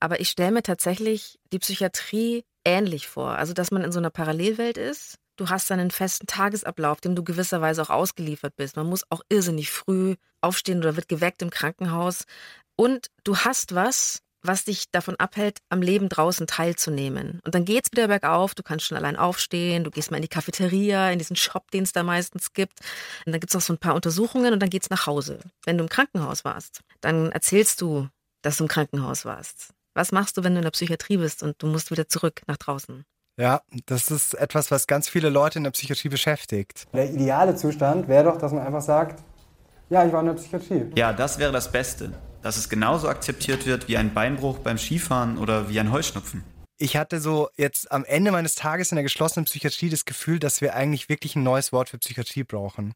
Aber 0.00 0.18
ich 0.20 0.28
stelle 0.28 0.50
mir 0.50 0.62
tatsächlich 0.62 1.38
die 1.52 1.60
Psychiatrie 1.60 2.44
ähnlich 2.64 3.06
vor. 3.06 3.36
Also, 3.38 3.52
dass 3.54 3.70
man 3.70 3.84
in 3.84 3.92
so 3.92 4.00
einer 4.00 4.10
Parallelwelt 4.10 4.76
ist. 4.76 5.18
Du 5.36 5.48
hast 5.48 5.70
dann 5.70 5.80
einen 5.80 5.90
festen 5.90 6.26
Tagesablauf, 6.26 7.00
dem 7.00 7.14
du 7.14 7.24
gewisserweise 7.24 7.82
auch 7.82 7.90
ausgeliefert 7.90 8.54
bist. 8.56 8.76
Man 8.76 8.86
muss 8.88 9.04
auch 9.10 9.22
irrsinnig 9.28 9.70
früh 9.70 10.16
aufstehen 10.40 10.78
oder 10.78 10.96
wird 10.96 11.08
geweckt 11.08 11.42
im 11.42 11.50
Krankenhaus. 11.50 12.24
Und 12.76 13.08
du 13.24 13.36
hast 13.38 13.74
was, 13.74 14.20
was 14.42 14.64
dich 14.64 14.90
davon 14.92 15.16
abhält, 15.16 15.58
am 15.70 15.80
Leben 15.80 16.08
draußen 16.08 16.46
teilzunehmen. 16.46 17.40
Und 17.44 17.54
dann 17.54 17.64
geht's 17.64 17.90
wieder 17.90 18.08
bergauf, 18.08 18.54
du 18.54 18.62
kannst 18.62 18.84
schon 18.84 18.96
allein 18.98 19.16
aufstehen, 19.16 19.84
du 19.84 19.90
gehst 19.90 20.10
mal 20.10 20.18
in 20.18 20.22
die 20.22 20.28
Cafeteria, 20.28 21.10
in 21.10 21.18
diesen 21.18 21.34
Shop, 21.34 21.70
den 21.70 21.82
es 21.84 21.92
da 21.92 22.02
meistens 22.02 22.52
gibt. 22.52 22.78
Und 23.24 23.32
dann 23.32 23.40
gibt's 23.40 23.54
noch 23.54 23.62
so 23.62 23.72
ein 23.72 23.78
paar 23.78 23.94
Untersuchungen 23.94 24.52
und 24.52 24.60
dann 24.60 24.70
geht's 24.70 24.90
nach 24.90 25.06
Hause. 25.06 25.38
Wenn 25.64 25.78
du 25.78 25.84
im 25.84 25.88
Krankenhaus 25.88 26.44
warst, 26.44 26.80
dann 27.04 27.32
erzählst 27.32 27.80
du, 27.80 28.08
dass 28.42 28.58
du 28.58 28.64
im 28.64 28.68
Krankenhaus 28.68 29.24
warst. 29.24 29.72
Was 29.94 30.12
machst 30.12 30.36
du, 30.36 30.44
wenn 30.44 30.54
du 30.54 30.58
in 30.58 30.64
der 30.64 30.70
Psychiatrie 30.70 31.18
bist 31.18 31.42
und 31.42 31.62
du 31.62 31.66
musst 31.66 31.90
wieder 31.90 32.08
zurück 32.08 32.42
nach 32.46 32.56
draußen? 32.56 33.04
Ja, 33.36 33.62
das 33.86 34.10
ist 34.10 34.34
etwas, 34.34 34.70
was 34.70 34.86
ganz 34.86 35.08
viele 35.08 35.28
Leute 35.28 35.58
in 35.58 35.64
der 35.64 35.72
Psychiatrie 35.72 36.08
beschäftigt. 36.08 36.86
Der 36.92 37.10
ideale 37.10 37.56
Zustand 37.56 38.06
wäre 38.08 38.24
doch, 38.24 38.38
dass 38.38 38.52
man 38.52 38.64
einfach 38.64 38.80
sagt, 38.80 39.22
ja, 39.90 40.06
ich 40.06 40.12
war 40.12 40.20
in 40.20 40.26
der 40.26 40.34
Psychiatrie. 40.34 40.92
Ja, 40.96 41.12
das 41.12 41.38
wäre 41.38 41.52
das 41.52 41.70
Beste. 41.70 42.12
Dass 42.42 42.56
es 42.56 42.68
genauso 42.68 43.08
akzeptiert 43.08 43.66
wird 43.66 43.88
wie 43.88 43.96
ein 43.96 44.14
Beinbruch 44.14 44.58
beim 44.58 44.78
Skifahren 44.78 45.38
oder 45.38 45.68
wie 45.68 45.80
ein 45.80 45.90
Heuschnupfen. 45.90 46.44
Ich 46.76 46.96
hatte 46.96 47.20
so 47.20 47.48
jetzt 47.56 47.90
am 47.92 48.04
Ende 48.04 48.32
meines 48.32 48.54
Tages 48.54 48.90
in 48.92 48.96
der 48.96 49.04
geschlossenen 49.04 49.46
Psychiatrie 49.46 49.88
das 49.88 50.04
Gefühl, 50.04 50.38
dass 50.38 50.60
wir 50.60 50.74
eigentlich 50.74 51.08
wirklich 51.08 51.36
ein 51.36 51.42
neues 51.42 51.72
Wort 51.72 51.88
für 51.88 51.98
Psychiatrie 51.98 52.44
brauchen. 52.44 52.94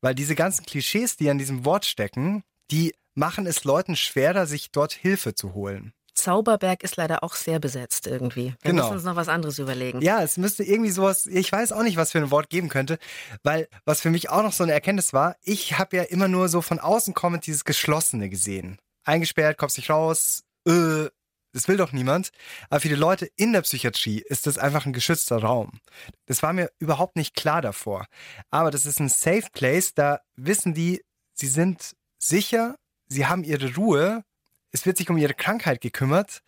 Weil 0.00 0.14
diese 0.14 0.34
ganzen 0.34 0.66
Klischees, 0.66 1.16
die 1.16 1.30
an 1.30 1.38
diesem 1.38 1.64
Wort 1.64 1.86
stecken, 1.86 2.42
die 2.70 2.94
machen 3.14 3.46
es 3.46 3.64
Leuten 3.64 3.96
schwerer, 3.96 4.46
sich 4.46 4.70
dort 4.70 4.92
Hilfe 4.92 5.34
zu 5.34 5.54
holen. 5.54 5.92
Zauberberg 6.14 6.82
ist 6.82 6.96
leider 6.96 7.24
auch 7.24 7.34
sehr 7.34 7.58
besetzt 7.58 8.06
irgendwie. 8.06 8.54
Wir 8.60 8.70
Genau. 8.70 8.82
müssen 8.84 8.94
uns 8.96 9.04
noch 9.04 9.16
was 9.16 9.28
anderes 9.28 9.58
überlegen. 9.58 10.02
Ja, 10.02 10.22
es 10.22 10.36
müsste 10.36 10.62
irgendwie 10.62 10.90
sowas, 10.90 11.26
ich 11.26 11.50
weiß 11.50 11.72
auch 11.72 11.82
nicht, 11.82 11.96
was 11.96 12.12
für 12.12 12.18
ein 12.18 12.30
Wort 12.30 12.50
geben 12.50 12.68
könnte, 12.68 12.98
weil 13.42 13.68
was 13.86 14.02
für 14.02 14.10
mich 14.10 14.28
auch 14.28 14.42
noch 14.42 14.52
so 14.52 14.62
eine 14.62 14.72
Erkenntnis 14.72 15.12
war, 15.12 15.36
ich 15.42 15.78
habe 15.78 15.96
ja 15.96 16.02
immer 16.02 16.28
nur 16.28 16.48
so 16.48 16.60
von 16.60 16.78
außen 16.78 17.14
kommend 17.14 17.46
dieses 17.46 17.64
Geschlossene 17.64 18.28
gesehen. 18.28 18.78
Eingesperrt, 19.04 19.56
kommst 19.58 19.78
nicht 19.78 19.90
raus, 19.90 20.44
äh, 20.68 21.06
das 21.54 21.66
will 21.68 21.76
doch 21.76 21.92
niemand. 21.92 22.30
Aber 22.70 22.80
für 22.80 22.88
die 22.88 22.94
Leute 22.94 23.28
in 23.36 23.52
der 23.52 23.62
Psychiatrie 23.62 24.22
ist 24.26 24.46
das 24.46 24.58
einfach 24.58 24.86
ein 24.86 24.92
geschützter 24.92 25.38
Raum. 25.38 25.80
Das 26.26 26.42
war 26.42 26.52
mir 26.52 26.70
überhaupt 26.78 27.16
nicht 27.16 27.34
klar 27.34 27.62
davor. 27.62 28.06
Aber 28.50 28.70
das 28.70 28.86
ist 28.86 29.00
ein 29.00 29.08
Safe 29.08 29.48
Place, 29.52 29.94
da 29.94 30.20
wissen 30.36 30.72
die, 30.74 31.02
sie 31.34 31.48
sind 31.48 31.94
sicher, 32.18 32.76
sie 33.12 33.26
haben 33.26 33.44
ihre 33.44 33.74
Ruhe, 33.74 34.24
es 34.70 34.86
wird 34.86 34.96
sich 34.96 35.08
um 35.10 35.18
ihre 35.18 35.34
Krankheit 35.34 35.80
gekümmert. 35.80 36.42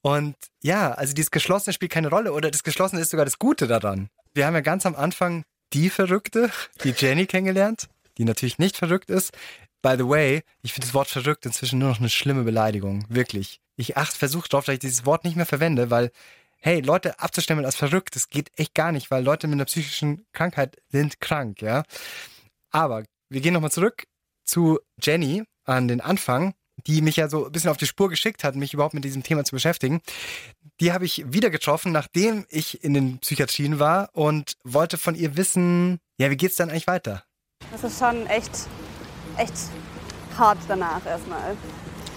Und 0.00 0.36
ja, 0.62 0.92
also 0.92 1.14
dieses 1.14 1.30
Geschlossene 1.30 1.72
spielt 1.72 1.92
keine 1.92 2.08
Rolle 2.08 2.32
oder 2.32 2.50
das 2.50 2.62
Geschlossene 2.62 3.00
ist 3.00 3.10
sogar 3.10 3.24
das 3.24 3.38
Gute 3.38 3.66
daran. 3.66 4.08
Wir 4.34 4.46
haben 4.46 4.54
ja 4.54 4.60
ganz 4.60 4.86
am 4.86 4.94
Anfang 4.94 5.44
die 5.72 5.90
Verrückte, 5.90 6.50
die 6.84 6.94
Jenny 6.96 7.26
kennengelernt, 7.26 7.88
die 8.16 8.24
natürlich 8.24 8.58
nicht 8.58 8.76
verrückt 8.76 9.10
ist. 9.10 9.32
By 9.82 9.94
the 9.96 10.08
way, 10.08 10.42
ich 10.62 10.72
finde 10.72 10.86
das 10.86 10.94
Wort 10.94 11.08
verrückt 11.08 11.46
inzwischen 11.46 11.78
nur 11.78 11.90
noch 11.90 11.98
eine 11.98 12.10
schlimme 12.10 12.44
Beleidigung. 12.44 13.04
Wirklich. 13.08 13.60
Ich 13.76 13.94
versuche 13.94 14.48
darauf, 14.48 14.64
dass 14.64 14.74
ich 14.74 14.80
dieses 14.80 15.06
Wort 15.06 15.24
nicht 15.24 15.36
mehr 15.36 15.46
verwende, 15.46 15.90
weil, 15.90 16.10
hey, 16.58 16.80
Leute 16.80 17.20
abzustempeln 17.20 17.64
als 17.64 17.76
verrückt, 17.76 18.16
das 18.16 18.28
geht 18.28 18.50
echt 18.56 18.74
gar 18.74 18.90
nicht, 18.90 19.10
weil 19.10 19.22
Leute 19.22 19.46
mit 19.46 19.54
einer 19.54 19.66
psychischen 19.66 20.26
Krankheit 20.32 20.76
sind 20.88 21.20
krank, 21.20 21.62
ja. 21.62 21.84
Aber 22.70 23.04
wir 23.28 23.40
gehen 23.40 23.54
nochmal 23.54 23.70
zurück 23.70 24.04
zu 24.44 24.80
Jenny 25.00 25.44
an 25.68 25.88
den 25.88 26.00
Anfang, 26.00 26.54
die 26.86 27.02
mich 27.02 27.16
ja 27.16 27.28
so 27.28 27.46
ein 27.46 27.52
bisschen 27.52 27.70
auf 27.70 27.76
die 27.76 27.86
Spur 27.86 28.08
geschickt 28.08 28.44
hat, 28.44 28.56
mich 28.56 28.74
überhaupt 28.74 28.94
mit 28.94 29.04
diesem 29.04 29.22
Thema 29.22 29.44
zu 29.44 29.54
beschäftigen. 29.54 30.00
Die 30.80 30.92
habe 30.92 31.04
ich 31.04 31.24
wieder 31.32 31.50
getroffen, 31.50 31.92
nachdem 31.92 32.46
ich 32.48 32.84
in 32.84 32.94
den 32.94 33.18
Psychiatrien 33.18 33.78
war 33.78 34.10
und 34.12 34.56
wollte 34.64 34.96
von 34.96 35.14
ihr 35.14 35.36
wissen, 35.36 35.98
ja, 36.18 36.30
wie 36.30 36.36
geht's 36.36 36.56
dann 36.56 36.70
eigentlich 36.70 36.86
weiter? 36.86 37.24
Das 37.72 37.84
ist 37.84 37.98
schon 37.98 38.26
echt, 38.26 38.52
echt 39.36 39.52
hart 40.36 40.58
danach 40.68 41.04
erstmal. 41.04 41.56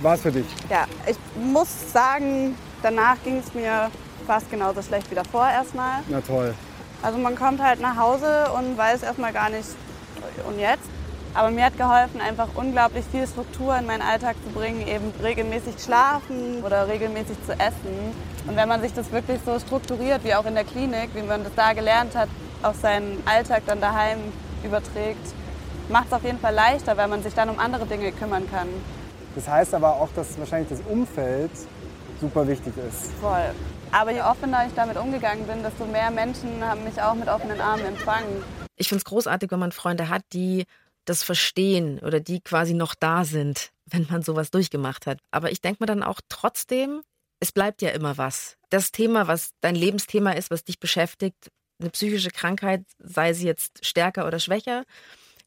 War 0.02 0.16
es 0.16 0.22
für 0.22 0.32
dich? 0.32 0.46
Ja, 0.70 0.88
ich 1.08 1.18
muss 1.36 1.92
sagen, 1.92 2.56
danach 2.84 3.22
ging 3.24 3.38
es 3.38 3.54
mir 3.54 3.92
fast 4.28 4.50
genauso 4.50 4.82
schlecht 4.82 5.10
wie 5.10 5.16
davor 5.16 5.50
erstmal. 5.50 6.04
Na 6.08 6.22
toll. 6.22 6.54
Also 7.02 7.18
man 7.18 7.36
kommt 7.36 7.60
halt 7.60 7.80
nach 7.80 7.98
Hause 7.98 8.52
und 8.52 8.78
weiß 8.78 9.02
erstmal 9.04 9.34
gar 9.34 9.50
nicht, 9.50 9.70
und 10.48 10.60
jetzt? 10.60 10.88
Aber 11.34 11.50
mir 11.50 11.66
hat 11.66 11.78
geholfen, 11.78 12.20
einfach 12.20 12.50
unglaublich 12.56 13.06
viel 13.12 13.26
Struktur 13.26 13.78
in 13.78 13.86
meinen 13.86 14.02
Alltag 14.02 14.36
zu 14.46 14.52
bringen, 14.52 14.86
eben 14.86 15.14
regelmäßig 15.24 15.76
schlafen 15.80 16.62
oder 16.64 16.88
regelmäßig 16.88 17.38
zu 17.46 17.54
essen. 17.54 18.14
Und 18.48 18.56
wenn 18.56 18.68
man 18.68 18.82
sich 18.82 18.94
das 18.94 19.12
wirklich 19.12 19.40
so 19.46 19.58
strukturiert, 19.60 20.24
wie 20.24 20.36
auch 20.36 20.46
in 20.46 20.56
der 20.56 20.66
Klinik, 20.66 21.10
wie 21.14 21.22
man 21.22 21.44
das 21.44 21.54
da 21.56 21.74
gelernt 21.74 22.16
hat, 22.16 22.28
auf 22.64 22.76
seinen 22.76 23.24
Alltag 23.26 23.64
dann 23.66 23.80
daheim 23.80 24.20
überträgt, 24.64 25.26
macht 25.90 26.08
es 26.08 26.14
auf 26.14 26.24
jeden 26.24 26.40
Fall 26.40 26.54
leichter, 26.54 26.98
weil 26.98 27.08
man 27.08 27.24
sich 27.24 27.34
dann 27.34 27.50
um 27.50 27.60
andere 27.60 27.86
Dinge 27.86 28.12
kümmern 28.12 28.50
kann. 28.50 28.68
Das 29.36 29.48
heißt 29.48 29.74
aber 29.74 29.94
auch, 29.94 30.10
dass 30.16 30.38
wahrscheinlich 30.38 30.70
das 30.70 30.82
Umfeld 30.90 31.52
super 32.20 32.48
wichtig 32.48 32.74
ist. 32.78 33.14
Voll. 33.22 33.52
Aber 33.92 34.12
je 34.12 34.22
offener 34.22 34.66
ich 34.68 34.74
damit 34.74 34.98
umgegangen 34.98 35.46
bin, 35.48 35.64
desto 35.64 35.86
mehr 35.86 36.12
Menschen 36.12 36.64
haben 36.64 36.84
mich 36.84 37.02
auch 37.02 37.14
mit 37.14 37.28
offenen 37.28 37.60
Armen 37.60 37.86
empfangen. 37.86 38.44
Ich 38.76 38.90
finde 38.90 39.00
es 39.00 39.06
großartig, 39.06 39.52
wenn 39.52 39.60
man 39.60 39.72
Freunde 39.72 40.10
hat, 40.10 40.24
die 40.34 40.66
das 41.06 41.24
verstehen 41.24 42.00
oder 42.00 42.20
die 42.20 42.42
quasi 42.42 42.74
noch 42.74 42.96
da 42.96 43.26
sind, 43.26 43.72
wenn 43.86 44.08
man 44.10 44.22
sowas 44.22 44.52
durchgemacht 44.52 45.08
hat. 45.08 45.20
Aber 45.32 45.52
ich 45.52 45.62
denke 45.62 45.84
mir 45.84 45.88
dann 45.88 46.04
auch 46.04 46.22
trotzdem, 46.30 47.02
es 47.40 47.52
bleibt 47.52 47.82
ja 47.82 47.90
immer 47.90 48.18
was. 48.18 48.58
Das 48.70 48.92
Thema, 48.92 49.28
was 49.28 49.52
dein 49.62 49.76
Lebensthema 49.76 50.32
ist, 50.32 50.52
was 50.52 50.64
dich 50.64 50.80
beschäftigt, 50.80 51.50
eine 51.80 51.90
psychische 51.90 52.30
Krankheit, 52.30 52.86
sei 53.00 53.34
sie 53.34 53.48
jetzt 53.48 53.86
stärker 53.86 54.28
oder 54.28 54.40
schwächer, 54.40 54.84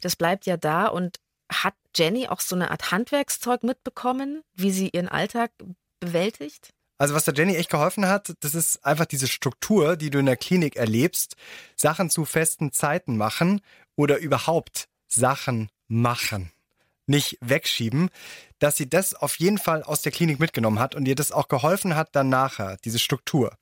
das 0.01 0.17
bleibt 0.17 0.47
ja 0.47 0.57
da. 0.57 0.89
Und 0.89 1.19
hat 1.53 1.75
Jenny 1.95 2.29
auch 2.29 2.41
so 2.41 2.57
eine 2.57 2.71
Art 2.71 2.91
Handwerkszeug 2.91 3.63
mitbekommen, 3.63 4.43
wie 4.55 4.71
sie 4.71 4.89
ihren 4.89 5.09
Alltag 5.09 5.53
bewältigt? 6.01 6.71
Also 6.99 7.15
was 7.15 7.25
der 7.25 7.35
Jenny 7.35 7.57
echt 7.57 7.71
geholfen 7.71 8.07
hat, 8.09 8.35
das 8.41 8.55
ist 8.55 8.85
einfach 8.85 9.07
diese 9.07 9.27
Struktur, 9.27 9.97
die 9.97 10.11
du 10.11 10.19
in 10.19 10.27
der 10.27 10.37
Klinik 10.37 10.77
erlebst, 10.77 11.37
Sachen 11.77 12.09
zu 12.09 12.25
festen 12.25 12.73
Zeiten 12.73 13.17
machen 13.17 13.61
oder 13.97 14.19
überhaupt 14.19 14.89
Sachen 15.15 15.69
machen, 15.89 16.51
nicht 17.07 17.39
wegschieben, 17.41 18.11
dass 18.59 18.77
sie 18.77 18.89
das 18.89 19.15
auf 19.15 19.37
jeden 19.37 19.59
Fall 19.59 19.83
aus 19.83 20.03
der 20.03 20.13
Klinik 20.13 20.41
mitgenommen 20.41 20.79
hat 20.79 20.95
und 20.95 21.07
ihr 21.07 21.15
das 21.15 21.33
auch 21.33 21.49
geholfen 21.49 21.97
hat 21.97 22.11
dann 22.13 22.29
nachher, 22.29 22.77
diese 22.85 22.99
Struktur. 22.99 23.57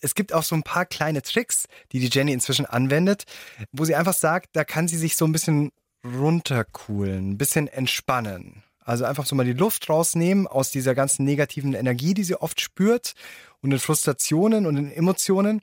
Es 0.00 0.14
gibt 0.14 0.32
auch 0.32 0.42
so 0.42 0.54
ein 0.54 0.62
paar 0.62 0.84
kleine 0.84 1.22
Tricks, 1.22 1.66
die 1.92 2.00
die 2.00 2.10
Jenny 2.12 2.32
inzwischen 2.32 2.66
anwendet, 2.66 3.24
wo 3.72 3.84
sie 3.84 3.94
einfach 3.94 4.14
sagt, 4.14 4.50
da 4.52 4.64
kann 4.64 4.88
sie 4.88 4.98
sich 4.98 5.16
so 5.16 5.24
ein 5.24 5.32
bisschen 5.32 5.72
runterkühlen, 6.04 7.30
ein 7.30 7.38
bisschen 7.38 7.68
entspannen. 7.68 8.62
Also 8.86 9.04
einfach 9.04 9.26
so 9.26 9.34
mal 9.34 9.44
die 9.44 9.52
Luft 9.52 9.88
rausnehmen 9.88 10.46
aus 10.46 10.70
dieser 10.70 10.94
ganzen 10.94 11.24
negativen 11.24 11.74
Energie, 11.74 12.14
die 12.14 12.22
sie 12.22 12.40
oft 12.40 12.60
spürt 12.60 13.14
und 13.60 13.72
in 13.72 13.80
Frustrationen 13.80 14.64
und 14.64 14.76
in 14.76 14.92
Emotionen. 14.92 15.60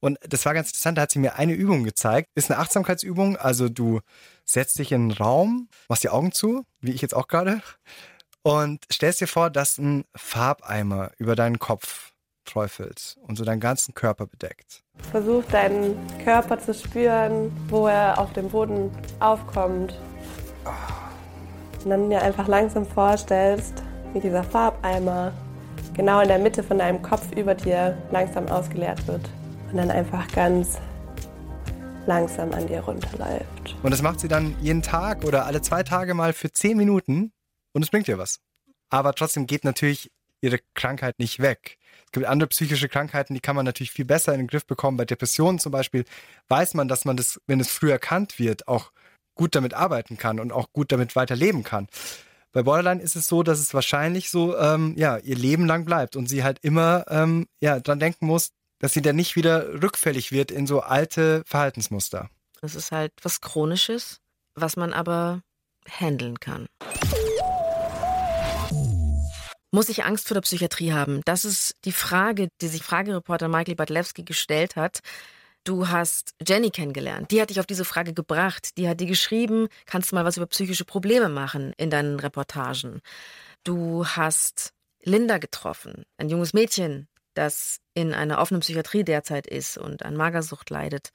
Und 0.00 0.18
das 0.28 0.44
war 0.44 0.54
ganz 0.54 0.70
interessant, 0.70 0.98
da 0.98 1.02
hat 1.02 1.12
sie 1.12 1.20
mir 1.20 1.36
eine 1.36 1.52
Übung 1.52 1.84
gezeigt. 1.84 2.30
Ist 2.34 2.50
eine 2.50 2.58
Achtsamkeitsübung, 2.58 3.36
also 3.36 3.68
du 3.68 4.00
setzt 4.44 4.78
dich 4.78 4.92
in 4.92 5.02
einen 5.02 5.12
Raum, 5.12 5.68
machst 5.88 6.04
die 6.04 6.10
Augen 6.10 6.32
zu, 6.32 6.64
wie 6.80 6.92
ich 6.92 7.02
jetzt 7.02 7.14
auch 7.14 7.28
gerade, 7.28 7.60
Und 8.42 8.84
stellst 8.92 9.22
dir 9.22 9.26
vor, 9.26 9.48
dass 9.48 9.78
ein 9.78 10.04
Farbeimer 10.14 11.12
über 11.16 11.34
deinen 11.34 11.58
Kopf 11.58 12.12
träufelt 12.44 13.16
und 13.26 13.36
so 13.36 13.44
deinen 13.44 13.60
ganzen 13.60 13.94
Körper 13.94 14.26
bedeckt. 14.26 14.82
Versuch 15.10 15.42
deinen 15.46 15.96
Körper 16.22 16.58
zu 16.58 16.74
spüren, 16.74 17.50
wo 17.68 17.86
er 17.86 18.18
auf 18.18 18.34
dem 18.34 18.50
Boden 18.50 18.90
aufkommt. 19.18 19.98
Und 21.82 21.90
dann 21.90 22.10
dir 22.10 22.20
einfach 22.20 22.46
langsam 22.46 22.86
vorstellst, 22.86 23.82
wie 24.12 24.20
dieser 24.20 24.44
Farbeimer 24.44 25.32
genau 25.94 26.20
in 26.20 26.28
der 26.28 26.38
Mitte 26.38 26.62
von 26.62 26.78
deinem 26.78 27.00
Kopf 27.00 27.32
über 27.34 27.54
dir 27.54 27.96
langsam 28.10 28.46
ausgeleert 28.48 29.06
wird. 29.06 29.26
Und 29.70 29.78
dann 29.78 29.90
einfach 29.90 30.26
ganz 30.32 30.78
langsam 32.06 32.52
an 32.52 32.66
dir 32.66 32.80
runterläuft. 32.80 33.76
Und 33.82 33.90
das 33.90 34.02
macht 34.02 34.20
sie 34.20 34.28
dann 34.28 34.56
jeden 34.60 34.82
Tag 34.82 35.24
oder 35.24 35.46
alle 35.46 35.62
zwei 35.62 35.82
Tage 35.82 36.14
mal 36.14 36.32
für 36.32 36.52
zehn 36.52 36.76
Minuten 36.76 37.32
und 37.72 37.82
es 37.82 37.90
bringt 37.90 38.08
ihr 38.08 38.18
was. 38.18 38.40
Aber 38.90 39.14
trotzdem 39.14 39.46
geht 39.46 39.64
natürlich 39.64 40.10
ihre 40.40 40.60
Krankheit 40.74 41.18
nicht 41.18 41.40
weg. 41.40 41.78
Es 42.06 42.12
gibt 42.12 42.26
andere 42.26 42.48
psychische 42.48 42.88
Krankheiten, 42.88 43.34
die 43.34 43.40
kann 43.40 43.56
man 43.56 43.64
natürlich 43.64 43.90
viel 43.90 44.04
besser 44.04 44.32
in 44.32 44.40
den 44.40 44.46
Griff 44.46 44.66
bekommen. 44.66 44.96
Bei 44.96 45.04
Depressionen 45.04 45.58
zum 45.58 45.72
Beispiel 45.72 46.04
weiß 46.48 46.74
man, 46.74 46.86
dass 46.86 47.04
man 47.04 47.16
das, 47.16 47.40
wenn 47.46 47.60
es 47.60 47.70
früh 47.70 47.90
erkannt 47.90 48.38
wird, 48.38 48.68
auch 48.68 48.92
gut 49.34 49.54
damit 49.54 49.74
arbeiten 49.74 50.16
kann 50.16 50.38
und 50.38 50.52
auch 50.52 50.72
gut 50.72 50.92
damit 50.92 51.16
weiterleben 51.16 51.64
kann. 51.64 51.88
Bei 52.52 52.62
Borderline 52.62 53.02
ist 53.02 53.16
es 53.16 53.26
so, 53.26 53.42
dass 53.42 53.58
es 53.58 53.74
wahrscheinlich 53.74 54.30
so, 54.30 54.56
ähm, 54.56 54.94
ja, 54.96 55.16
ihr 55.16 55.34
Leben 55.34 55.66
lang 55.66 55.84
bleibt 55.84 56.14
und 56.14 56.28
sie 56.28 56.44
halt 56.44 56.60
immer, 56.62 57.04
ähm, 57.08 57.46
ja, 57.60 57.80
dran 57.80 57.98
denken 57.98 58.26
muss, 58.26 58.52
dass 58.84 58.92
sie 58.92 59.00
dann 59.00 59.16
nicht 59.16 59.34
wieder 59.34 59.82
rückfällig 59.82 60.30
wird 60.30 60.50
in 60.50 60.66
so 60.66 60.80
alte 60.80 61.42
Verhaltensmuster. 61.46 62.28
Das 62.60 62.74
ist 62.74 62.92
halt 62.92 63.12
was 63.22 63.40
Chronisches, 63.40 64.20
was 64.54 64.76
man 64.76 64.92
aber 64.92 65.40
handeln 65.88 66.38
kann. 66.38 66.66
Muss 69.70 69.88
ich 69.88 70.04
Angst 70.04 70.28
vor 70.28 70.34
der 70.34 70.42
Psychiatrie 70.42 70.92
haben? 70.92 71.22
Das 71.24 71.46
ist 71.46 71.76
die 71.86 71.92
Frage, 71.92 72.48
die 72.60 72.68
sich 72.68 72.82
Fragereporter 72.82 73.48
Michael 73.48 73.74
Badlewski 73.74 74.22
gestellt 74.22 74.76
hat. 74.76 74.98
Du 75.64 75.88
hast 75.88 76.34
Jenny 76.46 76.68
kennengelernt. 76.68 77.30
Die 77.30 77.40
hat 77.40 77.48
dich 77.48 77.60
auf 77.60 77.66
diese 77.66 77.86
Frage 77.86 78.12
gebracht. 78.12 78.76
Die 78.76 78.86
hat 78.86 79.00
dir 79.00 79.06
geschrieben, 79.06 79.68
kannst 79.86 80.12
du 80.12 80.16
mal 80.16 80.26
was 80.26 80.36
über 80.36 80.46
psychische 80.46 80.84
Probleme 80.84 81.30
machen 81.30 81.72
in 81.78 81.88
deinen 81.88 82.20
Reportagen. 82.20 83.00
Du 83.64 84.04
hast 84.06 84.74
Linda 85.02 85.38
getroffen, 85.38 86.04
ein 86.18 86.28
junges 86.28 86.52
Mädchen, 86.52 87.08
das 87.34 87.80
in 87.94 88.14
einer 88.14 88.38
offenen 88.38 88.60
Psychiatrie 88.60 89.04
derzeit 89.04 89.46
ist 89.46 89.76
und 89.76 90.04
an 90.04 90.16
Magersucht 90.16 90.70
leidet. 90.70 91.10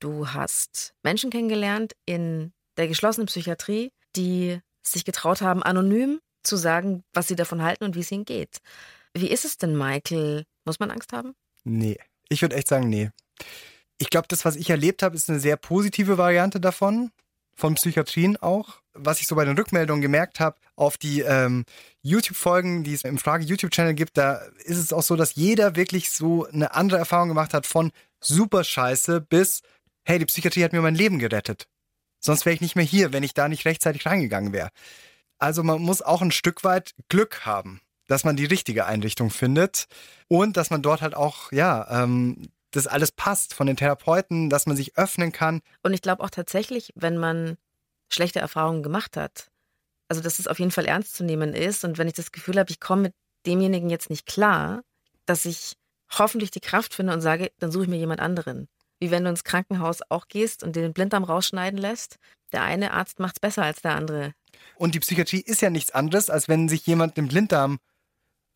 Du 0.00 0.28
hast 0.28 0.94
Menschen 1.02 1.30
kennengelernt 1.30 1.94
in 2.06 2.52
der 2.76 2.88
geschlossenen 2.88 3.26
Psychiatrie, 3.26 3.92
die 4.16 4.60
sich 4.82 5.04
getraut 5.04 5.40
haben, 5.40 5.62
anonym 5.62 6.20
zu 6.42 6.56
sagen, 6.56 7.04
was 7.12 7.28
sie 7.28 7.36
davon 7.36 7.62
halten 7.62 7.84
und 7.84 7.94
wie 7.94 8.00
es 8.00 8.10
ihnen 8.10 8.24
geht. 8.24 8.58
Wie 9.14 9.30
ist 9.30 9.44
es 9.44 9.58
denn, 9.58 9.76
Michael? 9.76 10.44
Muss 10.64 10.80
man 10.80 10.90
Angst 10.90 11.12
haben? 11.12 11.34
Nee. 11.64 11.98
Ich 12.28 12.42
würde 12.42 12.56
echt 12.56 12.68
sagen, 12.68 12.88
nee. 12.88 13.10
Ich 13.98 14.10
glaube, 14.10 14.26
das, 14.28 14.44
was 14.44 14.56
ich 14.56 14.70
erlebt 14.70 15.02
habe, 15.02 15.14
ist 15.14 15.28
eine 15.30 15.38
sehr 15.38 15.56
positive 15.56 16.18
Variante 16.18 16.60
davon, 16.60 17.10
von 17.54 17.74
Psychiatrien 17.74 18.36
auch. 18.36 18.80
Was 18.94 19.20
ich 19.20 19.26
so 19.26 19.34
bei 19.34 19.44
den 19.44 19.56
Rückmeldungen 19.56 20.02
gemerkt 20.02 20.38
habe, 20.38 20.56
auf 20.76 20.98
die 20.98 21.20
ähm, 21.20 21.64
YouTube-Folgen, 22.02 22.84
die 22.84 22.92
es 22.92 23.04
im 23.04 23.16
Frage-YouTube-Channel 23.16 23.94
gibt, 23.94 24.18
da 24.18 24.36
ist 24.64 24.78
es 24.78 24.92
auch 24.92 25.02
so, 25.02 25.16
dass 25.16 25.34
jeder 25.34 25.76
wirklich 25.76 26.10
so 26.10 26.46
eine 26.46 26.74
andere 26.74 26.98
Erfahrung 26.98 27.28
gemacht 27.28 27.54
hat 27.54 27.66
von 27.66 27.90
super 28.20 28.64
scheiße 28.64 29.20
bis, 29.20 29.62
hey, 30.04 30.18
die 30.18 30.26
Psychiatrie 30.26 30.64
hat 30.64 30.72
mir 30.72 30.82
mein 30.82 30.94
Leben 30.94 31.18
gerettet. 31.18 31.68
Sonst 32.20 32.44
wäre 32.44 32.54
ich 32.54 32.60
nicht 32.60 32.76
mehr 32.76 32.84
hier, 32.84 33.12
wenn 33.12 33.22
ich 33.22 33.34
da 33.34 33.48
nicht 33.48 33.64
rechtzeitig 33.64 34.06
reingegangen 34.06 34.52
wäre. 34.52 34.68
Also 35.38 35.62
man 35.62 35.82
muss 35.82 36.02
auch 36.02 36.22
ein 36.22 36.30
Stück 36.30 36.62
weit 36.62 36.94
Glück 37.08 37.44
haben, 37.44 37.80
dass 38.06 38.24
man 38.24 38.36
die 38.36 38.44
richtige 38.44 38.86
Einrichtung 38.86 39.30
findet 39.30 39.86
und 40.28 40.56
dass 40.56 40.70
man 40.70 40.82
dort 40.82 41.02
halt 41.02 41.14
auch, 41.14 41.50
ja, 41.50 42.04
ähm, 42.04 42.51
das 42.72 42.86
alles 42.86 43.12
passt 43.12 43.54
von 43.54 43.66
den 43.66 43.76
Therapeuten, 43.76 44.50
dass 44.50 44.66
man 44.66 44.76
sich 44.76 44.96
öffnen 44.96 45.30
kann. 45.32 45.60
Und 45.82 45.92
ich 45.92 46.02
glaube 46.02 46.22
auch 46.22 46.30
tatsächlich, 46.30 46.92
wenn 46.94 47.16
man 47.18 47.56
schlechte 48.08 48.40
Erfahrungen 48.40 48.82
gemacht 48.82 49.16
hat, 49.16 49.46
also 50.08 50.20
dass 50.22 50.38
es 50.38 50.46
auf 50.46 50.58
jeden 50.58 50.70
Fall 50.70 50.86
ernst 50.86 51.14
zu 51.14 51.24
nehmen 51.24 51.54
ist 51.54 51.84
und 51.84 51.98
wenn 51.98 52.08
ich 52.08 52.14
das 52.14 52.32
Gefühl 52.32 52.58
habe, 52.58 52.70
ich 52.70 52.80
komme 52.80 53.02
mit 53.02 53.14
demjenigen 53.46 53.90
jetzt 53.90 54.10
nicht 54.10 54.26
klar, 54.26 54.82
dass 55.26 55.44
ich 55.44 55.74
hoffentlich 56.10 56.50
die 56.50 56.60
Kraft 56.60 56.94
finde 56.94 57.12
und 57.12 57.20
sage, 57.20 57.52
dann 57.58 57.72
suche 57.72 57.84
ich 57.84 57.90
mir 57.90 57.96
jemand 57.96 58.20
anderen. 58.20 58.68
Wie 59.00 59.10
wenn 59.10 59.24
du 59.24 59.30
ins 59.30 59.44
Krankenhaus 59.44 60.00
auch 60.10 60.28
gehst 60.28 60.62
und 60.62 60.76
den 60.76 60.92
Blinddarm 60.92 61.24
rausschneiden 61.24 61.78
lässt. 61.78 62.18
Der 62.52 62.62
eine 62.62 62.92
Arzt 62.92 63.18
macht 63.18 63.36
es 63.36 63.40
besser 63.40 63.62
als 63.64 63.82
der 63.82 63.96
andere. 63.96 64.34
Und 64.76 64.94
die 64.94 65.00
Psychiatrie 65.00 65.40
ist 65.40 65.62
ja 65.62 65.70
nichts 65.70 65.90
anderes, 65.90 66.30
als 66.30 66.48
wenn 66.48 66.68
sich 66.68 66.86
jemand 66.86 67.16
den 67.16 67.28
Blinddarm 67.28 67.78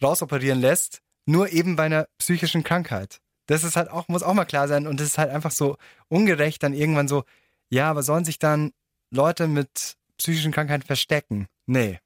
rausoperieren 0.03 0.61
lässt, 0.61 1.01
nur 1.25 1.51
eben 1.51 1.77
bei 1.77 1.85
einer 1.85 2.07
psychischen 2.19 2.63
Krankheit. 2.63 3.21
Das 3.47 3.65
ist 3.65 3.77
halt 3.77 3.91
auch, 3.91 4.09
muss 4.09 4.23
auch 4.23 4.35
mal 4.35 4.45
klar 4.45 4.69
sein. 4.69 4.87
Und 4.87 5.01
es 5.01 5.09
ist 5.09 5.19
halt 5.19 5.31
einfach 5.31 5.51
so 5.51 5.77
ungerecht, 6.09 6.63
dann 6.63 6.75
irgendwann 6.75 7.09
so, 7.09 7.25
ja, 7.69 7.91
aber 7.91 8.03
sollen 8.03 8.25
sich 8.25 8.39
dann 8.39 8.73
Leute 9.11 9.47
mit 9.49 9.97
psychischen 10.19 10.53
Krankheiten 10.53 10.85
verstecken? 10.85 11.47
Nee. 11.67 12.01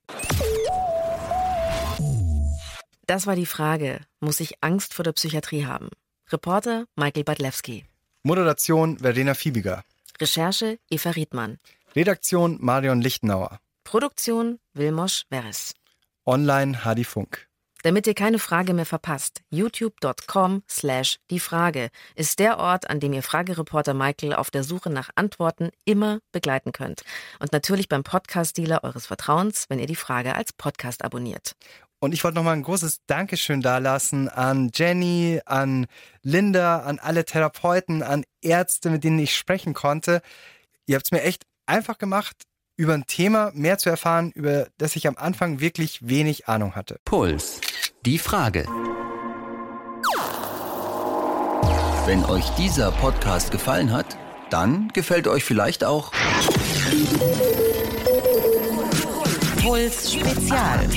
Das 3.06 3.26
war 3.26 3.34
die 3.34 3.46
Frage. 3.46 4.00
Muss 4.20 4.40
ich 4.40 4.62
Angst 4.62 4.94
vor 4.94 5.02
der 5.02 5.12
Psychiatrie 5.12 5.66
haben? 5.66 5.88
Reporter 6.30 6.86
Michael 6.94 7.24
Badlewski. 7.24 7.84
Moderation 8.22 8.98
Verena 8.98 9.34
Fiebiger. 9.34 9.82
Recherche 10.20 10.78
Eva 10.90 11.10
Riedmann. 11.10 11.58
Redaktion 11.96 12.58
Marion 12.60 13.00
Lichtenauer. 13.00 13.58
Produktion 13.82 14.60
Wilmosch 14.74 15.24
Veres. 15.28 15.74
Online 16.24 16.84
Hadi 16.84 17.04
Funk. 17.04 17.49
Damit 17.82 18.06
ihr 18.06 18.14
keine 18.14 18.38
Frage 18.38 18.74
mehr 18.74 18.84
verpasst, 18.84 19.40
youtube.com 19.50 20.62
slash 20.68 21.18
die 21.30 21.40
Frage 21.40 21.90
ist 22.14 22.38
der 22.38 22.58
Ort, 22.58 22.90
an 22.90 23.00
dem 23.00 23.14
ihr 23.14 23.22
Fragereporter 23.22 23.94
Michael 23.94 24.34
auf 24.34 24.50
der 24.50 24.64
Suche 24.64 24.90
nach 24.90 25.08
Antworten 25.14 25.70
immer 25.86 26.20
begleiten 26.30 26.72
könnt. 26.72 27.02
Und 27.38 27.52
natürlich 27.52 27.88
beim 27.88 28.02
Podcast-Dealer 28.02 28.84
eures 28.84 29.06
Vertrauens, 29.06 29.64
wenn 29.68 29.78
ihr 29.78 29.86
die 29.86 29.96
Frage 29.96 30.34
als 30.34 30.52
Podcast 30.52 31.04
abonniert. 31.04 31.56
Und 32.00 32.12
ich 32.12 32.22
wollte 32.24 32.36
nochmal 32.36 32.56
ein 32.56 32.62
großes 32.62 33.00
Dankeschön 33.06 33.62
dalassen 33.62 34.28
an 34.28 34.70
Jenny, 34.74 35.40
an 35.44 35.86
Linda, 36.22 36.80
an 36.80 36.98
alle 36.98 37.24
Therapeuten, 37.24 38.02
an 38.02 38.24
Ärzte, 38.42 38.90
mit 38.90 39.04
denen 39.04 39.18
ich 39.18 39.36
sprechen 39.36 39.74
konnte. 39.74 40.22
Ihr 40.86 40.96
habt 40.96 41.06
es 41.06 41.12
mir 41.12 41.22
echt 41.22 41.44
einfach 41.66 41.98
gemacht, 41.98 42.36
über 42.76 42.94
ein 42.94 43.06
Thema 43.06 43.52
mehr 43.54 43.76
zu 43.76 43.90
erfahren, 43.90 44.32
über 44.32 44.68
das 44.78 44.96
ich 44.96 45.06
am 45.06 45.16
Anfang 45.16 45.60
wirklich 45.60 46.08
wenig 46.08 46.48
Ahnung 46.48 46.74
hatte. 46.74 46.98
Puls. 47.04 47.60
Die 48.06 48.16
Frage. 48.16 48.64
Wenn 52.06 52.24
euch 52.24 52.48
dieser 52.56 52.92
Podcast 52.92 53.50
gefallen 53.50 53.92
hat, 53.92 54.16
dann 54.48 54.88
gefällt 54.94 55.28
euch 55.28 55.44
vielleicht 55.44 55.84
auch 55.84 56.10
Puls 59.60 60.14
Spezial. 60.14 60.88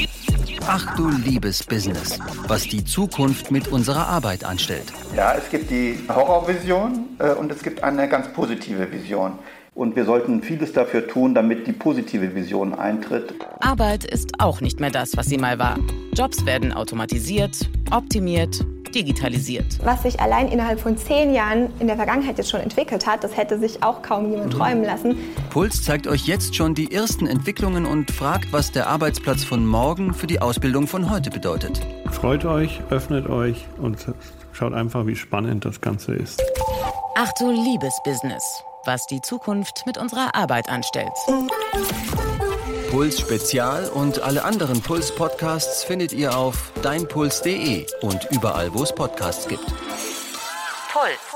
Ach 0.66 0.96
du 0.96 1.10
liebes 1.10 1.62
Business, 1.64 2.20
was 2.48 2.64
die 2.64 2.86
Zukunft 2.86 3.52
mit 3.52 3.68
unserer 3.68 4.08
Arbeit 4.08 4.46
anstellt. 4.46 4.94
Ja, 5.14 5.34
es 5.34 5.50
gibt 5.50 5.72
die 5.72 6.00
Horrorvision 6.08 7.18
äh, 7.20 7.34
und 7.34 7.52
es 7.52 7.62
gibt 7.64 7.84
eine 7.84 8.08
ganz 8.08 8.32
positive 8.32 8.90
Vision. 8.90 9.40
Und 9.76 9.96
wir 9.96 10.06
sollten 10.06 10.44
vieles 10.44 10.72
dafür 10.72 11.08
tun, 11.08 11.34
damit 11.34 11.66
die 11.66 11.72
positive 11.72 12.36
Vision 12.36 12.76
eintritt. 12.76 13.34
Arbeit 13.60 14.06
ist 14.06 14.40
auch 14.40 14.62
nicht 14.62 14.80
mehr 14.80 14.92
das, 14.92 15.18
was 15.18 15.26
sie 15.26 15.38
mal 15.38 15.58
war. 15.58 15.80
Jobs 16.14 16.46
werden 16.46 16.74
automatisiert, 16.74 17.58
optimiert, 17.90 18.64
digitalisiert. 18.94 19.80
Was 19.84 20.04
sich 20.04 20.20
allein 20.20 20.50
innerhalb 20.50 20.80
von 20.80 20.96
zehn 20.96 21.34
Jahren 21.34 21.70
in 21.80 21.88
der 21.88 21.96
Vergangenheit 21.96 22.38
jetzt 22.38 22.52
schon 22.52 22.60
entwickelt 22.60 23.08
hat, 23.08 23.24
das 23.24 23.36
hätte 23.36 23.58
sich 23.58 23.82
auch 23.82 24.04
kaum 24.04 24.30
jemand 24.30 24.54
träumen 24.54 24.84
lassen. 24.84 25.18
Puls 25.50 25.82
zeigt 25.82 26.06
euch 26.06 26.28
jetzt 26.28 26.56
schon 26.56 26.76
die 26.76 26.94
ersten 26.94 27.26
Entwicklungen 27.26 27.88
und 27.88 28.12
fragt, 28.12 28.54
was 28.54 28.72
der 28.72 28.88
Arbeitsplatz 28.88 29.44
von 29.44 29.66
morgen 29.66 30.14
für 30.14 30.28
die 30.28 30.40
Ausbildung 30.40 30.86
von 30.86 31.10
heute 31.10 31.32
bedeutet. 31.32 31.82
Freut 32.12 32.46
euch, 32.46 32.80
öffnet 32.92 33.28
euch 33.28 33.66
und 33.82 33.98
schaut 34.52 34.74
einfach, 34.74 35.08
wie 35.08 35.16
spannend 35.16 35.66
das 35.66 35.82
Ganze 35.82 36.14
ist. 36.14 36.44
Ach 37.16 37.32
du 37.40 37.50
liebes 37.50 38.00
Business 38.06 38.64
was 38.86 39.06
die 39.06 39.22
Zukunft 39.22 39.86
mit 39.86 39.98
unserer 39.98 40.36
Arbeit 40.36 40.70
anstellt. 40.70 41.14
Puls 42.92 43.20
Spezial 43.20 43.90
und 43.90 44.22
alle 44.22 44.44
anderen 44.44 44.82
Puls 44.82 45.14
Podcasts 45.16 45.84
findet 45.84 46.14
ihr 46.14 46.38
auf 46.38 46.72
deinpuls.de 46.84 47.88
und 48.02 48.28
überall, 48.32 48.74
wo 48.74 48.84
es 48.84 48.94
Podcasts 48.94 49.48
gibt. 49.48 49.66
Puls. 50.92 51.33